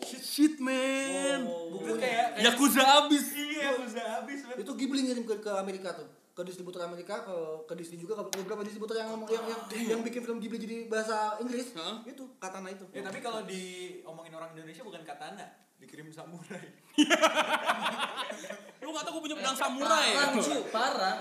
shit 0.04 0.58
man 0.58 1.46
Itu 1.46 1.94
kayak 1.94 2.38
Yakuza 2.38 2.82
abis 3.00 3.24
Iya, 3.32 3.70
habis. 4.18 4.40
men. 4.44 4.56
Itu 4.58 4.74
Ghibli 4.74 5.00
ngirim 5.02 5.24
ke, 5.24 5.38
ke 5.38 5.50
Amerika 5.52 5.94
tuh. 5.94 6.06
Ke 6.34 6.42
distributor 6.42 6.82
Amerika, 6.82 7.22
ke, 7.22 7.36
ke 7.70 7.74
Disney 7.78 8.02
juga, 8.02 8.18
ke 8.18 8.42
beberapa 8.42 8.66
distributor 8.66 8.98
yang 8.98 9.06
ngomong 9.14 9.30
yang, 9.30 9.46
yang, 9.46 9.62
yang 9.94 10.00
bikin 10.02 10.26
film 10.26 10.42
Ghibli 10.42 10.58
jadi 10.58 10.76
bahasa 10.90 11.38
Inggris. 11.38 11.70
Hah? 11.78 12.02
Itu 12.02 12.34
katana 12.42 12.74
itu. 12.74 12.82
Ya 12.90 13.06
tapi 13.06 13.22
kalau 13.22 13.46
diomongin 13.46 14.34
orang 14.34 14.50
Indonesia 14.58 14.82
bukan 14.82 15.06
katana, 15.06 15.46
dikirim 15.78 16.10
samurai. 16.10 16.66
lu 18.82 18.90
nggak 18.90 19.04
tau 19.06 19.12
gue 19.14 19.22
punya 19.30 19.36
pedang 19.38 19.56
samurai? 19.56 20.10
Parah, 20.10 20.30
cu, 20.34 20.56
parah. 20.74 21.14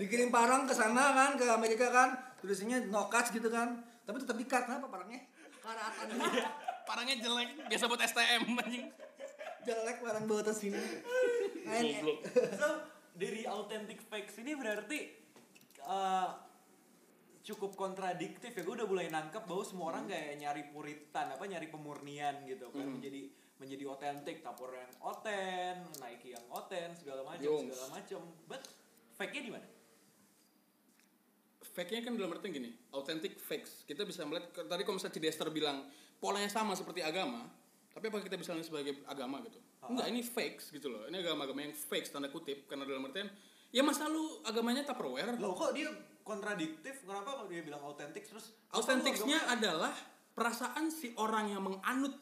Dikirim 0.00 0.32
parang 0.32 0.64
ke 0.64 0.72
sana 0.72 1.12
kan, 1.12 1.30
ke 1.36 1.44
Amerika 1.44 1.92
kan. 1.92 2.16
Tulisannya 2.40 2.88
no 2.88 3.12
cuts 3.12 3.28
gitu 3.28 3.52
kan. 3.52 3.76
Tapi 4.08 4.16
tetap 4.24 4.40
di-cut. 4.40 4.64
Kenapa 4.64 4.88
parangnya? 4.88 5.20
Karatan 5.64 6.06
Iya, 6.16 6.44
parangnya 6.88 7.16
jelek 7.24 7.48
biasa 7.72 7.84
buat 7.88 8.00
STM 8.04 8.42
anjing 8.60 8.84
jelek 9.64 9.96
parang 10.04 10.28
bawa 10.28 10.44
tas 10.44 10.60
sini. 10.60 10.76
Ini- 10.76 12.04
goblok 12.04 12.20
So, 12.60 12.68
dari 13.14 13.46
authentic 13.46 14.02
facts 14.02 14.36
ini 14.42 14.58
berarti 14.58 14.98
eh, 15.80 16.28
cukup 17.46 17.78
kontradiktif 17.78 18.50
ya. 18.50 18.62
Gue 18.66 18.74
udah 18.74 18.88
mulai 18.90 19.08
nangkep 19.08 19.46
bahwa 19.46 19.64
semua 19.64 19.86
orang 19.94 20.10
kayak 20.10 20.36
nyari 20.42 20.62
puritan, 20.74 21.32
apa 21.32 21.44
nyari 21.46 21.70
pemurnian 21.70 22.42
gitu 22.44 22.68
kan. 22.74 22.86
Menjadi 22.86 23.30
menjadi 23.54 23.84
otentik, 23.86 24.42
Tupperware 24.42 24.82
yang 24.82 24.94
oten, 24.98 25.74
Nike 26.02 26.34
yang 26.34 26.46
oten, 26.50 26.90
segala 26.98 27.22
macam, 27.22 27.64
segala 27.64 27.86
macam. 27.94 28.20
But 28.50 28.62
fake-nya 29.14 29.42
di 29.46 29.52
mana? 29.54 29.66
fake-nya 31.74 32.06
kan 32.06 32.14
dalam 32.14 32.30
artian 32.30 32.54
gini, 32.54 32.70
authentic 32.94 33.34
fakes. 33.42 33.82
Kita 33.82 34.06
bisa 34.06 34.22
melihat 34.22 34.54
tadi 34.54 34.86
kalau 34.86 34.94
misalnya 34.96 35.18
Cidester 35.18 35.50
bilang 35.50 35.90
polanya 36.22 36.46
sama 36.46 36.78
seperti 36.78 37.02
agama, 37.02 37.50
tapi 37.94 38.10
apakah 38.10 38.26
kita 38.26 38.34
bisa 38.34 38.50
lihat 38.58 38.66
sebagai 38.66 39.06
agama 39.06 39.38
gitu? 39.46 39.62
Enggak, 39.86 40.06
ini 40.10 40.20
fakes 40.26 40.74
gitu 40.74 40.90
loh. 40.90 41.06
Ini 41.06 41.22
agama-agama 41.22 41.62
yang 41.62 41.74
fakes 41.78 42.10
tanda 42.10 42.26
kutip 42.26 42.66
karena 42.66 42.82
dalam 42.82 43.06
artian 43.06 43.30
ya 43.70 43.86
masa 43.86 44.10
lu 44.10 44.42
agamanya 44.42 44.82
Tupperware. 44.82 45.38
Loh 45.38 45.54
kok 45.54 45.70
dia 45.78 45.94
kontradiktif? 46.26 47.06
Kenapa 47.06 47.38
kalau 47.38 47.46
dia 47.46 47.62
bilang 47.62 47.78
autentik 47.86 48.26
terus 48.26 48.50
Autentiknya 48.74 49.38
Apa 49.46 49.54
adalah 49.54 49.94
perasaan 50.34 50.90
si 50.90 51.14
orang 51.14 51.54
yang 51.54 51.62
menganut 51.62 52.18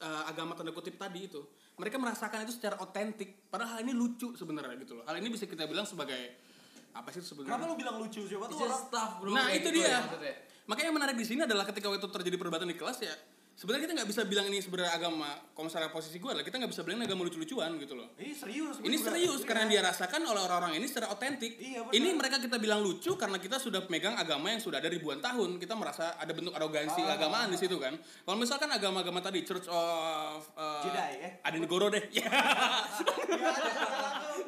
uh, 0.00 0.24
agama 0.24 0.56
tanda 0.56 0.72
kutip 0.72 0.96
tadi 0.96 1.28
itu. 1.28 1.44
Mereka 1.76 2.00
merasakan 2.00 2.48
itu 2.48 2.56
secara 2.56 2.80
otentik. 2.80 3.48
Padahal 3.52 3.76
hal 3.76 3.80
ini 3.84 3.92
lucu 3.92 4.32
sebenarnya 4.32 4.80
gitu 4.80 4.96
loh. 5.00 5.04
Hal 5.04 5.20
ini 5.20 5.28
bisa 5.28 5.44
kita 5.44 5.68
bilang 5.68 5.84
sebagai 5.84 6.48
apa 6.90 7.12
sih 7.12 7.20
itu 7.20 7.36
Kenapa 7.44 7.68
sebenarnya? 7.68 7.68
lu 7.68 7.74
bilang 7.76 7.96
lucu? 8.00 8.20
Siapa 8.24 8.44
tuh 8.48 8.56
orang 8.56 8.80
stuff, 8.88 9.10
bro. 9.20 9.30
Nah 9.36 9.52
itu 9.52 9.68
gitu 9.68 9.84
dia. 9.84 10.00
ya. 10.00 10.32
Makanya 10.64 10.86
yang 10.88 10.96
menarik 10.96 11.16
di 11.20 11.26
sini 11.28 11.40
adalah 11.44 11.68
ketika 11.68 11.92
itu 11.92 12.08
terjadi 12.08 12.36
perdebatan 12.40 12.68
di 12.72 12.76
kelas 12.80 12.98
ya. 13.04 13.14
Sebenarnya 13.60 13.84
kita 13.84 13.94
nggak 14.00 14.08
bisa 14.08 14.22
bilang 14.24 14.48
ini 14.48 14.64
sebenarnya 14.64 14.96
agama. 14.96 15.36
Kalau 15.52 15.68
misalnya 15.68 15.92
posisi 15.92 16.16
gue 16.16 16.32
adalah 16.32 16.48
kita 16.48 16.56
nggak 16.56 16.72
bisa 16.72 16.80
bilang 16.80 17.04
ini 17.04 17.12
agama 17.12 17.28
lucu-lucuan 17.28 17.76
gitu 17.76 17.92
loh. 17.92 18.08
Ini 18.16 18.32
serius. 18.32 18.80
Ini 18.80 18.96
serius 18.96 19.44
iya. 19.44 19.46
karena 19.52 19.60
yang 19.68 19.72
dia 19.76 19.82
rasakan 19.84 20.20
oleh 20.24 20.40
orang-orang 20.48 20.80
ini 20.80 20.88
secara 20.88 21.12
otentik. 21.12 21.60
Iya, 21.60 21.84
ini 21.92 22.08
mereka 22.16 22.40
kita 22.40 22.56
bilang 22.56 22.80
lucu 22.80 23.20
karena 23.20 23.36
kita 23.36 23.60
sudah 23.60 23.84
megang 23.92 24.16
agama 24.16 24.48
yang 24.48 24.64
sudah 24.64 24.80
ada 24.80 24.88
ribuan 24.88 25.20
tahun. 25.20 25.60
Kita 25.60 25.76
merasa 25.76 26.16
ada 26.16 26.32
bentuk 26.32 26.56
arogansi 26.56 27.04
Ah. 27.04 27.20
agamaan 27.20 27.52
di 27.52 27.60
situ 27.60 27.76
kan. 27.76 28.00
Kalau 28.00 28.40
misalkan 28.40 28.72
agama-agama 28.72 29.20
tadi 29.20 29.44
Church 29.44 29.68
of 29.68 30.40
uh, 30.56 30.80
Jedi, 30.80 31.12
eh? 31.20 31.32
Adinegoro 31.44 31.92
deh. 31.92 32.00
Ya. 32.16 32.32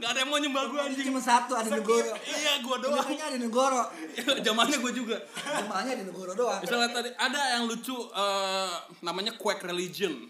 Gak 0.02 0.10
ada 0.10 0.18
yang 0.26 0.30
mau 0.34 0.40
nyembah 0.42 0.64
gue 0.66 0.80
anjing. 0.82 1.06
Cuma 1.14 1.22
satu 1.22 1.54
ada 1.54 1.70
negoro. 1.70 2.10
Iya, 2.26 2.52
gue 2.58 2.76
doang. 2.82 2.98
Jemaahnya 2.98 3.24
ada 3.30 3.38
negoro. 3.38 3.82
Jamaahnya 4.42 4.76
gue 4.82 4.92
juga. 4.98 5.16
Jemaahnya 5.30 5.92
ada 5.94 6.04
negoro 6.10 6.32
doang. 6.34 6.58
Misalnya 6.58 6.90
tadi 6.90 7.10
ada 7.14 7.40
yang 7.54 7.70
lucu 7.70 7.94
eh, 7.94 8.74
namanya 8.98 9.38
Quack 9.38 9.62
Religion. 9.62 10.26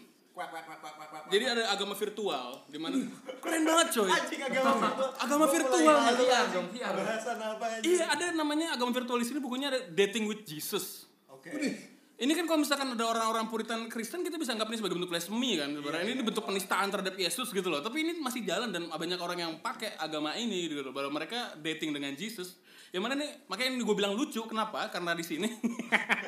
Jadi 1.29 1.45
ada 1.45 1.69
agama 1.69 1.93
virtual 1.93 2.65
di 2.65 2.77
mana 2.81 3.01
keren 3.37 3.65
banget 3.65 3.87
coy. 3.97 4.09
Anjing 4.09 4.41
agama 4.45 5.45
virtual. 5.49 5.93
Agama. 5.93 6.69
Bahasan 6.73 7.37
apa 7.37 7.65
aja? 7.69 7.85
Iya, 7.85 8.05
ada 8.13 8.25
namanya 8.33 8.77
agama 8.77 8.93
virtual 8.93 9.17
di 9.21 9.25
sini 9.25 9.41
bukunya 9.41 9.73
ada 9.73 9.81
Dating 9.89 10.25
with 10.29 10.45
Jesus. 10.45 11.09
Oke. 11.29 11.92
Ini 12.23 12.31
kan 12.39 12.47
kalau 12.47 12.63
misalkan 12.63 12.95
ada 12.95 13.03
orang-orang 13.03 13.51
Puritan 13.51 13.91
Kristen 13.91 14.23
kita 14.23 14.39
bisa 14.39 14.55
anggap 14.55 14.71
ini 14.71 14.79
sebagai 14.79 14.95
bentuk 14.95 15.11
blasphemy 15.11 15.59
kan. 15.59 15.75
Sebenarnya 15.75 16.07
ini 16.07 16.23
bentuk 16.23 16.47
penistaan 16.47 16.87
terhadap 16.87 17.19
Yesus 17.19 17.51
gitu 17.51 17.67
loh. 17.67 17.83
Tapi 17.83 17.99
ini 17.99 18.15
masih 18.23 18.47
jalan 18.47 18.71
dan 18.71 18.87
banyak 18.87 19.19
orang 19.19 19.43
yang 19.43 19.51
pakai 19.59 19.99
agama 19.99 20.31
ini 20.39 20.71
gitu 20.71 20.87
loh. 20.87 20.95
Bahwa 20.95 21.19
mereka 21.19 21.51
dating 21.59 21.91
dengan 21.91 22.15
Jesus. 22.15 22.55
Yang 22.95 23.01
mana 23.03 23.13
nih 23.19 23.43
makanya 23.51 23.75
gue 23.75 23.95
bilang 23.99 24.15
lucu 24.15 24.39
kenapa? 24.47 24.87
Karena 24.87 25.11
di 25.11 25.25
sini 25.27 25.51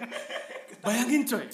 bayangin 0.84 1.24
coy. 1.32 1.48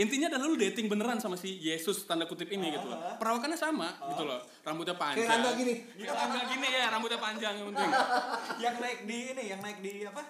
Intinya 0.00 0.32
adalah 0.32 0.48
lu 0.48 0.56
dating 0.56 0.88
beneran 0.88 1.20
sama 1.20 1.36
si 1.36 1.60
Yesus 1.60 2.08
tanda 2.08 2.24
kutip 2.24 2.48
ini 2.48 2.72
gitu 2.72 2.88
loh. 2.88 2.96
Perawakannya 3.20 3.60
sama 3.60 3.92
gitu 4.08 4.24
loh. 4.24 4.40
Rambutnya 4.64 4.96
panjang. 4.96 5.20
Kayak 5.20 5.36
Rangga 5.36 5.50
gini. 5.52 5.74
Kayak 6.00 6.16
Rangga 6.16 6.40
gini 6.48 6.66
ya, 6.72 6.86
rambutnya 6.88 7.20
panjang 7.20 7.54
yang 7.60 7.66
penting. 7.76 7.90
yang 8.64 8.74
naik 8.80 9.00
di 9.04 9.18
ini, 9.36 9.42
yang 9.52 9.60
naik 9.60 9.78
di 9.84 9.92
apa? 10.08 10.22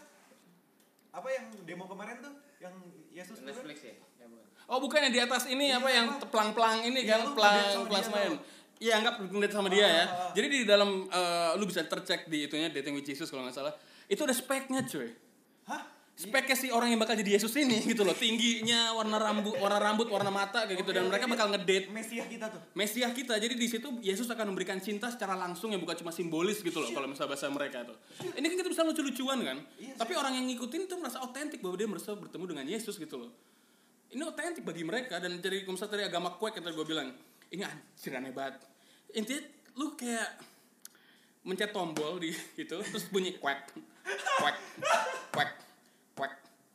Apa 1.14 1.29
yang 1.31 1.44
demo 1.62 1.87
kemarin 1.87 2.18
tuh? 2.18 2.35
Yang 2.59 2.75
Yesus 3.12 3.38
kan? 3.38 3.46
Netflix 3.53 3.79
ya? 3.85 3.94
Ya, 4.18 4.27
bukan. 4.27 4.44
Oh 4.66 4.79
bukan 4.81 4.98
yang 5.05 5.12
di 5.12 5.20
atas 5.20 5.44
ini 5.53 5.68
Iya, 5.68 5.79
apa 5.79 5.88
yang 5.92 6.07
pelang-pelang 6.33 6.79
ini 6.88 7.01
Iya, 7.05 7.12
kan 7.12 7.20
pelang 7.37 7.55
ngeliat 7.87 8.05
sama 8.07 8.18
pelang 8.18 8.33
tuh. 8.33 8.40
Iya 8.83 8.92
anggap 8.98 9.14
ngeliat 9.31 9.53
sama 9.55 9.68
dia 9.70 9.87
ya. 9.87 9.87
Ah, 9.87 10.07
ah. 10.11 10.31
Jadi 10.35 10.46
di 10.51 10.61
dalam 10.66 11.07
eh, 11.07 11.51
lu 11.55 11.64
bisa 11.70 11.87
tercek 11.87 12.26
di 12.26 12.51
itunya 12.51 12.66
dating 12.72 12.99
with 12.99 13.07
Jesus 13.07 13.30
kalau 13.30 13.47
nggak 13.47 13.55
salah. 13.55 13.74
Itu 14.11 14.26
ada 14.26 14.34
speknya 14.34 14.82
cuy. 14.82 15.12
Speknya 16.13 16.53
si 16.53 16.69
orang 16.69 16.93
yang 16.93 17.01
bakal 17.01 17.17
jadi 17.17 17.41
Yesus 17.41 17.57
ini 17.57 17.81
gitu 17.91 18.05
loh. 18.05 18.13
Tingginya, 18.13 18.93
warna 18.93 19.17
rambut, 19.17 19.57
warna 19.57 19.81
rambut, 19.81 20.07
warna 20.13 20.29
mata 20.29 20.69
kayak 20.69 20.85
gitu 20.85 20.93
dan 20.93 21.09
mereka 21.09 21.25
bakal 21.25 21.49
ngedate 21.49 21.89
Mesiah 21.89 22.29
kita 22.29 22.47
tuh. 22.53 22.61
Mesiah 22.77 23.11
kita. 23.17 23.41
Jadi 23.41 23.57
di 23.57 23.65
situ 23.65 23.89
Yesus 24.05 24.29
akan 24.29 24.53
memberikan 24.53 24.77
cinta 24.79 25.09
secara 25.09 25.35
langsung 25.35 25.73
yang 25.73 25.81
bukan 25.81 25.97
cuma 26.05 26.13
simbolis 26.13 26.61
gitu 26.61 26.79
loh 26.85 26.93
kalau 26.93 27.09
misalnya 27.09 27.33
bahasa 27.33 27.49
mereka 27.49 27.89
tuh. 27.89 27.97
Ini 28.37 28.45
kan 28.45 28.57
kita 28.61 28.71
bisa 28.71 28.83
lucu-lucuan 28.85 29.41
kan. 29.41 29.59
Iya, 29.81 29.97
Tapi 29.97 30.13
orang 30.15 30.37
yang 30.37 30.47
ngikutin 30.53 30.85
tuh 30.87 31.01
merasa 31.01 31.19
otentik 31.25 31.65
bahwa 31.65 31.75
dia 31.81 31.89
merasa 31.89 32.13
bertemu 32.13 32.45
dengan 32.45 32.65
Yesus 32.69 33.01
gitu 33.01 33.17
loh. 33.17 33.33
ini 34.13 34.21
otentik 34.29 34.61
bagi 34.61 34.85
mereka 34.85 35.17
dan 35.17 35.41
dari 35.41 35.65
misalnya 35.65 35.97
dari 35.97 36.05
agama 36.05 36.37
kuek 36.37 36.61
yang 36.61 36.69
tadi 36.69 36.77
gue 36.77 36.85
bilang 36.85 37.09
ini 37.49 37.65
anjir 37.65 38.13
aneh 38.13 38.29
banget 38.29 38.61
intinya 39.17 39.41
lu 39.81 39.97
kayak 39.97 40.37
mencet 41.49 41.73
tombol 41.73 42.21
di 42.21 42.29
gitu 42.61 42.77
terus 42.85 43.09
bunyi 43.09 43.41
kuek 43.41 43.73
kuek 44.37 44.57
kuek 45.33 45.51
kuek 46.17 46.33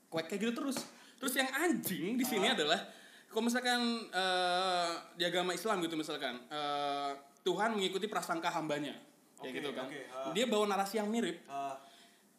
kuek 0.10 0.26
kayak 0.30 0.40
gitu 0.48 0.54
terus 0.64 0.78
terus 1.18 1.34
yang 1.38 1.50
anjing 1.54 2.16
di 2.18 2.26
sini 2.26 2.54
adalah 2.54 2.80
kalau 3.28 3.44
misalkan 3.48 4.08
eh, 4.10 4.92
di 5.18 5.24
agama 5.26 5.54
Islam 5.54 5.84
gitu 5.84 5.98
misalkan 5.98 6.42
eh, 6.48 7.12
Tuhan 7.42 7.78
mengikuti 7.78 8.10
prasangka 8.12 8.52
hambanya 8.54 8.96
kayak 9.38 9.54
gitu 9.62 9.70
kan 9.74 9.86
oke, 9.86 10.02
ah. 10.14 10.34
dia 10.34 10.46
bawa 10.50 10.66
narasi 10.74 10.98
yang 10.98 11.10
mirip 11.10 11.38
Eh, 11.46 11.76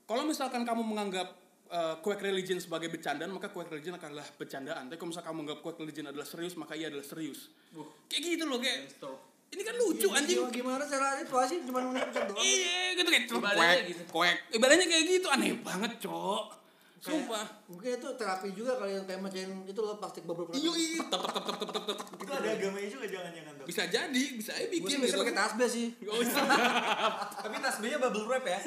kalau 0.08 0.24
misalkan 0.24 0.64
kamu 0.64 0.88
menganggap 0.88 1.36
uh, 1.68 2.00
quack 2.00 2.24
religion 2.24 2.56
sebagai 2.56 2.88
bercandaan, 2.88 3.28
maka 3.28 3.52
quack 3.52 3.68
religion 3.68 4.00
adalah 4.00 4.24
bercandaan. 4.24 4.88
Tapi 4.88 4.96
kalau 4.96 5.12
misalkan 5.12 5.28
kamu 5.28 5.38
menganggap 5.44 5.60
quack 5.60 5.78
religion 5.84 6.06
adalah 6.08 6.24
serius, 6.24 6.56
maka 6.56 6.72
ia 6.72 6.88
adalah 6.88 7.04
serius. 7.04 7.52
Kayak 8.08 8.22
gitu 8.24 8.44
loh, 8.48 8.56
kayak 8.56 8.88
ini 9.48 9.62
kan 9.64 9.74
lucu 9.76 10.08
anjing. 10.12 10.44
Gimana, 10.52 10.84
cara 10.84 11.20
itu 11.20 11.32
sih 11.48 11.58
cuma 11.64 11.80
mengucap 11.80 12.24
doang. 12.28 12.40
Iya, 12.40 12.80
gitu 12.96 13.08
kayak 13.08 13.24
quack, 13.32 13.78
gitu. 13.88 14.02
quack. 14.12 14.36
Ibadahnya 14.52 14.86
kayak 14.88 15.04
gitu, 15.08 15.26
aneh 15.28 15.52
banget, 15.60 15.92
Cok. 16.04 16.44
Sumpah. 16.98 17.46
Mungkin 17.70 17.90
itu 17.94 18.08
terapi 18.18 18.48
juga 18.50 18.74
kali 18.74 18.98
yang 18.98 19.06
kayak 19.06 19.22
macam 19.22 19.62
itu 19.70 19.80
loh 19.80 19.96
plastik 20.02 20.26
bubble 20.26 20.50
Iya, 20.50 20.72
iya, 20.74 21.02
tep 21.06 21.20
tep 21.22 21.30
tep 21.30 21.44
tep 21.46 21.68
tep 21.70 21.82
tep. 21.86 21.98
itu 22.18 22.32
ada 22.34 22.48
agamanya 22.58 22.88
juga 22.90 23.06
jangan-jangan 23.06 23.52
tuh. 23.54 23.66
Bisa 23.70 23.82
jadi, 23.86 24.24
bisa 24.34 24.50
aja 24.58 24.66
bikin 24.66 24.96
gitu. 25.06 25.18
pakai 25.22 25.36
tasbih 25.38 25.68
sih. 25.70 25.86
Oh, 26.10 26.18
iya. 26.18 26.42
Tapi 27.46 27.54
tasbihnya 27.62 27.98
bubble 28.02 28.26
wrap 28.26 28.44
ya. 28.50 28.58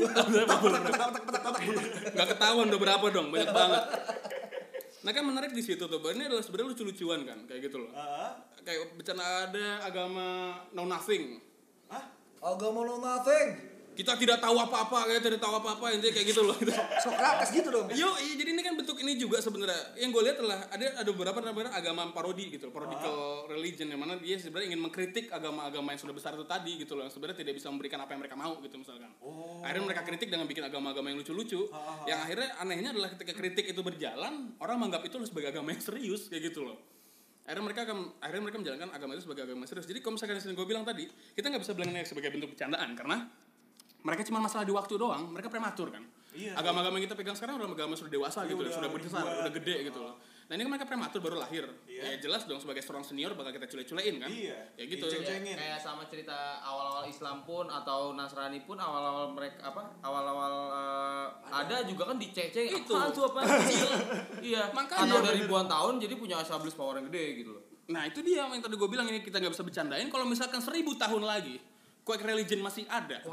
Gak 2.16 2.28
ketahuan 2.32 2.66
udah 2.72 2.80
berapa 2.80 3.06
dong, 3.12 3.28
banyak 3.36 3.52
banget. 3.52 3.84
Nah 5.02 5.12
kan 5.12 5.24
menarik 5.26 5.52
di 5.52 5.64
situ 5.66 5.84
tuh, 5.90 6.00
ini 6.14 6.30
adalah 6.30 6.46
sebenarnya 6.46 6.78
lucu-lucuan 6.78 7.26
kan, 7.28 7.40
kayak 7.50 7.68
gitu 7.68 7.84
loh. 7.84 7.92
Heeh. 7.92 8.32
Kayak 8.62 8.94
bercanda 8.96 9.26
ada 9.50 9.68
agama 9.84 10.28
know 10.72 10.86
nothing. 10.88 11.42
Hah? 11.90 12.06
Agama 12.40 12.86
no 12.86 13.02
nothing. 13.02 13.71
Kita 13.92 14.16
tidak 14.16 14.40
tahu 14.40 14.56
apa-apa 14.56 15.08
kayak 15.12 15.22
tidak 15.22 15.40
tahu 15.44 15.54
apa-apa 15.60 15.86
intinya 15.92 16.14
kayak 16.16 16.28
gitu 16.32 16.42
loh 16.48 16.56
gitu. 16.58 16.72
Sokrates 17.04 17.50
gitu 17.52 17.68
dong. 17.68 17.88
Yo, 17.92 18.08
iya, 18.24 18.34
jadi 18.40 18.50
ini 18.56 18.62
kan 18.64 18.74
bentuk 18.80 18.98
ini 19.04 19.20
juga 19.20 19.44
sebenarnya. 19.44 20.00
Yang 20.00 20.10
gue 20.16 20.22
lihat 20.26 20.38
adalah 20.40 20.60
ada 20.72 20.86
ada 21.04 21.10
beberapa 21.12 21.40
namanya 21.44 21.76
agama 21.76 22.08
parodi 22.16 22.56
gitu, 22.56 22.72
parodical 22.72 23.46
religion 23.52 23.92
yang 23.92 24.00
mana 24.00 24.16
dia 24.16 24.40
sebenarnya 24.40 24.74
ingin 24.74 24.82
mengkritik 24.82 25.28
agama-agama 25.30 25.92
yang 25.92 26.02
sudah 26.02 26.16
besar 26.16 26.32
itu 26.40 26.48
tadi 26.48 26.80
gitu 26.80 26.96
loh, 26.96 27.04
yang 27.06 27.14
sebenarnya 27.14 27.38
tidak 27.44 27.54
bisa 27.60 27.68
memberikan 27.68 28.00
apa 28.00 28.12
yang 28.16 28.22
mereka 28.24 28.36
mau 28.40 28.56
gitu 28.64 28.76
misalkan. 28.80 29.12
Akhirnya 29.62 29.84
mereka 29.84 30.02
kritik 30.08 30.30
dengan 30.32 30.48
bikin 30.48 30.64
agama-agama 30.64 31.12
yang 31.12 31.20
lucu-lucu. 31.20 31.68
Yang 32.08 32.20
akhirnya 32.26 32.50
anehnya 32.64 32.90
adalah 32.96 33.10
ketika 33.12 33.34
kritik 33.36 33.66
itu 33.68 33.82
berjalan, 33.84 34.56
orang 34.58 34.76
menganggap 34.80 35.04
itu 35.08 35.20
sebagai 35.28 35.52
agama 35.52 35.76
yang 35.76 35.84
serius 35.84 36.32
kayak 36.32 36.52
gitu 36.52 36.64
loh. 36.66 36.80
Akhirnya 37.42 37.66
mereka 37.68 37.82
akan 37.90 37.98
akhirnya 38.22 38.44
mereka 38.48 38.58
menjalankan 38.62 38.90
agama 38.94 39.12
itu 39.18 39.24
sebagai 39.26 39.44
agama 39.50 39.66
yang 39.66 39.72
serius. 39.74 39.88
Jadi 39.90 40.00
kalau 40.00 40.14
misalkan 40.16 40.38
yang 40.38 40.56
gue 40.56 40.68
bilang 40.70 40.84
tadi, 40.86 41.04
kita 41.34 41.46
nggak 41.50 41.62
bisa 41.66 41.74
bilang 41.74 41.90
ini 41.92 42.06
sebagai 42.06 42.30
bentuk 42.32 42.50
bercandaan 42.54 42.90
karena 42.94 43.18
mereka 44.02 44.22
cuma 44.26 44.40
masalah 44.42 44.66
di 44.66 44.74
waktu 44.74 44.94
doang, 44.98 45.30
mereka 45.30 45.48
prematur 45.50 45.94
kan. 45.94 46.04
Iya, 46.32 46.56
Agama-agama 46.56 46.96
yang 46.96 47.12
kita 47.12 47.18
pegang 47.20 47.36
sekarang 47.36 47.60
udah 47.60 47.68
agama 47.76 47.92
sudah 47.92 48.08
dewasa 48.08 48.48
gitu, 48.48 48.64
udah 48.64 48.72
sudah 48.72 48.90
besar, 48.96 49.24
ribuan. 49.28 49.42
udah 49.44 49.54
gede 49.60 49.76
gitu 49.92 50.00
loh. 50.00 50.16
Nah 50.48 50.60
ini 50.60 50.64
kan 50.68 50.72
mereka 50.76 50.88
prematur 50.88 51.20
baru 51.20 51.38
lahir. 51.40 51.64
Iya. 51.88 52.02
Ya 52.08 52.16
jelas 52.24 52.44
dong 52.48 52.60
sebagai 52.60 52.84
seorang 52.84 53.04
senior 53.04 53.36
bakal 53.36 53.52
kita 53.56 53.68
cule-culein 53.68 54.16
kan. 54.20 54.28
Iya. 54.32 54.60
Ya 54.80 54.84
gitu. 54.84 55.08
Ya, 55.12 55.40
kayak 55.40 55.80
sama 55.80 56.08
cerita 56.08 56.60
awal-awal 56.64 57.08
Islam 57.08 57.44
pun 57.44 57.68
atau 57.72 58.16
Nasrani 58.16 58.64
pun 58.64 58.80
awal-awal 58.80 59.32
mereka 59.32 59.72
apa 59.72 59.92
awal-awal 60.04 60.54
eh, 60.72 61.28
ada 61.52 61.84
juga 61.88 62.12
kan 62.12 62.20
diceceng 62.20 62.68
Itu. 62.68 62.96
apaan 62.96 63.12
tuh 63.16 63.24
apa 63.32 63.40
iya 64.52 64.72
Makanya. 64.76 65.08
atau 65.08 65.18
dari 65.24 65.40
ribuan 65.48 65.68
tahun 65.72 66.04
jadi 66.04 66.14
punya 66.20 66.40
established 66.44 66.76
power 66.76 67.00
yang 67.00 67.08
gede 67.08 67.44
gitu 67.44 67.52
loh 67.56 67.64
Nah 67.92 68.08
itu 68.08 68.20
dia 68.24 68.48
yang 68.48 68.64
tadi 68.64 68.76
gue 68.80 68.90
bilang 68.92 69.08
ini 69.12 69.20
kita 69.20 69.38
nggak 69.44 69.52
bisa 69.52 69.68
bercandain. 69.68 70.08
Kalau 70.08 70.24
misalkan 70.24 70.64
seribu 70.64 70.96
tahun 70.96 71.28
lagi, 71.28 71.60
quack 72.12 72.28
religion 72.28 72.60
masih 72.60 72.84
ada 72.92 73.24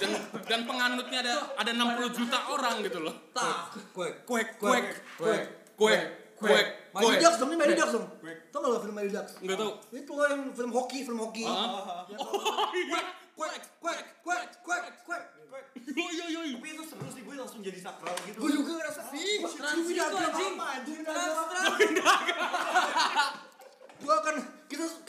dan 0.00 0.10
dan 0.48 0.60
penganutnya 0.64 1.20
ada 1.20 1.34
ada 1.60 1.70
60 1.76 2.16
juta 2.16 2.38
orang 2.48 2.80
gitu 2.80 3.04
loh. 3.04 3.12
Tak. 3.36 3.76
Kuek. 3.92 4.24
Quack, 4.24 4.48
Kuek. 4.56 4.84
quack, 5.20 5.44
quack, 5.76 6.02
quack, 6.40 6.66
Mighty 6.96 7.04
quack. 7.04 7.20
Ducks 7.20 7.36
dong, 7.36 7.52
ini 7.52 7.56
Mighty 7.60 7.76
Ducks 7.76 7.92
dong. 7.92 8.06
Tau 8.48 8.58
gak 8.64 8.70
lo 8.72 8.78
film 8.80 8.94
Mighty 8.96 9.12
Ducks? 9.12 9.32
Nggak 9.44 9.56
tahu. 9.60 9.72
Itu 9.92 10.10
loh 10.16 10.24
yang 10.24 10.42
film 10.56 10.70
hoki, 10.72 10.98
film 11.04 11.20
hoki. 11.20 11.44
Ah. 11.44 12.08
Oh 12.16 12.72
iya, 12.72 13.00
quack, 13.36 13.60
Kuek, 13.78 14.02
kuek, 14.24 14.48
kuek, 14.64 14.84
kuek. 15.04 15.24
yo 15.92 16.26
yo 16.32 16.42
yo. 16.48 16.56
Tapi 16.58 16.68
itu 16.74 16.82
seru 16.88 17.06
sih 17.12 17.22
gue 17.22 17.34
langsung 17.36 17.60
jadi 17.60 17.78
sakral 17.78 18.16
gitu. 18.24 18.40
Gue 18.40 18.50
juga 18.50 18.72
ngerasa 18.82 19.00
Ih, 19.14 19.36
Wah, 19.40 19.52
trans 19.52 19.84
ini 19.84 19.94
itu 19.94 20.16
anjing. 20.16 20.54
Gue 21.06 21.12
akan 21.12 21.92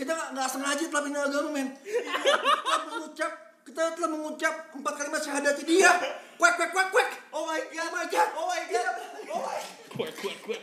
kita 0.09 0.33
nggak- 0.33 0.49
sengaja 0.49 0.83
telah 0.83 1.03
pindah 1.05 1.21
agama 1.23 1.49
men. 1.51 1.67
Kita 1.77 2.81
mengucap 2.89 3.31
kita 3.61 3.81
telah 3.93 4.09
mengucap 4.09 4.53
empat 4.73 4.93
kalimat 4.95 5.21
syahadati 5.21 5.61
dia. 5.61 5.91
Kuek 6.33 6.53
kuek 6.55 6.69
kuek 6.71 6.87
kuek. 6.89 7.09
Oh 7.29 7.45
my 7.45 7.61
god. 7.61 7.85
Oh 7.85 7.93
my 7.93 8.05
god. 8.07 8.29
Oh 8.33 8.45
my 8.47 8.61
god. 8.65 8.93
Oh 9.29 9.39
my 9.39 9.59
Quack, 9.89 10.15
quack, 10.15 10.37
quack. 10.41 10.61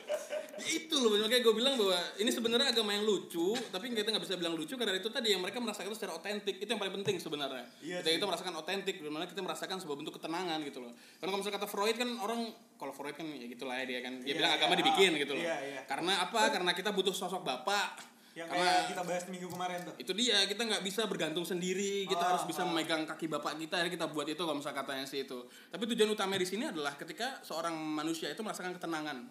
itu 0.56 0.96
loh 0.96 1.12
makanya 1.12 1.44
gue 1.44 1.52
bilang 1.52 1.76
bahwa 1.76 1.92
ini 2.16 2.32
sebenarnya 2.32 2.72
agama 2.72 2.90
yang 2.90 3.04
lucu 3.04 3.52
tapi 3.68 3.92
kita 3.92 4.08
nggak 4.08 4.24
bisa 4.24 4.34
bilang 4.34 4.56
lucu 4.56 4.72
karena 4.72 4.96
itu 4.96 5.06
tadi 5.06 5.28
yang 5.28 5.44
mereka 5.44 5.60
merasakan 5.60 5.92
itu 5.92 5.98
secara 6.00 6.16
otentik 6.16 6.56
itu 6.56 6.64
yang 6.64 6.80
paling 6.80 6.96
penting 6.96 7.20
sebenarnya 7.20 7.68
Iya 7.78 8.00
kita 8.00 8.08
sih. 8.08 8.14
kita 8.16 8.24
merasakan 8.24 8.54
otentik 8.56 8.96
di 8.96 9.10
mana 9.12 9.28
kita 9.28 9.38
merasakan 9.38 9.76
sebuah 9.76 10.00
bentuk 10.00 10.16
ketenangan 10.16 10.56
gitu 10.64 10.80
loh 10.80 10.88
karena 11.20 11.28
kalau 11.28 11.38
misalnya 11.38 11.56
kata 11.60 11.68
Freud 11.68 11.96
kan 11.96 12.08
orang 12.16 12.40
kalau 12.74 12.92
Freud 12.94 13.12
kan 13.12 13.26
ya 13.28 13.46
gitulah 13.46 13.76
ya 13.76 13.84
dia 13.84 14.00
kan 14.00 14.12
dia 14.16 14.24
Iya, 14.24 14.34
bilang 14.34 14.50
iya, 14.50 14.56
agama 14.56 14.72
dibikin 14.74 15.10
gitu 15.20 15.32
loh 15.34 15.44
iya, 15.44 15.56
iya. 15.60 15.80
karena 15.84 16.12
apa 16.18 16.40
karena 16.48 16.72
kita 16.72 16.90
butuh 16.90 17.12
sosok 17.12 17.44
bapak 17.44 17.86
Yang 18.36 18.52
karena 18.52 18.68
kayak 18.68 18.82
kita 18.86 19.02
bahas 19.02 19.24
minggu 19.26 19.48
kemarin 19.48 19.78
tuh. 19.80 19.94
itu 19.96 20.12
dia 20.12 20.36
kita 20.44 20.62
nggak 20.62 20.82
bisa 20.84 21.00
bergantung 21.04 21.42
sendiri 21.42 22.04
kita 22.04 22.20
Ah, 22.20 22.28
harus 22.30 22.44
bisa 22.44 22.62
memegang 22.62 23.02
kaki 23.02 23.26
bapak 23.26 23.56
kita 23.56 23.80
kita 23.88 24.06
buat 24.06 24.28
itu 24.28 24.36
kalau 24.36 24.54
misalnya 24.54 24.76
katanya 24.78 25.04
sih 25.04 25.24
itu 25.24 25.40
tapi 25.66 25.88
tujuan 25.88 26.10
utama 26.10 26.36
di 26.36 26.44
sini 26.44 26.68
adalah 26.68 26.92
ketika 26.94 27.40
seorang 27.40 27.72
manusia 27.72 28.28
itu 28.28 28.38
merasakan 28.38 28.76
ketenangan 28.76 29.24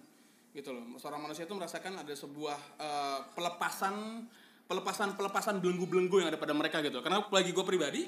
gitu 0.51 0.73
loh 0.73 0.97
seorang 0.97 1.21
manusia 1.21 1.45
itu 1.45 1.53
merasakan 1.53 2.01
ada 2.01 2.11
sebuah 2.11 2.57
eh, 2.75 3.19
pelepasan 3.31 4.25
pelepasan 4.65 5.13
pelepasan 5.13 5.61
belenggu-belenggu 5.61 6.15
yang 6.19 6.29
ada 6.29 6.41
pada 6.41 6.51
mereka 6.51 6.81
gitu 6.81 6.97
karena 6.99 7.21
bagi 7.23 7.53
gue 7.53 7.61
pribadi 7.61 8.01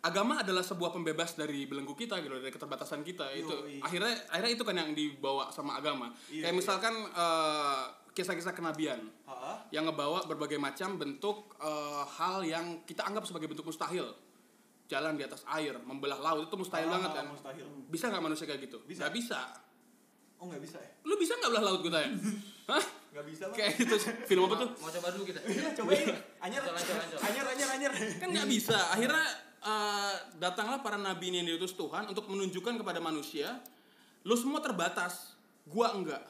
agama 0.00 0.36
adalah 0.36 0.60
sebuah 0.60 0.90
pembebas 0.90 1.32
dari 1.32 1.64
belenggu 1.64 1.94
kita 1.94 2.18
gitu 2.18 2.34
dari 2.34 2.50
keterbatasan 2.50 3.00
kita 3.00 3.30
itu 3.32 3.48
Yoi. 3.48 3.78
akhirnya 3.80 4.12
akhirnya 4.28 4.52
itu 4.52 4.64
kan 4.66 4.74
yang 4.74 4.90
dibawa 4.90 5.48
sama 5.48 5.78
agama 5.78 6.10
Iya, 6.26 6.42
kayak 6.42 6.50
iya. 6.50 6.58
misalkan 6.58 6.94
eh, 7.06 7.84
kisah-kisah 8.14 8.50
kenabian 8.52 8.98
Heeh. 9.24 9.56
yang 9.70 9.84
ngebawa 9.84 10.22
berbagai 10.24 10.56
macam 10.56 10.94
bentuk 10.94 11.54
eh, 11.56 12.02
hal 12.12 12.40
yang 12.42 12.82
kita 12.82 13.02
anggap 13.02 13.22
sebagai 13.22 13.46
bentuk 13.46 13.64
mustahil 13.64 14.06
jalan 14.84 15.14
di 15.14 15.24
atas 15.24 15.42
air 15.50 15.74
membelah 15.80 16.16
laut 16.16 16.46
itu 16.46 16.54
mustahil 16.54 16.86
Ah, 16.86 16.92
banget 16.94 17.10
kan 17.12 17.26
Mustahil. 17.26 17.66
bisa 17.88 18.04
nggak 18.06 18.22
manusia 18.22 18.44
kayak 18.44 18.62
gitu 18.62 18.78
Bisa. 18.84 19.00
nggak 19.02 19.14
bisa 19.14 19.40
Oh 20.36 20.46
nggak 20.46 20.60
bisa 20.60 20.76
ya? 20.76 20.90
lu 21.02 21.14
bisa 21.16 21.32
nggak 21.34 21.50
belah 21.50 21.64
laut 21.64 21.80
gue 21.80 21.90
tanya 21.90 22.10
hah 22.70 22.84
Nggak 23.10 23.24
bisa 23.24 23.44
lah. 23.46 23.54
kayak 23.54 23.72
gitu 23.76 23.94
film 24.26 24.42
apa 24.44 24.54
tuh 24.58 24.70
mau 24.76 24.90
coba 24.90 25.08
dulu 25.10 25.24
kita 25.24 25.40
Iya. 25.40 25.70
Anyar, 26.38 26.62
lanjut, 26.66 26.94
lanjut. 26.94 27.18
anyar, 27.20 27.44
anyar, 27.48 27.68
anyar. 27.72 27.92
kan 28.18 28.28
nggak 28.28 28.46
bisa 28.46 28.76
akhirnya 28.90 29.24
eh, 29.58 30.12
datanglah 30.36 30.78
para 30.78 30.94
nabi 30.96 31.32
ini 31.32 31.40
yang 31.40 31.48
diutus 31.50 31.72
Tuhan 31.72 32.06
untuk 32.06 32.28
menunjukkan 32.28 32.74
kepada 32.76 33.00
manusia 33.00 33.58
lu 34.22 34.34
semua 34.34 34.60
terbatas 34.60 35.32
gua 35.64 35.92
enggak 35.92 36.20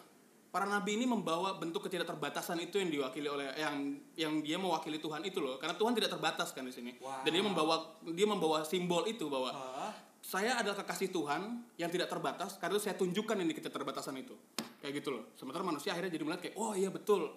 para 0.54 0.70
nabi 0.70 0.94
ini 0.94 1.02
membawa 1.02 1.58
bentuk 1.58 1.90
ketidakterbatasan 1.90 2.62
itu 2.62 2.78
yang 2.78 2.86
diwakili 2.86 3.26
oleh 3.26 3.50
yang 3.58 3.98
yang 4.14 4.38
dia 4.38 4.54
mewakili 4.54 5.02
Tuhan 5.02 5.26
itu 5.26 5.42
loh. 5.42 5.58
Karena 5.58 5.74
Tuhan 5.74 5.98
tidak 5.98 6.14
terbatas 6.14 6.54
kan 6.54 6.62
di 6.62 6.70
sini. 6.70 6.94
Wow. 7.02 7.26
dan 7.26 7.30
dia 7.34 7.42
membawa 7.42 7.74
dia 8.14 8.26
membawa 8.30 8.62
simbol 8.62 9.02
itu 9.10 9.26
bahwa 9.26 9.50
Heeh. 9.50 9.92
saya 10.22 10.54
adalah 10.54 10.78
kekasih 10.78 11.10
Tuhan 11.10 11.58
yang 11.74 11.90
tidak 11.90 12.06
terbatas 12.06 12.54
karena 12.62 12.78
itu 12.78 12.82
saya 12.86 12.94
tunjukkan 12.94 13.34
ini 13.42 13.50
ketidakterbatasan 13.50 14.14
itu. 14.22 14.38
Kayak 14.78 15.02
gitu 15.02 15.18
loh. 15.18 15.34
Sementara 15.34 15.66
manusia 15.66 15.90
akhirnya 15.90 16.14
jadi 16.14 16.22
melihat 16.22 16.46
kayak 16.46 16.54
oh 16.54 16.70
iya 16.78 16.94
betul. 16.94 17.34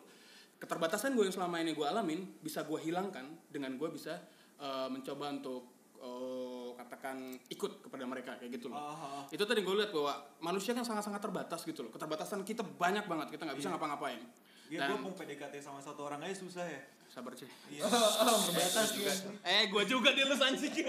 Keterbatasan 0.62 1.18
gue 1.18 1.26
yang 1.26 1.34
selama 1.34 1.58
ini 1.58 1.74
gue 1.74 1.86
alamin 1.90 2.22
bisa 2.38 2.62
gue 2.70 2.78
hilangkan 2.86 3.50
dengan 3.50 3.74
gue 3.82 3.90
bisa 3.90 4.22
eh, 4.62 4.88
mencoba 4.94 5.34
untuk 5.34 5.77
eh, 6.00 6.70
katakan 6.78 7.18
ikut 7.48 7.72
kepada 7.82 8.04
mereka 8.04 8.36
kayak 8.36 8.52
gitu 8.54 8.68
loh 8.68 8.78
Ah, 8.78 8.94
ah, 8.94 9.24
itu 9.28 9.42
tadi 9.42 9.60
gue 9.60 9.76
lihat 9.76 9.90
bahwa 9.90 10.14
manusia 10.42 10.72
kan 10.72 10.82
sangat-sangat 10.82 11.20
terbatas 11.20 11.62
gitu 11.62 11.82
loh 11.82 11.90
keterbatasan 11.90 12.42
kita 12.42 12.62
banyak 12.62 13.04
banget 13.04 13.28
kita 13.30 13.44
nggak 13.44 13.58
bisa 13.58 13.68
Iya. 13.68 13.74
ngapa-ngapain 13.74 14.22
Ya 14.68 14.84
gue 14.86 15.00
mau 15.00 15.10
PDKT 15.10 15.58
sama 15.58 15.80
satu 15.80 16.04
orang 16.04 16.20
aja 16.22 16.36
susah 16.36 16.64
ya. 16.64 16.82
sabar 17.08 17.32
sih 17.34 17.48
Iya. 17.70 17.88
Terbatas 18.48 18.92
juga. 18.92 19.12
Eh, 19.42 19.68
gua 19.68 19.82
juga 19.82 20.12
dia 20.12 20.24
lu 20.24 20.36
anjing. 20.36 20.76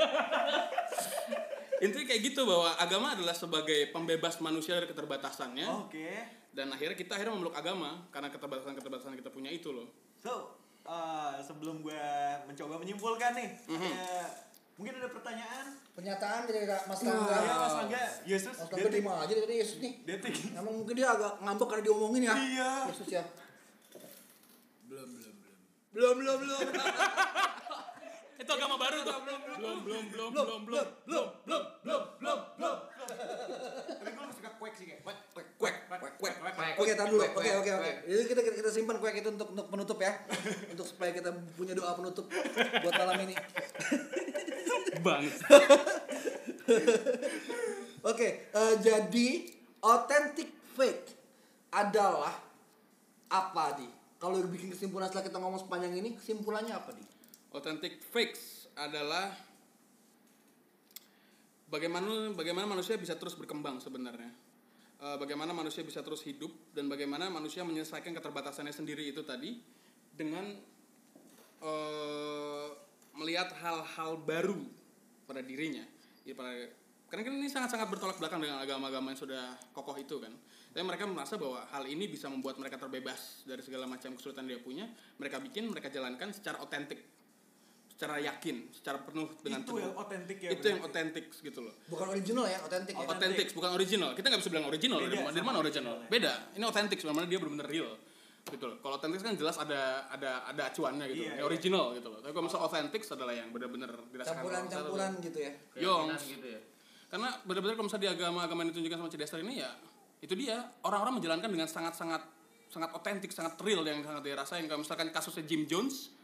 Intinya 1.79 2.05
kayak 2.05 2.23
gitu 2.25 2.43
bahwa 2.43 2.75
agama 2.75 3.15
adalah 3.15 3.31
sebagai 3.33 3.87
pembebas 3.89 4.43
manusia 4.43 4.75
dari 4.75 4.91
keterbatasannya 4.91 5.67
Oke. 5.81 6.11
dan 6.51 6.67
akhirnya 6.69 6.99
kita 6.99 7.15
akhirnya 7.15 7.31
memeluk 7.33 7.55
agama 7.55 8.03
karena 8.11 8.27
keterbatasan-keterbatasan 8.29 9.15
kita 9.15 9.31
punya 9.31 9.47
itu 9.49 9.71
loh. 9.71 9.87
So, 10.19 10.59
uh, 10.83 11.39
sebelum 11.39 11.79
gue 11.79 12.03
mencoba 12.45 12.83
menyimpulkan 12.83 13.31
nih, 13.33 13.49
Mhm. 13.71 13.91
ada- 13.95 14.33
mungkin 14.79 14.95
ada 15.03 15.09
pertanyaan? 15.11 15.67
Pernyataan 15.99 16.47
dari 16.47 16.63
Mas 16.63 17.01
Ya, 17.03 17.11
Tangga. 17.11 17.37
Mas 17.43 17.75
Angga, 17.83 18.03
Yesus, 18.23 18.55
Mas 18.55 18.69
Tangga 18.71 18.87
terima 18.87 19.13
aja 19.19 19.35
dari 19.35 19.55
Yesus 19.59 19.83
nih. 19.83 19.93
detik. 20.07 20.35
Emang 20.55 20.75
mungkin 20.79 20.95
dia 20.95 21.11
agak 21.11 21.43
ngambek 21.43 21.67
karena 21.67 21.83
diomongin 21.83 22.23
ya. 22.31 22.35
Iya. 22.39 22.71
Yesus 22.95 23.09
ya. 23.11 23.23
Belum, 24.87 25.09
belum, 25.11 25.35
belum. 25.35 25.55
Belum, 25.91 26.15
belum, 26.23 26.39
belum. 26.47 26.67
Itu 28.39 28.51
agama 28.55 28.79
baru 28.79 29.03
tuh. 29.03 29.19
Belum, 29.59 29.83
belum, 29.83 30.05
belum, 30.15 30.31
belum, 30.31 30.31
belum, 30.31 30.61
belum. 30.63 30.87
belum, 31.03 31.27
belum, 31.43 31.63
belum, 31.83 32.03
belum, 32.23 32.39
belum. 32.55 32.77
Tapi 33.99 34.11
gue 34.15 34.23
lebih 34.23 34.37
suka 34.39 34.51
kuek 34.63 34.75
sih 34.79 34.85
kayak 34.87 35.01
kuek 35.03 35.19
kuek 35.35 35.47
Kuek, 35.59 35.75
kuek, 35.91 36.01
kuek. 36.23 36.35
Kuek. 36.55 36.75
Oke, 36.79 36.93
tahan 36.95 37.11
dulu. 37.11 37.27
Oke, 37.35 37.51
oke, 37.51 37.71
oke. 37.83 37.91
Jadi 38.07 38.23
kita 38.31 38.41
kita, 38.47 38.71
simpan 38.71 38.97
kuek 39.03 39.19
itu 39.19 39.29
untuk 39.35 39.51
untuk 39.51 39.67
penutup 39.67 39.99
ya. 39.99 40.23
untuk 40.71 40.87
supaya 40.87 41.11
kita 41.11 41.35
punya 41.59 41.75
doa 41.75 41.99
penutup 41.99 42.31
buat 42.87 42.95
malam 42.95 43.19
ini. 43.27 43.35
Banget. 45.03 45.35
Oke, 48.07 48.29
eh, 48.55 48.75
jadi 48.79 49.29
authentic 49.83 50.55
fake 50.79 51.11
adalah 51.75 52.39
apa 53.27 53.65
di? 53.83 53.89
Kalau 54.23 54.39
bikin 54.47 54.71
kesimpulan 54.71 55.11
setelah 55.11 55.27
kita 55.27 55.39
ngomong 55.43 55.59
sepanjang 55.59 55.95
ini, 55.99 56.15
kesimpulannya 56.15 56.75
apa 56.75 56.95
di? 56.95 57.08
Authentic 57.57 58.05
fakes 58.05 58.69
adalah 58.77 59.33
bagaimana 61.69 62.33
bagaimana 62.37 62.69
manusia 62.69 63.01
bisa 63.01 63.17
terus 63.17 63.37
berkembang 63.37 63.81
sebenarnya. 63.81 64.29
Eh, 64.99 65.17
bagaimana 65.17 65.55
manusia 65.55 65.87
bisa 65.87 66.03
terus 66.03 66.27
hidup 66.27 66.51
dan 66.75 66.91
bagaimana 66.91 67.31
manusia 67.31 67.63
menyelesaikan 67.63 68.11
keterbatasannya 68.19 68.75
sendiri 68.75 69.07
itu 69.07 69.23
tadi 69.23 69.63
dengan 70.11 70.45
eh, 71.63 72.69
melihat 73.15 73.55
hal-hal 73.63 74.19
baru 74.19 74.59
pada 75.25 75.39
dirinya. 75.39 75.87
Ya, 76.27 76.35
pada, 76.35 76.53
karena 77.09 77.23
kan 77.25 77.35
ini 77.41 77.49
sangat-sangat 77.49 77.89
bertolak 77.89 78.17
belakang 78.21 78.43
dengan 78.43 78.61
agama-agama 78.61 79.17
yang 79.17 79.21
sudah 79.21 79.57
kokoh 79.73 79.97
itu 79.97 80.21
kan. 80.21 80.35
Tapi 80.75 80.85
mereka 80.85 81.09
merasa 81.09 81.41
bahwa 81.41 81.65
hal 81.73 81.89
ini 81.89 82.05
bisa 82.11 82.29
membuat 82.29 82.61
mereka 82.61 82.77
terbebas 82.77 83.47
dari 83.49 83.65
segala 83.65 83.89
macam 83.89 84.13
kesulitan 84.13 84.45
dia 84.45 84.61
punya. 84.61 84.85
Mereka 85.17 85.41
bikin, 85.41 85.73
mereka 85.73 85.89
jalankan 85.89 86.37
secara 86.37 86.61
otentik, 86.61 87.01
secara 87.99 88.23
yakin, 88.23 88.71
secara 88.71 89.03
penuh 89.03 89.27
dengan 89.43 89.67
Itu 89.67 89.75
yang 89.75 89.91
otentik 89.99 90.39
ya, 90.39 90.55
Itu 90.55 90.71
yang 90.71 90.87
otentik 90.87 91.35
gitu 91.35 91.67
loh. 91.67 91.75
Bukan 91.91 92.07
original 92.15 92.47
ya, 92.47 92.63
otentik 92.63 92.95
ya. 92.95 93.03
Otentik. 93.03 93.19
Authentic, 93.19 93.47
bukan 93.59 93.71
original. 93.75 94.11
Kita 94.15 94.27
nggak 94.31 94.41
bisa 94.47 94.51
bilang 94.55 94.67
original 94.71 94.99
Beda 95.03 95.07
dari, 95.11 95.17
mana- 95.19 95.27
dari 95.35 95.43
sama 95.43 95.49
mana 95.51 95.59
original. 95.59 95.95
original, 95.99 96.07
ya. 96.07 96.11
Beda. 96.15 96.33
Ini 96.55 96.65
authentic 96.71 96.97
sebenarnya 97.03 97.27
dia 97.27 97.39
benar-benar 97.43 97.67
real. 97.67 97.91
Gitu 98.47 98.65
loh. 98.65 98.77
Kalau 98.79 98.95
authentic 99.03 99.19
kan 99.19 99.35
jelas 99.35 99.57
ada 99.59 100.07
ada 100.15 100.31
ada 100.47 100.63
acuannya 100.71 101.05
gitu. 101.11 101.27
Iya, 101.27 101.33
iya. 101.35 101.43
original 101.43 101.85
gitu 101.99 102.07
loh. 102.07 102.19
Tapi 102.23 102.31
kalau 102.31 102.45
misalnya 102.47 102.65
authentic 102.71 103.01
adalah 103.03 103.35
yang 103.35 103.49
benar-benar 103.51 103.91
dirasakan. 104.15 104.35
Campuran-campuran 104.39 105.11
gitu 105.19 105.39
ya. 105.43 105.53
Yong. 105.83 106.07
Gitu 106.15 106.47
ya. 106.55 106.61
Karena 107.11 107.29
benar-benar 107.43 107.75
kalau 107.75 107.87
misalnya 107.91 108.05
di 108.07 108.11
agama-agama 108.15 108.59
yang 108.63 108.71
ditunjukkan 108.71 108.99
sama 109.03 109.11
Cedester 109.11 109.43
ini 109.43 109.59
ya 109.59 109.71
itu 110.19 110.35
dia 110.39 110.55
orang-orang 110.87 111.19
menjalankan 111.19 111.51
dengan 111.51 111.67
sangat-sangat 111.67 112.23
sangat 112.71 112.91
otentik, 112.95 113.35
sangat 113.35 113.59
real 113.59 113.83
yang 113.83 114.07
sangat 114.07 114.23
dirasain. 114.23 114.63
Kalau 114.71 114.87
misalkan 114.87 115.11
kasusnya 115.11 115.43
Jim 115.43 115.67
Jones, 115.67 116.15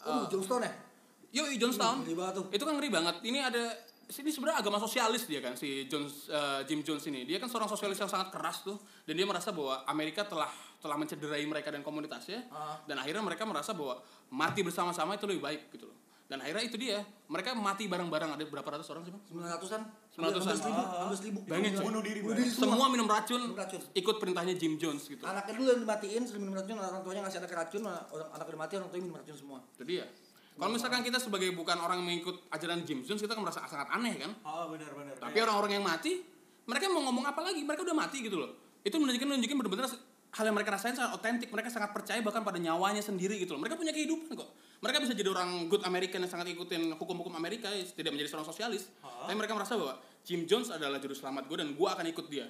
Oh, 0.00 0.24
Johnstone 0.32 0.64
ya? 0.64 0.72
Yoi 1.30 1.54
Jonestown. 1.56 2.02
Ngeri 2.02 2.14
banget 2.14 2.34
tuh. 2.36 2.44
Itu 2.50 2.64
kan 2.64 2.74
ngeri 2.76 2.90
banget. 2.90 3.14
Ini 3.22 3.38
ada 3.40 3.64
ini 4.10 4.26
sebenarnya 4.26 4.58
agama 4.58 4.82
sosialis 4.82 5.22
dia 5.24 5.38
kan 5.38 5.54
si 5.54 5.86
Jones 5.86 6.26
eh, 6.26 6.66
Jim 6.66 6.82
Jones 6.82 7.06
ini. 7.06 7.22
Dia 7.22 7.38
kan 7.38 7.46
seorang 7.46 7.70
sosialis 7.70 7.94
yang 7.96 8.10
sangat 8.10 8.34
keras 8.34 8.66
tuh 8.66 8.74
dan 9.06 9.14
dia 9.14 9.22
merasa 9.22 9.54
bahwa 9.54 9.86
Amerika 9.86 10.26
telah 10.26 10.50
telah 10.82 10.96
mencederai 10.96 11.44
mereka 11.44 11.70
dan 11.70 11.80
komunitasnya 11.80 12.42
Ah. 12.50 12.80
dan 12.82 12.98
akhirnya 12.98 13.22
mereka 13.22 13.46
merasa 13.46 13.70
bahwa 13.70 14.02
mati 14.28 14.66
bersama-sama 14.66 15.14
itu 15.14 15.30
lebih 15.30 15.40
baik 15.40 15.62
gitu 15.70 15.86
loh. 15.86 15.94
Dan 16.26 16.38
akhirnya 16.38 16.62
itu 16.62 16.78
dia, 16.78 17.02
mereka 17.26 17.58
mati 17.58 17.90
bareng-bareng 17.90 18.38
ada 18.38 18.44
berapa 18.46 18.62
ratus 18.70 18.86
orang 18.94 19.02
sih, 19.02 19.10
Bang? 19.10 19.18
900-an? 19.34 19.82
900-an. 20.14 20.56
900 20.62 20.62
ribu, 20.62 20.78
900 21.10 21.26
ribu. 21.26 21.38
Bayangin, 21.42 21.72
coy. 21.74 21.84
Bunuh 21.90 22.02
diri 22.06 22.20
Bunuh 22.22 22.36
diri 22.38 22.46
semua. 22.46 22.62
Semua 22.70 22.86
minum 22.86 23.06
racun, 23.10 23.40
Minum 23.42 23.58
racun. 23.58 23.82
ikut 23.90 24.16
perintahnya 24.22 24.54
Jim 24.54 24.78
Jones 24.78 25.10
gitu. 25.10 25.26
Anaknya 25.26 25.58
dulu 25.58 25.74
yang 25.74 25.82
dimatiin, 25.82 26.22
sebelum 26.22 26.42
minum 26.46 26.54
racun, 26.54 26.78
orang 26.78 27.02
tuanya 27.02 27.20
ngasih 27.26 27.38
anak 27.42 27.50
racun, 27.50 27.82
orang 27.82 28.06
anak 28.30 28.46
udah 28.46 28.60
mati, 28.62 28.72
orang 28.78 28.88
tuanya 28.88 29.04
minum 29.10 29.18
racun 29.18 29.36
semua. 29.42 29.58
Itu 29.74 29.82
dia. 29.82 30.06
Kalau 30.56 30.70
misalkan 30.72 31.00
kita 31.00 31.18
sebagai 31.22 31.52
bukan 31.56 31.76
orang 31.80 32.04
yang 32.04 32.08
mengikut 32.08 32.36
ajaran 32.52 32.84
Jim 32.84 33.00
Jones, 33.06 33.22
kita 33.22 33.32
kan 33.32 33.42
merasa 33.42 33.64
sangat 33.64 33.88
aneh 33.94 34.14
kan? 34.20 34.30
Oh 34.44 34.68
benar 34.72 34.92
benar. 34.92 35.14
Tapi 35.16 35.38
orang-orang 35.40 35.80
yang 35.80 35.84
mati, 35.86 36.20
mereka 36.68 36.90
mau 36.92 37.02
ngomong 37.08 37.24
apa 37.28 37.40
lagi? 37.40 37.64
Mereka 37.64 37.80
udah 37.86 37.96
mati 37.96 38.18
gitu 38.20 38.36
loh. 38.36 38.50
Itu 38.84 39.00
menunjukkan 39.00 39.28
menunjukkan 39.28 39.56
benar-benar 39.56 39.88
hal 40.30 40.44
yang 40.46 40.56
mereka 40.56 40.70
rasain 40.76 40.94
sangat 40.94 41.16
otentik. 41.16 41.48
Mereka 41.48 41.72
sangat 41.72 41.90
percaya 41.96 42.20
bahkan 42.20 42.44
pada 42.44 42.60
nyawanya 42.60 43.00
sendiri 43.00 43.40
gitu 43.40 43.56
loh. 43.56 43.60
Mereka 43.64 43.80
punya 43.80 43.90
kehidupan 43.96 44.36
kok. 44.36 44.50
Mereka 44.80 44.96
bisa 45.04 45.12
jadi 45.12 45.28
orang 45.28 45.68
good 45.68 45.84
American 45.84 46.24
yang 46.24 46.32
sangat 46.32 46.52
ikutin 46.52 46.96
hukum-hukum 46.96 47.36
Amerika, 47.36 47.68
ya, 47.68 47.84
tidak 47.84 48.16
menjadi 48.16 48.32
seorang 48.32 48.48
sosialis. 48.48 48.88
Tapi 49.00 49.36
mereka 49.36 49.52
merasa 49.52 49.76
bahwa 49.76 50.00
Jim 50.24 50.48
Jones 50.48 50.72
adalah 50.72 50.96
juru 50.96 51.12
selamat 51.12 51.48
gue 51.48 51.56
dan 51.60 51.68
gue 51.76 51.88
akan 51.88 52.04
ikut 52.08 52.26
dia. 52.32 52.48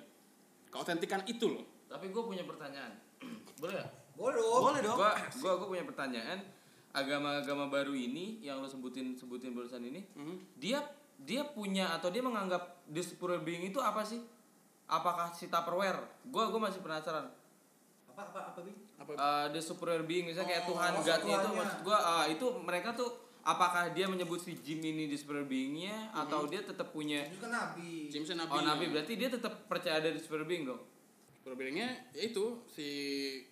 Keotentikan 0.71 1.27
itu 1.27 1.51
loh. 1.51 1.67
Tapi 1.91 2.11
gue 2.15 2.23
punya 2.23 2.47
pertanyaan. 2.47 2.95
Boleh 3.61 3.83
gak? 3.83 3.89
Boleh 4.15 4.35
dong. 4.39 4.63
Boleh 4.63 4.81
dong. 4.85 4.99
Gua, 5.01 5.11
gua, 5.43 5.53
gua 5.59 5.69
punya 5.75 5.85
pertanyaan. 5.89 6.39
Agama-agama 6.91 7.71
baru 7.71 7.95
ini 7.95 8.43
yang 8.43 8.59
lo 8.59 8.67
sebutin 8.67 9.15
sebutin 9.15 9.55
barusan 9.55 9.83
ini, 9.87 10.03
dia 10.59 10.83
dia 11.21 11.47
punya 11.47 11.95
atau 11.95 12.11
dia 12.11 12.25
menganggap 12.25 12.83
the 12.91 12.99
superior 13.05 13.39
being 13.45 13.63
itu 13.63 13.79
apa 13.79 14.03
sih? 14.03 14.19
Apakah 14.91 15.31
si 15.31 15.47
Tupperware? 15.47 16.03
Gua 16.27 16.51
gua 16.51 16.67
masih 16.67 16.83
penasaran. 16.83 17.31
Apa, 18.11 18.27
apa, 18.27 18.41
apa, 18.51 18.59
Bing? 18.67 18.75
Apa? 18.99 19.11
Eh, 19.15 19.47
the 19.55 19.63
superior 19.63 20.03
being 20.03 20.27
misalnya 20.27 20.51
kayak 20.51 20.65
Oh, 20.67 20.75
Tuhan 20.75 20.91
oh, 20.99 21.03
God 21.07 21.21
itu 21.23 21.51
maksud 21.55 21.81
gua 21.87 21.99
ah, 22.03 22.25
itu 22.27 22.47
mereka 22.59 22.91
tuh 22.99 23.11
apakah 23.41 23.95
dia 23.95 24.05
menyebut 24.05 24.43
si 24.43 24.53
Jim 24.61 24.83
ini 24.85 25.09
the 25.09 25.17
superior 25.17 25.49
beingnya 25.49 26.13
atau 26.13 26.45
dia 26.45 26.61
tetap 26.61 26.93
punya 26.93 27.25
Itu 27.25 27.41
kan 27.41 27.53
Nabi. 27.55 28.13
James 28.13 28.29
Nabi. 28.37 28.53
oh 28.53 28.61
nabi 28.61 28.85
berarti 28.93 29.17
dia 29.17 29.33
tetap 29.33 29.65
percaya 29.65 30.03
ada 30.03 30.13
the 30.13 30.21
superior 30.21 30.45
being 30.45 30.69
dong 30.69 30.81
Perbedanya 31.51 31.99
yaitu 32.15 32.63
si 32.71 32.87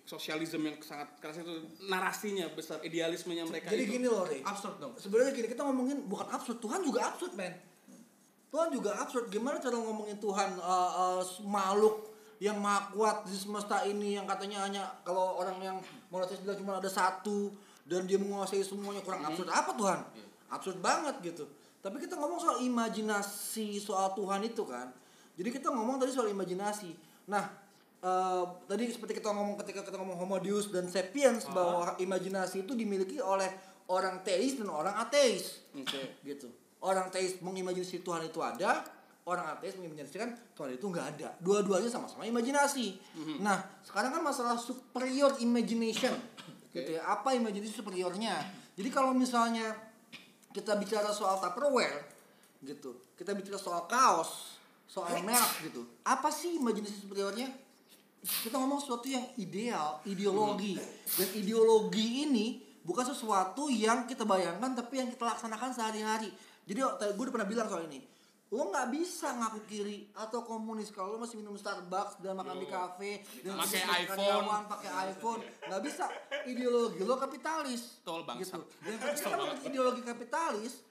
sosialisme 0.07 0.63
yang 0.63 0.79
sangat 0.79 1.19
keras 1.19 1.43
itu 1.43 1.51
narasinya 1.91 2.47
besar 2.55 2.79
idealismenya 2.79 3.43
mereka 3.43 3.75
Jadi 3.75 3.83
itu. 3.83 3.99
gini 3.99 4.07
loh, 4.07 4.23
Rey. 4.23 4.39
absurd 4.39 4.79
dong 4.79 4.95
Sebenarnya 4.95 5.35
gini, 5.35 5.51
kita 5.51 5.67
ngomongin 5.67 6.07
bukan 6.07 6.31
absurd, 6.31 6.63
Tuhan 6.63 6.79
juga 6.79 7.11
absurd, 7.11 7.35
men. 7.35 7.51
Tuhan 8.55 8.71
juga 8.71 8.95
absurd. 9.03 9.27
Gimana 9.27 9.59
cara 9.59 9.75
ngomongin 9.75 10.15
Tuhan 10.15 10.55
eh, 10.55 10.91
eh, 10.95 11.23
makhluk 11.43 12.07
yang 12.39 12.55
maha 12.63 12.87
kuat 12.95 13.27
di 13.27 13.35
semesta 13.35 13.83
ini 13.83 14.15
yang 14.15 14.23
katanya 14.23 14.63
hanya 14.63 14.87
kalau 15.03 15.35
orang 15.35 15.59
yang 15.59 15.77
monoteis 16.07 16.39
bilang 16.39 16.55
cuma 16.55 16.79
ada 16.79 16.87
satu 16.87 17.51
dan 17.83 18.07
dia 18.07 18.15
menguasai 18.15 18.63
semuanya 18.63 19.03
kurang 19.03 19.27
absurd 19.27 19.51
apa 19.51 19.75
Tuhan? 19.75 19.99
Absurd 20.47 20.79
banget 20.79 21.19
gitu. 21.19 21.43
Tapi 21.83 21.99
kita 21.99 22.15
ngomong 22.15 22.39
soal 22.39 22.63
imajinasi 22.63 23.83
soal 23.83 24.15
Tuhan 24.15 24.39
itu 24.47 24.63
kan. 24.63 24.87
Jadi 25.35 25.51
kita 25.51 25.67
ngomong 25.67 25.99
tadi 25.99 26.15
soal 26.15 26.31
imajinasi. 26.31 26.95
Nah, 27.27 27.58
eh, 27.99 28.43
tadi 28.67 28.83
seperti 28.91 29.19
kita 29.19 29.31
ngomong 29.31 29.59
ketika 29.63 29.83
kita 29.83 29.95
ngomong 29.99 30.17
Homo 30.19 30.37
Deus 30.39 30.71
dan 30.71 30.87
Sapiens 30.87 31.43
bahwa 31.51 31.95
imajinasi 31.99 32.63
itu 32.63 32.73
dimiliki 32.75 33.19
oleh 33.19 33.47
orang 33.89 34.21
teis 34.21 34.55
dan 34.55 34.69
orang 34.69 34.95
ateis. 34.97 35.65
Oke. 35.75 36.21
gitu. 36.23 36.47
Orang 36.79 37.11
teis 37.11 37.41
mengimajinasi 37.43 37.99
Tuhan 38.05 38.23
itu 38.23 38.39
ada 38.39 38.87
orang 39.27 39.45
ateis 39.53 39.75
mengimajinasikan 39.77 40.31
Tuhan 40.55 40.79
itu 40.79 40.85
nggak 40.89 41.05
ada. 41.17 41.29
Dua-duanya 41.43 41.91
sama-sama 41.91 42.25
imajinasi. 42.25 42.97
Nah 43.43 43.61
sekarang 43.85 44.15
kan 44.15 44.23
masalah 44.23 44.55
superior 44.55 45.37
imagination. 45.43 46.15
Gitu 46.73 46.97
ya. 46.97 47.05
Apa 47.05 47.35
imajinasi 47.35 47.73
superiornya? 47.83 48.39
Jadi 48.79 48.89
kalau 48.89 49.11
misalnya 49.11 49.75
kita 50.55 50.79
bicara 50.79 51.11
soal 51.11 51.37
Tupperware 51.37 52.09
gitu. 52.63 53.13
Kita 53.13 53.35
bicara 53.35 53.59
soal 53.59 53.85
kaos 53.85 54.57
soal 54.89 55.21
merek 55.21 55.69
gitu. 55.69 55.85
Apa 56.01 56.33
sih 56.33 56.57
imajinasi 56.57 57.05
superiornya 57.05 57.68
kita 58.21 58.55
ngomong 58.55 58.79
sesuatu 58.79 59.07
yang 59.07 59.25
ideal, 59.35 60.03
ideologi. 60.03 60.75
Dan 61.15 61.27
ideologi 61.35 62.27
ini 62.27 62.47
bukan 62.83 63.05
sesuatu 63.07 63.67
yang 63.67 64.03
kita 64.03 64.23
bayangkan 64.23 64.75
tapi 64.75 64.99
yang 64.99 65.09
kita 65.09 65.23
laksanakan 65.25 65.71
sehari-hari. 65.71 66.29
Jadi 66.63 66.79
gue 66.85 67.23
udah 67.23 67.33
pernah 67.33 67.49
bilang 67.49 67.67
soal 67.67 67.87
ini. 67.87 68.03
Lo 68.49 68.65
nggak 68.65 68.89
bisa 68.89 69.29
ngaku 69.37 69.61
kiri 69.69 70.09
atau 70.17 70.41
komunis 70.41 70.89
kalau 70.89 71.13
lo 71.13 71.21
masih 71.21 71.37
minum 71.37 71.53
Starbucks 71.53 72.17
dan 72.17 72.33
makan 72.33 72.57
di 72.57 72.65
kafe 72.65 73.21
dan 73.45 73.61
Pakai 73.61 74.09
iPhone. 74.09 74.65
pakai 74.65 74.91
iPhone 75.13 75.41
nggak 75.69 75.81
bisa 75.85 76.09
ideologi 76.49 77.05
lo 77.05 77.13
kapitalis 77.13 78.01
Tol 78.01 78.25
bangsat. 78.25 78.57
gitu 78.57 78.89
dan 78.89 79.13
ketika 79.13 79.37
lo 79.37 79.53
ideologi 79.61 80.01
kapitalis 80.01 80.81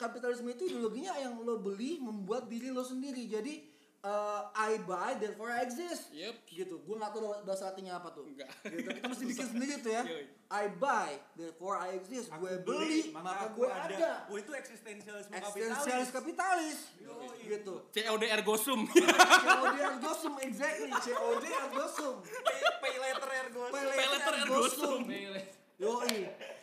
kapitalisme 0.00 0.56
itu 0.56 0.72
ideologinya 0.72 1.12
yang 1.20 1.36
lo 1.36 1.60
beli 1.60 2.00
membuat 2.00 2.48
diri 2.48 2.72
lo 2.72 2.80
sendiri 2.80 3.28
jadi 3.28 3.60
eh, 4.02 4.40
I 4.52 4.82
buy 4.82 5.14
therefore 5.16 5.48
I 5.48 5.62
exist 5.62 6.10
Yep. 6.10 6.34
gitu 6.48 6.74
gue 6.78 6.94
nggak 6.94 7.10
tahu 7.10 7.22
bahasa 7.42 7.70
artinya 7.70 7.96
apa 7.96 8.10
tuh 8.10 8.26
Enggak. 8.26 8.50
gitu. 8.64 8.88
kita 8.90 9.06
mesti 9.06 9.24
bikin 9.30 9.46
sendiri 9.48 9.74
tuh 9.78 9.90
ya 9.90 10.02
Yoi. 10.04 10.24
I 10.48 10.64
buy 10.74 11.10
therefore 11.32 11.76
I 11.76 11.96
exist 11.96 12.28
Aku 12.28 12.42
gue 12.42 12.60
beli 12.60 13.08
maka 13.10 13.46
aku 13.46 13.62
gue 13.62 13.68
ada, 13.68 14.26
Oh 14.26 14.36
itu 14.36 14.50
eksistensialisme 14.50 15.32
eksistensialis 15.32 16.10
kapitalis. 16.10 16.78
kapitalis 16.92 17.40
gitu 17.42 17.74
COD 17.88 18.22
ergo 18.26 18.54
sum. 18.56 18.80
COD 19.46 19.76
ergo 19.78 20.12
sum 20.12 20.34
exactly 20.40 20.90
COD 20.90 21.44
ergo 21.46 21.84
sum 21.88 22.14
Pay, 22.20 22.60
pay 22.80 22.94
later 22.98 23.30
ergo. 23.38 23.60
Pay 23.68 23.84
Pay 23.88 24.06
later 24.08 24.34
ergo 24.36 24.62
sum. 24.68 25.00
Yoi. 25.78 26.20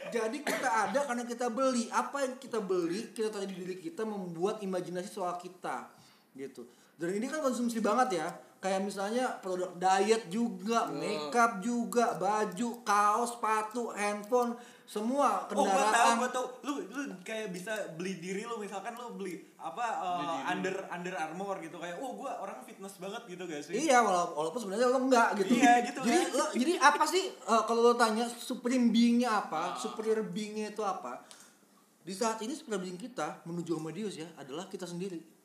Jadi 0.07 0.37
kita 0.39 0.69
ada 0.69 0.99
karena 1.03 1.23
kita 1.23 1.47
beli. 1.47 1.91
Apa 1.91 2.23
yang 2.23 2.35
kita 2.37 2.59
beli, 2.59 3.11
kita 3.11 3.27
taruh 3.27 3.43
di 3.43 3.51
diri 3.53 3.75
kita 3.77 4.01
membuat 4.01 4.59
imajinasi 4.59 5.09
soal 5.09 5.35
kita. 5.35 5.91
Gitu. 6.31 6.63
Dan 6.99 7.15
ini 7.15 7.25
kan 7.25 7.39
konsumsi 7.39 7.79
banget 7.79 8.19
ya. 8.19 8.27
Kayak 8.59 8.83
misalnya 8.83 9.39
produk 9.39 9.71
diet 9.73 10.27
juga, 10.27 10.91
makeup 10.91 11.63
juga, 11.63 12.19
baju, 12.19 12.83
kaos, 12.83 13.39
sepatu, 13.39 13.87
handphone, 13.89 14.51
semua 14.83 15.47
Oh, 15.47 15.63
gua 15.63 15.63
tahu, 15.63 15.63
kendaraan. 15.63 16.15
gua 16.19 16.27
tahu. 16.27 16.45
Lu 16.67 16.73
lu 16.83 17.01
kayak 17.21 17.55
bisa 17.55 17.71
beli 17.95 18.19
diri 18.19 18.43
lu 18.43 18.59
misalkan 18.59 18.99
lu 18.99 19.15
beli 19.15 19.39
apa 19.55 19.85
uh, 20.03 20.43
under 20.43 20.75
under 20.89 21.15
armor 21.15 21.55
gitu 21.61 21.79
kayak 21.79 21.99
oh 21.99 22.11
gua 22.13 22.35
orang 22.35 22.59
fitness 22.59 22.99
banget 22.99 23.23
gitu 23.27 23.47
gak 23.47 23.63
sih? 23.63 23.79
Iya, 23.79 24.03
wala- 24.03 24.27
walaupun 24.29 24.59
sebenarnya 24.59 24.87
lo 24.87 24.99
enggak 24.99 25.29
gitu. 25.39 25.55
Iya, 25.55 25.73
gitu 25.87 25.99
jadi 26.03 26.19
kan. 26.19 26.35
lo, 26.35 26.45
jadi 26.51 26.73
apa 26.81 27.03
sih 27.07 27.23
eh, 27.31 27.63
kalau 27.63 27.81
lo 27.81 27.93
tanya 27.95 28.27
supreme 28.27 28.91
being-nya 28.91 29.39
apa? 29.39 29.79
Superior 29.79 30.19
being-nya 30.19 30.75
itu 30.75 30.83
apa? 30.83 31.23
Di 32.03 32.11
saat 32.11 32.43
ini 32.43 32.51
superior 32.51 32.83
being 32.83 32.99
kita 32.99 33.39
menuju 33.45 33.71
Amadeus 33.73 34.19
ya 34.19 34.27
adalah 34.35 34.67
kita 34.67 34.83
sendiri. 34.83 35.38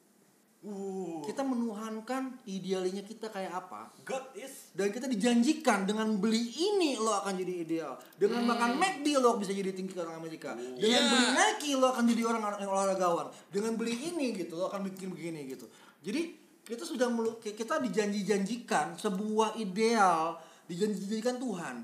Uh, 0.64 1.20
Kita 1.20 1.44
menuhankan 1.44 2.40
idealnya 2.48 3.04
kita 3.04 3.28
kayak 3.28 3.52
apa? 3.52 3.92
God 4.00 4.32
is 4.32 4.72
Dan 4.72 4.88
kita 4.88 5.04
dijanjikan 5.04 5.84
dengan 5.84 6.16
beli 6.16 6.40
ini 6.40 6.96
lo 6.96 7.20
akan 7.20 7.36
jadi 7.36 7.54
ideal. 7.60 7.92
Dengan 8.16 8.48
makan 8.48 8.80
McD 8.80 9.20
lo 9.20 9.36
bisa 9.36 9.52
jadi 9.52 9.76
tinggi 9.76 9.92
orang 9.94 10.16
Amerika. 10.16 10.56
Dengan 10.56 10.80
Iya. 10.80 11.00
beli 11.04 11.26
Nike 11.30 11.70
lo 11.76 11.92
akan 11.92 12.04
jadi 12.08 12.22
orang 12.24 12.40
yang 12.56 12.72
olahragawan. 12.72 13.26
Dengan 13.52 13.76
beli 13.76 13.92
ini 14.08 14.32
gitu 14.32 14.56
lo 14.56 14.72
akan 14.72 14.88
bikin 14.88 15.12
begini 15.12 15.52
gitu. 15.52 15.68
Jadi 16.00 16.32
kita 16.64 16.80
sudah 16.80 17.12
melu- 17.12 17.36
kita 17.38 17.76
dijanji-janjikan 17.84 18.96
sebuah 18.96 19.60
ideal, 19.60 20.40
dijanji-janjikan 20.64 21.36
Tuhan. 21.36 21.74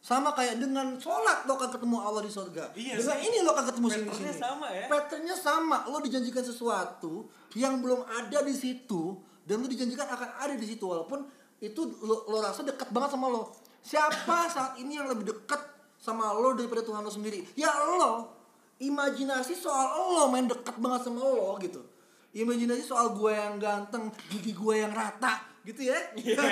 Sama 0.00 0.32
kayak 0.32 0.56
dengan 0.56 0.96
sholat 0.96 1.44
lo 1.44 1.60
akan 1.60 1.70
ketemu 1.76 1.96
Allah 2.00 2.24
di 2.24 2.32
surga. 2.32 2.72
Iya 2.72 2.96
dengan 2.96 3.18
sih. 3.20 3.28
ini 3.28 3.36
lo 3.44 3.52
akan 3.52 3.64
ketemu 3.68 3.86
sini 3.92 4.08
Patternnya 4.08 4.32
sini. 4.32 4.40
sama 4.40 4.66
ya. 4.72 4.84
Patternnya 4.88 5.36
sama. 5.36 5.78
Lo 5.92 5.98
dijanjikan 6.00 6.40
sesuatu 6.40 7.28
yang 7.52 7.84
belum 7.84 8.08
ada 8.08 8.40
di 8.40 8.54
situ 8.56 9.20
dan 9.44 9.60
lo 9.60 9.68
dijanjikan 9.68 10.08
akan 10.08 10.28
ada 10.40 10.54
di 10.56 10.64
situ 10.64 10.84
walaupun 10.88 11.28
itu 11.60 11.80
lo, 12.00 12.24
lo 12.32 12.40
rasa 12.40 12.64
dekat 12.64 12.88
banget 12.88 13.12
sama 13.12 13.28
lo. 13.28 13.52
Siapa 13.84 14.48
saat 14.56 14.80
ini 14.80 14.96
yang 14.96 15.04
lebih 15.04 15.36
dekat 15.36 15.60
sama 16.00 16.32
lo 16.32 16.56
daripada 16.56 16.80
Tuhan 16.80 17.04
lo 17.04 17.12
sendiri? 17.12 17.44
Ya 17.52 17.68
lo. 18.00 18.40
Imajinasi 18.80 19.52
soal 19.52 20.16
lo 20.16 20.32
main 20.32 20.48
dekat 20.48 20.80
banget 20.80 21.12
sama 21.12 21.20
lo 21.28 21.60
gitu. 21.60 21.84
Imajinasi 22.32 22.86
soal 22.88 23.12
gue 23.12 23.36
yang 23.36 23.60
ganteng, 23.60 24.08
gigi 24.32 24.54
gue 24.56 24.74
yang 24.80 24.94
rata, 24.94 25.49
gitu 25.60 25.82
ya. 25.84 25.98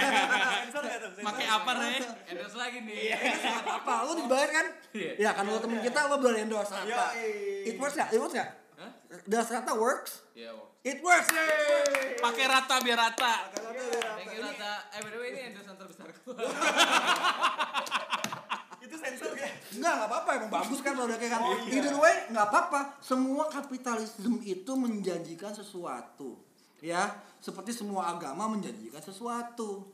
Sensor 0.68 0.84
Pakai 1.24 1.44
nggak? 1.48 1.58
apa, 1.64 1.70
Re? 1.80 1.96
Endorse 2.28 2.56
lagi 2.60 2.78
nih. 2.84 3.16
apa? 3.80 3.92
Lo 4.04 4.12
dibayar 4.20 4.50
kan? 4.52 4.66
Iya. 4.92 5.12
Ya 5.16 5.30
kan 5.32 5.48
lo 5.48 5.56
temen 5.60 5.80
kita 5.80 5.98
lo 6.12 6.20
boleh 6.20 6.44
endorse 6.44 6.76
rata. 6.76 7.16
Yoi. 7.16 7.72
It 7.72 7.76
works 7.80 7.96
gak? 7.96 8.12
It 8.12 8.20
works 8.20 8.36
gak? 8.36 8.50
Hah? 8.76 8.92
Das 9.24 9.48
rata 9.48 9.72
works? 9.72 10.28
Iya, 10.36 10.52
Wok. 10.52 10.68
It 10.84 11.00
works. 11.00 11.28
Yeay. 11.32 12.20
Pakai 12.20 12.44
rata 12.46 12.74
biar 12.84 12.98
rata. 13.00 13.32
Thank 13.56 14.28
you 14.36 14.42
Rata. 14.44 14.72
Eh, 14.92 15.00
by 15.00 15.10
the 15.10 15.18
way 15.18 15.28
ini 15.32 15.40
endorse 15.52 15.72
terbesarku. 15.72 16.30
Itu 18.84 18.94
sensor 18.94 19.34
ya. 19.34 19.50
Enggak, 19.74 19.92
enggak 20.00 20.08
apa-apa 20.08 20.30
emang 20.38 20.50
bagus 20.52 20.78
kan 20.80 20.92
produknya 20.96 21.28
kan. 21.28 21.40
Oh, 21.44 21.56
iya. 21.66 21.82
Either 21.82 21.96
way, 21.98 22.14
enggak 22.30 22.46
apa-apa. 22.48 22.80
Semua 23.02 23.44
kapitalisme 23.50 24.38
itu 24.40 24.72
menjanjikan 24.78 25.52
sesuatu. 25.52 26.38
Ya, 26.78 27.10
seperti 27.42 27.74
semua 27.74 28.14
agama 28.14 28.46
menjanjikan 28.50 29.02
sesuatu. 29.02 29.86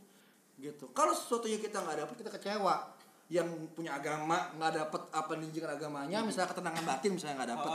Gitu. 0.61 0.85
Kalau 0.93 1.12
sesuatu 1.16 1.49
yang 1.49 1.61
kita 1.61 1.80
nggak 1.80 2.05
dapat 2.05 2.14
kita 2.20 2.30
kecewa. 2.30 2.76
Yang 3.32 3.72
punya 3.72 3.97
agama 3.97 4.53
nggak 4.61 4.85
dapat 4.85 5.03
apa 5.09 5.32
yang 5.32 5.49
dijanjikan 5.49 5.80
agamanya, 5.80 6.20
misalnya 6.20 6.53
ketenangan 6.53 6.85
batin 6.85 7.11
misalnya 7.16 7.37
nggak 7.41 7.51
dapat. 7.57 7.70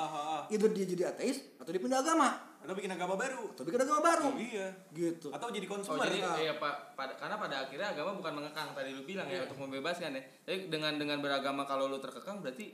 Either 0.53 0.69
dia 0.69 0.85
jadi 0.85 1.03
ateis 1.09 1.41
atau 1.57 1.73
dia 1.73 1.81
pindah 1.81 2.05
agama. 2.05 2.29
Atau 2.61 2.77
bikin 2.77 2.91
agama 2.93 3.17
baru. 3.17 3.49
Atau 3.57 3.65
bikin 3.65 3.81
agama 3.81 3.99
baru. 4.03 4.29
Oh, 4.29 4.37
iya. 4.37 4.67
Gitu. 4.93 5.33
Atau 5.33 5.49
jadi 5.49 5.65
Oh 5.65 5.73
konsumer. 5.73 6.05
jadi 6.05 6.21
Nah. 6.21 6.37
iya 6.37 6.53
pak, 6.61 6.93
pada, 6.93 7.17
karena 7.17 7.35
pada 7.41 7.55
akhirnya 7.65 7.87
agama 7.97 8.13
bukan 8.13 8.31
mengekang 8.37 8.69
tadi 8.77 8.93
lu 8.93 9.01
bilang 9.09 9.25
ya 9.25 9.41
untuk 9.49 9.57
membebaskan 9.57 10.11
ya. 10.13 10.21
Tapi 10.45 10.69
dengan 10.69 10.93
dengan 11.01 11.17
beragama 11.17 11.65
kalau 11.65 11.89
lu 11.89 11.97
terkekang 11.97 12.45
berarti 12.45 12.69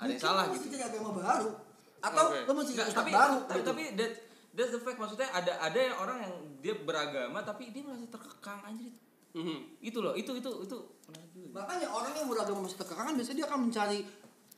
ada 0.00 0.10
yang 0.10 0.18
salah 0.18 0.44
gitu. 0.50 0.74
agama 0.74 1.10
baru. 1.22 1.50
Atau 2.02 2.24
Oke. 2.34 2.40
lo 2.48 2.52
mesti 2.56 2.72
Nggak, 2.74 2.88
ustaz 2.90 2.98
tapi, 3.04 3.10
baru. 3.14 3.36
tapi, 3.46 3.58
gitu. 3.60 3.68
tapi 3.70 3.82
that, 3.94 4.12
that's 4.52 4.72
the 4.74 4.80
fact 4.80 4.98
maksudnya 4.98 5.30
ada 5.30 5.56
ada 5.58 5.78
yang 5.78 5.96
orang 5.98 6.18
yang 6.26 6.34
dia 6.60 6.74
beragama 6.76 7.40
tapi 7.40 7.70
dia 7.70 7.82
masih 7.86 8.10
terkekang 8.10 8.60
anjir. 8.64 8.92
Mhm. 9.30 9.78
Itu 9.78 10.02
loh, 10.02 10.14
itu 10.18 10.34
itu 10.34 10.50
itu. 10.62 10.78
Makanya 11.54 11.86
orang 11.90 12.12
yang 12.14 12.26
beragama 12.26 12.66
masih 12.66 12.78
terkekang 12.82 13.06
kan 13.10 13.14
biasanya 13.14 13.36
dia 13.42 13.46
akan 13.46 13.60
mencari 13.70 13.98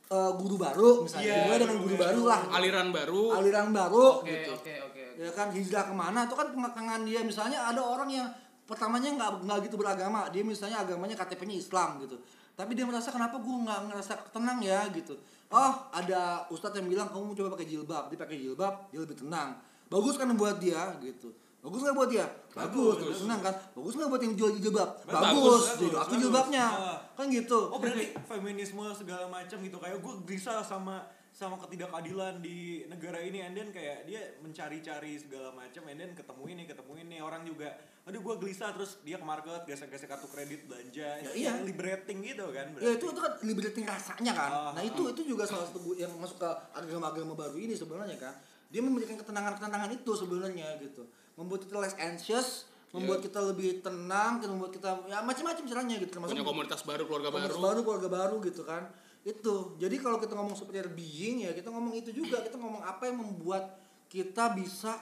eh, 0.09 0.31
guru 0.37 0.55
baru 0.57 0.91
misalnya. 1.05 1.25
Iya, 1.25 1.35
Dimulai 1.37 1.59
dengan 1.61 1.77
guru 1.77 1.87
guru 1.93 1.95
baru. 2.01 2.21
lah. 2.25 2.41
Aliran 2.57 2.87
baru. 2.89 3.23
Aliran 3.37 3.67
baru 3.69 4.05
Oke, 4.21 4.29
gitu. 4.29 4.51
oke, 4.57 4.73
oke. 4.89 5.01
oke. 5.13 5.21
Ya 5.23 5.31
kan 5.31 5.47
hijrah 5.53 5.83
ke 5.85 5.93
mana 5.93 6.19
itu 6.25 6.33
kan 6.33 6.47
pengekangan 6.49 7.01
dia 7.05 7.21
misalnya 7.21 7.59
ada 7.69 7.81
orang 7.85 8.09
yang 8.09 8.27
pertamanya 8.63 9.09
nggak 9.13 9.31
nggak 9.45 9.59
gitu 9.69 9.75
beragama 9.75 10.31
dia 10.31 10.41
misalnya 10.41 10.81
agamanya 10.81 11.19
KTP-nya 11.19 11.59
Islam 11.59 11.99
gitu 11.99 12.15
tapi 12.55 12.77
dia 12.77 12.87
merasa 12.87 13.11
kenapa 13.11 13.35
gue 13.35 13.55
nggak 13.65 13.79
ngerasa 13.91 14.13
tenang 14.31 14.63
ya 14.63 14.87
gitu 14.93 15.19
oh 15.51 15.73
ada 15.91 16.47
ustadz 16.47 16.79
yang 16.79 16.87
bilang 16.87 17.11
kamu 17.11 17.35
coba 17.35 17.59
pakai 17.59 17.67
jilbab 17.67 18.07
dia 18.07 18.19
pakai 18.23 18.37
jilbab 18.39 18.87
dia 18.87 19.03
lebih 19.03 19.19
tenang 19.19 19.59
bagus 19.89 20.15
kan 20.19 20.27
buat 20.35 20.57
dia 20.59 20.95
gitu. 21.01 21.33
Bagus 21.63 21.79
nggak 21.79 21.95
buat 21.95 22.09
dia? 22.11 22.27
Bagus, 22.51 22.95
lebih 22.99 23.23
tenang 23.23 23.39
kan? 23.39 23.55
Bagus 23.71 23.95
nggak 23.95 24.09
buat 24.11 24.21
yang 24.27 24.35
jual 24.35 24.51
jilbab? 24.59 24.89
Bagus, 25.07 25.15
Bagus, 25.15 25.63
bagus, 25.79 25.95
aku 25.95 26.11
bagus. 26.11 26.19
jilbabnya. 26.19 26.65
Ah. 26.67 26.97
kan 27.15 27.25
gitu. 27.31 27.59
Oh 27.71 27.79
berarti 27.79 28.05
feminisme 28.27 28.83
segala 28.91 29.31
macam 29.31 29.57
gitu. 29.63 29.77
Kayak 29.79 30.03
gue 30.03 30.13
gelisah 30.27 30.59
sama 30.59 31.07
sama 31.31 31.55
ketidakadilan 31.63 32.43
di 32.43 32.83
negara 32.91 33.23
ini. 33.23 33.47
And 33.47 33.55
then 33.55 33.71
kayak 33.71 34.03
dia 34.03 34.35
mencari-cari 34.43 35.15
segala 35.15 35.55
macam. 35.55 35.87
And 35.87 36.03
then 36.03 36.11
ketemu 36.11 36.43
ini 36.51 36.63
ketemu 36.67 36.93
ini. 36.99 37.17
Orang 37.23 37.47
juga 37.47 37.79
aduh 38.03 38.19
gue 38.19 38.35
gelisah. 38.43 38.75
Terus 38.75 38.99
dia 39.07 39.15
ke 39.15 39.23
market 39.23 39.63
gesek-gesek 39.63 40.11
kartu 40.11 40.27
kredit 40.27 40.67
belanja. 40.67 41.09
Ya, 41.23 41.31
iya. 41.31 41.51
liberating 41.63 42.27
gitu 42.27 42.51
kan 42.51 42.75
Ya 42.75 42.91
itu 42.99 43.07
itu 43.07 43.19
kan 43.23 43.39
liberating 43.39 43.87
rasanya 43.87 44.35
kan. 44.35 44.51
Ah, 44.51 44.71
nah 44.75 44.83
itu 44.83 45.15
itu 45.15 45.31
juga 45.31 45.47
salah 45.47 45.63
satu 45.63 45.95
yang 45.95 46.11
masuk 46.19 46.43
ke 46.43 46.49
agama-agama 46.75 47.39
baru 47.39 47.55
ini 47.55 47.71
sebenarnya 47.71 48.19
kan. 48.19 48.35
Dia 48.73 48.81
memberikan 48.81 49.13
ketenangan-ketenangan 49.15 49.93
itu 49.93 50.11
sebenarnya 50.17 50.81
gitu. 50.81 51.05
Membuat 51.37 51.69
kita 51.69 51.77
less 51.77 51.93
anxious, 51.95 52.65
membuat 52.89 53.21
kita 53.21 53.37
lebih 53.37 53.85
tenang, 53.85 54.41
dan 54.41 54.49
membuat 54.49 54.73
kita 54.73 55.05
ya 55.05 55.21
macam-macam 55.21 55.63
caranya 55.63 55.95
gitu. 56.01 56.11
Termasuk 56.17 56.33
Punya 56.33 56.45
komunitas 56.45 56.81
baru, 56.81 57.05
keluarga 57.05 57.29
komunitas 57.29 57.53
baru. 57.53 57.65
baru, 57.69 57.79
keluarga 57.85 58.09
baru 58.09 58.35
gitu 58.41 58.61
kan. 58.65 58.83
Itu. 59.21 59.77
Jadi 59.77 59.95
kalau 60.01 60.17
kita 60.17 60.33
ngomong 60.33 60.57
superior 60.57 60.89
being 60.89 61.45
ya 61.45 61.53
kita 61.53 61.69
ngomong 61.69 61.93
itu 61.93 62.09
juga. 62.09 62.41
Kita 62.41 62.57
ngomong 62.57 62.81
apa 62.81 63.07
yang 63.07 63.21
membuat 63.21 63.77
kita 64.09 64.57
bisa 64.57 64.97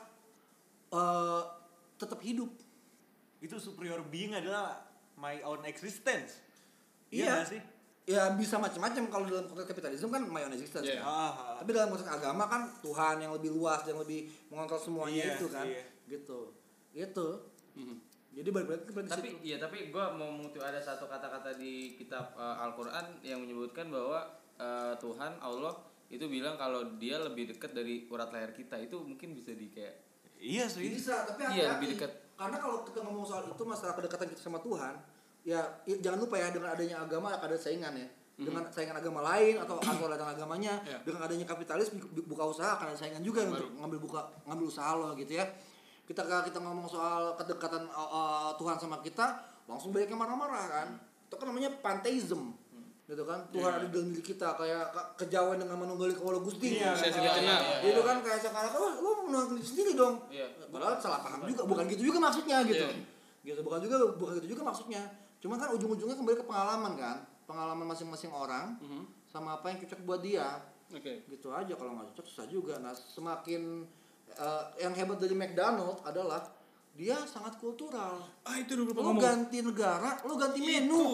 eh, 0.91 1.43
tetap 1.95 2.19
hidup. 2.21 2.51
itu 3.41 3.57
superior 3.57 4.05
being 4.05 4.37
adalah 4.37 4.85
my 5.17 5.41
own 5.41 5.65
existence 5.65 6.37
Iya. 7.09 7.41
nggak 7.41 7.49
sih 7.49 7.61
Ya 8.03 8.33
bisa 8.33 8.57
macam-macam 8.57 9.03
kalau 9.07 9.25
dalam 9.25 9.45
konteks 9.45 9.67
kapitalisme 9.67 10.09
kan 10.09 10.25
my 10.25 10.41
own 10.41 10.51
existence 10.51 10.83
Iya. 10.83 10.99
kan. 10.99 11.05
ah, 11.05 11.31
ah. 11.31 11.55
Tapi 11.61 11.69
dalam 11.69 11.89
konteks 11.89 12.09
agama 12.09 12.43
kan 12.45 12.65
Tuhan 12.81 13.15
yang 13.19 13.31
lebih 13.31 13.53
luas 13.53 13.85
yang 13.85 13.97
lebih 13.97 14.25
mengontrol 14.49 14.81
semuanya 14.81 15.23
Iya, 15.23 15.35
itu 15.35 15.47
kan. 15.47 15.65
iya. 15.69 15.83
Gitu. 16.09 16.39
Gitu. 16.91 17.27
Mhm. 17.77 17.95
Jadi 18.31 18.47
balik 18.49 18.67
balik 18.69 18.83
ke 18.87 18.91
tapi 19.05 19.29
iya 19.43 19.59
tapi 19.59 19.91
gue 19.91 20.05
mau 20.15 20.31
mengutip 20.31 20.63
ada 20.63 20.79
satu 20.79 21.03
kata-kata 21.05 21.51
di 21.53 21.93
kitab 21.93 22.31
eh, 22.33 22.63
Al-Quran 22.63 23.21
yang 23.21 23.39
menyebutkan 23.39 23.91
bahwa 23.91 24.23
eh, 24.55 24.93
Tuhan 24.97 25.35
Allah 25.37 25.75
itu 26.07 26.27
bilang 26.27 26.55
kalau 26.55 26.95
dia 26.95 27.15
lebih 27.17 27.47
dekat 27.47 27.71
dari 27.71 28.07
urat 28.07 28.31
leher 28.31 28.51
kita 28.51 28.75
itu 28.77 28.99
mungkin 28.99 29.31
bisa 29.31 29.51
di 29.51 29.67
kayak 29.67 29.95
iya 30.35 30.65
sih 30.65 30.89
bisa, 30.89 31.23
tapi 31.23 31.43
Iya, 31.53 31.77
lebih 31.77 31.95
dekat. 31.95 32.11
Karena 32.33 32.57
kalau 32.57 32.81
kita 32.81 32.99
ngomong 32.99 33.21
soal 33.21 33.45
itu 33.45 33.61
masalah 33.61 33.93
kedekatan 33.93 34.25
kita 34.27 34.41
sama 34.41 34.57
Tuhan, 34.57 34.97
ya 35.43 35.59
i- 35.83 35.97
jangan 35.97 36.19
lupa 36.19 36.35
ya 36.35 36.49
dengan 36.49 36.69
adanya 36.71 37.01
agama 37.01 37.31
akan 37.31 37.47
ada 37.47 37.57
saingan 37.57 37.93
ya. 37.93 38.09
Dengan 38.33 38.65
saingan 38.67 38.97
agama 38.97 39.21
lain 39.21 39.53
atau 39.55 39.77
atau 39.77 40.09
ladang 40.09 40.25
agamanya, 40.27 40.81
Iya. 40.81 40.97
dengan 41.05 41.21
adanya 41.21 41.45
kapitalis 41.45 41.93
bu- 41.93 42.09
bu- 42.09 42.25
buka 42.27 42.43
usaha 42.47 42.73
akan 42.73 42.89
ada 42.89 42.97
saingan 42.97 43.21
juga 43.21 43.45
Baru. 43.45 43.69
untuk 43.69 43.69
ngambil 43.77 43.99
buka 44.01 44.21
ngambil 44.45 44.65
usaha 44.65 44.91
lo 44.93 45.13
gitu 45.13 45.37
ya. 45.37 45.45
Kita 46.01 46.25
kita 46.25 46.57
ngomong 46.57 46.89
soal 46.89 47.37
kedekatan 47.37 47.85
uh, 47.87 48.09
uh, 48.09 48.49
Tuhan 48.57 48.75
sama 48.75 48.97
kita, 48.99 49.37
langsung 49.65 49.93
banyak 49.93 50.09
yang 50.09 50.17
marah-marah 50.17 50.65
kan. 50.67 50.87
Itu 51.23 51.37
kan 51.37 51.45
namanya 51.47 51.69
pantheism. 51.79 52.57
Gitu 53.05 53.21
kan. 53.21 53.43
Tuhan 53.51 53.67
Iya. 53.67 53.77
ada 53.77 53.85
di 53.85 53.91
dalam 53.91 54.07
diri 54.09 54.23
kita 54.25 54.47
kayak 54.55 54.85
ke- 54.89 55.09
kejawen 55.19 55.59
dengan 55.59 55.77
manunggali 55.77 56.15
kawula 56.15 56.39
Gusti. 56.39 56.79
Iya, 56.79 56.95
Saya 56.95 57.11
Nah, 57.11 57.17
sudah 57.21 57.31
kenal. 57.35 57.59
Itu 57.83 58.01
kan 58.01 58.17
kayak 58.19 58.39
sekarang 58.41 58.71
wah 58.73 58.93
lu 58.97 59.09
menang 59.27 59.45
diri 59.53 59.61
sendiri 59.61 59.91
dong. 59.93 60.15
Iya. 60.27 60.47
Padahal 60.65 60.95
salah 60.97 61.19
paham 61.19 61.45
juga, 61.45 61.61
bukan 61.63 61.85
gitu 61.87 62.09
juga 62.09 62.17
maksudnya 62.19 62.57
gitu. 62.65 62.81
Iya. 62.81 62.89
Gitu, 63.43 63.59
bukan 63.61 63.79
juga 63.79 63.95
bukan 64.17 64.33
gitu 64.41 64.47
juga 64.51 64.63
maksudnya. 64.65 65.03
Cuma 65.41 65.57
kan 65.57 65.69
ujung-ujungnya 65.71 66.13
kembali 66.13 66.37
ke 66.37 66.45
pengalaman 66.45 66.93
kan. 66.93 67.17
Pengalaman 67.43 67.83
masing-masing 67.85 68.29
orang 68.29 68.77
Mhm. 68.77 69.03
sama 69.25 69.55
apa 69.55 69.67
yang 69.67 69.81
cocok 69.81 69.99
buat 70.01 70.21
dia. 70.21 70.61
Oke. 70.87 71.25
Gitu 71.25 71.47
aja 71.49 71.73
kalau 71.73 71.91
nggak 71.93 72.13
cocok 72.13 72.25
susah 72.25 72.45
juga. 72.45 72.77
Nah, 72.77 72.93
semakin 72.93 73.83
eh, 74.31 74.63
yang 74.79 74.93
hebat 74.93 75.17
dari 75.17 75.33
McDonald 75.33 75.99
adalah 76.01 76.39
dia 76.93 77.19
sangat 77.25 77.57
kultural. 77.57 78.23
Ah 78.41 78.55
itu 78.55 78.73
dulu 78.73 78.93
ngomong. 78.93 79.19
ganti 79.19 79.59
negara, 79.59 80.23
lu 80.23 80.35
ganti 80.35 80.59
menu. 80.59 80.95
Itu. 80.95 81.11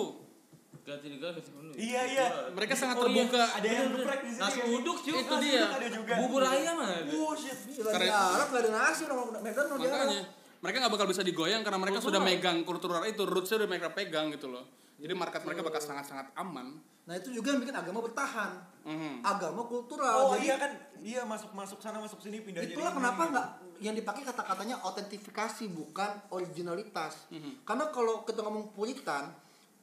ganti 0.84 1.08
negara 1.10 1.34
ganti 1.34 1.52
menu 1.52 1.72
Iya, 1.74 2.02
iya. 2.06 2.26
Mereka 2.50 2.72
sangat 2.72 2.96
Oh, 2.96 3.06
iya. 3.06 3.26
terbuka. 3.26 3.44
ada 3.52 3.68
yang 3.68 3.88
geprek 3.92 4.20
di 4.22 4.32
sini 4.32 4.40
nasi 4.40 4.60
uduk 4.72 4.98
cuy 5.02 5.18
Itu 5.18 5.36
dia. 5.42 5.64
ada 5.68 5.88
juga 5.90 6.14
bubur 6.16 6.42
ayam 6.42 6.76
ada 6.78 6.96
oh 7.12 7.34
shit 7.34 7.58
Gila, 7.68 7.92
di 7.92 7.98
Keren. 7.98 8.14
Arab 8.14 8.48
nggak 8.48 8.62
ada 8.62 8.72
nasi 8.72 9.02
orang 9.04 9.18
McDonald 9.36 9.80
ya. 9.80 9.90
Makanya. 9.90 10.22
Mereka 10.60 10.76
nggak 10.80 10.94
bakal 10.94 11.08
bisa 11.08 11.22
digoyang 11.22 11.62
karena 11.62 11.80
mereka 11.80 12.00
sudah 12.00 12.20
megang 12.20 12.62
kultural 12.64 13.04
itu 13.04 13.24
rootsnya 13.24 13.64
udah 13.64 13.70
mereka 13.70 13.90
pegang 13.92 14.30
gitu 14.30 14.48
loh 14.48 14.66
jadi 14.98 15.14
market 15.14 15.42
mereka 15.44 15.62
bakal 15.62 15.80
sangat-sangat 15.80 16.34
aman 16.36 16.78
Nah 17.08 17.16
itu 17.16 17.32
juga 17.32 17.56
yang 17.56 17.64
bikin 17.64 17.72
agama 17.72 18.04
bertahan. 18.04 18.52
Mhm. 18.84 19.24
Agama 19.24 19.64
kultural. 19.64 20.28
Oh 20.28 20.36
Jadi 20.36 20.44
iya 20.44 20.56
kan, 20.60 20.72
iya 21.00 21.22
masuk 21.24 21.56
masuk 21.56 21.80
sana 21.80 22.04
masuk 22.04 22.20
sini 22.20 22.44
pindah 22.44 22.60
jadi 22.60 22.76
itulah 22.76 22.92
ini. 22.92 23.00
kenapa 23.00 23.22
nggak 23.32 23.48
yang 23.80 23.96
dipakai 23.96 24.28
kata-katanya 24.28 24.76
autentifikasi 24.84 25.72
bukan 25.72 26.12
originalitas. 26.36 27.32
Mhm. 27.32 27.64
Karena 27.64 27.88
kalau 27.96 28.28
kita 28.28 28.44
ngomong 28.44 28.76
puritan, 28.76 29.32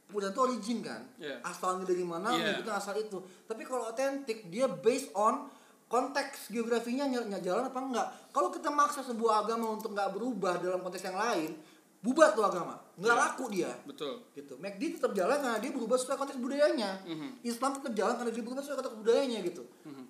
puritan 0.04 0.36
itu 0.36 0.42
origin 0.44 0.78
kan, 0.84 1.00
Iya. 1.16 1.40
asalnya 1.40 1.88
dari 1.88 2.04
mana, 2.04 2.28
Iya. 2.28 2.60
kita 2.60 2.76
asal 2.76 2.92
itu. 3.00 3.16
Tapi 3.48 3.64
kalau 3.64 3.88
otentik 3.88 4.52
dia 4.52 4.68
based 4.68 5.08
on 5.16 5.48
konteks 5.94 6.50
geografinya 6.50 7.06
ny- 7.06 7.22
ny- 7.24 7.38
jalan 7.38 7.64
apa 7.64 7.78
enggak. 7.78 8.06
Kalau 8.28 8.50
kita 8.50 8.66
maksa 8.68 9.00
sebuah 9.00 9.46
agama 9.46 9.70
untuk 9.70 9.94
nggak 9.94 10.10
berubah 10.10 10.58
dalam 10.58 10.82
konteks 10.82 11.04
yang 11.04 11.14
lain, 11.14 11.54
bubar 12.02 12.34
tuh 12.34 12.42
agama, 12.42 12.74
nggak 12.98 13.14
Iya. 13.14 13.22
laku 13.24 13.44
dia 13.48 13.70
betul 13.86 14.26
gitu. 14.32 14.58
McD 14.58 14.98
tetap 14.98 15.14
jalan 15.14 15.38
karena 15.38 15.56
dia 15.56 15.70
berubah 15.70 15.94
sesuai 15.94 16.18
konteks 16.18 16.36
budayanya. 16.36 16.90
Mhm. 17.06 17.28
Islam 17.42 17.70
tetap 17.72 17.92
jalan 17.94 18.14
karena 18.14 18.30
dia 18.30 18.42
berubah 18.42 18.60
sesuai 18.60 18.76
konteks 18.76 18.96
budayanya 18.98 19.38
gitu. 19.40 19.62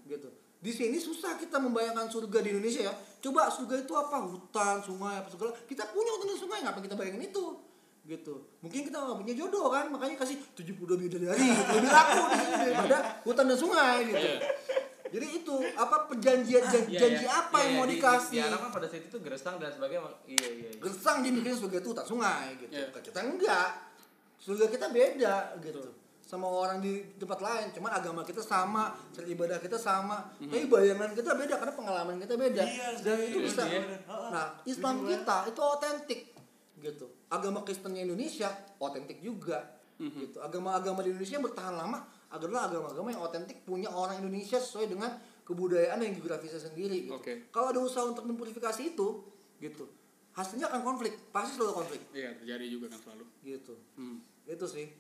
Gitu. 0.05 0.29
Di 0.59 0.73
sini 0.73 0.97
susah 0.97 1.37
kita 1.37 1.61
membayangkan 1.61 2.09
surga 2.09 2.41
di 2.41 2.49
Indonesia 2.51 2.83
ya. 2.83 2.95
Coba 3.21 3.47
surga 3.47 3.75
itu 3.79 3.93
apa? 3.93 4.17
Hutan, 4.25 4.81
sungai, 4.81 5.21
apa 5.21 5.29
segala. 5.29 5.53
Kita 5.63 5.85
punya 5.87 6.11
hutan 6.11 6.27
dan 6.27 6.39
sungai, 6.41 6.59
ngapa 6.65 6.81
kita 6.81 6.97
bayangin 6.97 7.21
itu? 7.23 7.45
Gitu. 8.03 8.35
Mungkin 8.59 8.81
kita 8.83 8.97
nggak 8.97 9.17
punya 9.19 9.35
jodoh 9.35 9.69
kan, 9.69 9.89
makanya 9.89 10.17
kasih 10.19 10.37
72 10.53 10.97
bidadari. 10.99 11.41
Lebih 11.77 11.91
laku 11.91 12.21
di 12.27 12.37
sini 12.39 12.55
daripada 12.65 12.97
hutan 13.23 13.45
dan 13.47 13.59
sungai 13.59 13.97
gitu. 14.05 14.25
Iya. 14.25 14.39
Jadi 15.15 15.27
itu 15.37 15.55
apa 15.75 15.97
perjanjian 16.05 16.63
jan- 16.65 16.91
Iya, 16.91 16.99
janji 16.99 17.23
iya. 17.23 17.39
apa 17.39 17.55
Iya, 17.55 17.63
yang 17.63 17.73
mau 17.73 17.81
iya, 17.81 17.87
di- 17.87 17.95
dikasih? 17.97 18.31
Di, 18.33 18.39
diharapkan 18.43 18.71
pada 18.73 18.87
saat 18.89 19.05
itu 19.05 19.17
gersang 19.21 19.55
dan 19.57 19.71
sebagainya. 19.71 20.01
Iya 20.27 20.49
iya. 20.49 20.49
iya. 20.67 20.71
gersang 20.77 21.17
dia 21.23 21.31
mikirnya 21.31 21.55
surga 21.57 21.77
itu 21.79 21.89
hutan 21.89 22.03
sungai 22.05 22.47
gitu. 22.59 22.73
Iya. 22.73 22.87
Kita 22.91 23.21
enggak. 23.21 23.71
Surga 24.37 24.65
kita 24.67 24.87
beda 24.91 25.35
gitu. 25.61 25.81
Sama 26.21 26.47
orang 26.47 26.81
di 26.81 26.99
tempat 27.15 27.39
lain, 27.39 27.69
cuman 27.71 27.95
agama 27.95 28.21
kita 28.21 28.41
sama, 28.41 28.91
cara 29.09 29.23
ibadah 29.25 29.59
kita 29.59 29.77
sama, 29.77 30.25
tapi 30.35 30.67
bayangan 30.67 31.13
kita 31.13 31.31
beda 31.31 31.55
karena 31.55 31.75
pengalaman 31.75 32.17
kita 32.17 32.35
beda. 32.35 32.63
Iya, 32.65 32.87
Dan 32.99 33.15
sih. 33.15 33.29
itu 33.29 33.39
Iya, 33.39 33.47
bisa. 33.47 33.63
iya. 33.63 33.81
Nah, 34.09 34.47
Islam 34.65 35.05
kita 35.05 35.37
itu 35.47 35.61
otentik 35.63 36.21
gitu. 36.77 37.07
Agama 37.29 37.63
Kristennya 37.63 38.03
Indonesia 38.03 38.51
otentik 38.77 39.21
juga. 39.21 39.63
Gitu. 39.95 40.37
Agama-agama 40.37 41.01
di 41.01 41.13
Indonesia 41.13 41.39
yang 41.39 41.47
bertahan 41.47 41.71
lama 41.73 42.03
adalah 42.35 42.67
agama-agama 42.67 43.15
yang 43.15 43.23
otentik 43.23 43.63
punya 43.63 43.87
orang 43.95 44.19
Indonesia 44.19 44.59
sesuai 44.59 44.91
dengan 44.91 45.15
kebudayaan 45.47 46.03
dan 46.03 46.11
geografisnya 46.11 46.59
sendiri 46.59 47.07
gitu. 47.07 47.15
Oke. 47.15 47.47
Kalau 47.55 47.71
ada 47.71 47.79
usaha 47.79 48.03
untuk 48.03 48.27
mempurifikasi 48.27 48.83
itu 48.83 49.23
gitu, 49.63 49.87
hasilnya 50.35 50.67
akan 50.67 50.83
konflik, 50.83 51.15
pasti 51.31 51.57
selalu 51.57 51.73
konflik 51.79 52.01
iya 52.11 52.35
terjadi 52.35 52.67
juga 52.67 52.87
kan 52.91 52.99
selalu 52.99 53.25
gitu. 53.47 53.75
Hmm. 53.95 54.19
Itu 54.51 54.67
sih. 54.67 54.91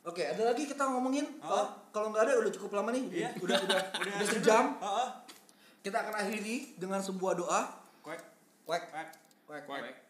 Oke, 0.00 0.24
ada 0.24 0.52
lagi 0.52 0.64
kita 0.64 0.84
ngomongin 0.88 1.28
kalau 1.40 1.64
kalau 1.92 2.08
nggak 2.12 2.24
ada 2.28 2.32
udah 2.40 2.52
cukup 2.52 2.80
lama 2.80 2.92
nih. 2.92 3.04
Iya. 3.08 3.30
Udah 3.44 3.56
udah 3.56 3.80
Udah 4.00 4.12
udah 4.20 4.28
sejam. 4.28 4.64
Heeh. 4.80 5.08
Kita 5.80 5.96
akan 5.96 6.14
akhiri 6.24 6.76
dengan 6.76 7.00
sebuah 7.00 7.40
doa. 7.40 7.60
Kwek 8.04 8.20
Kwek 8.68 8.84
kwek 8.92 9.08
kwek 9.48 9.64
Kwek. 9.64 10.09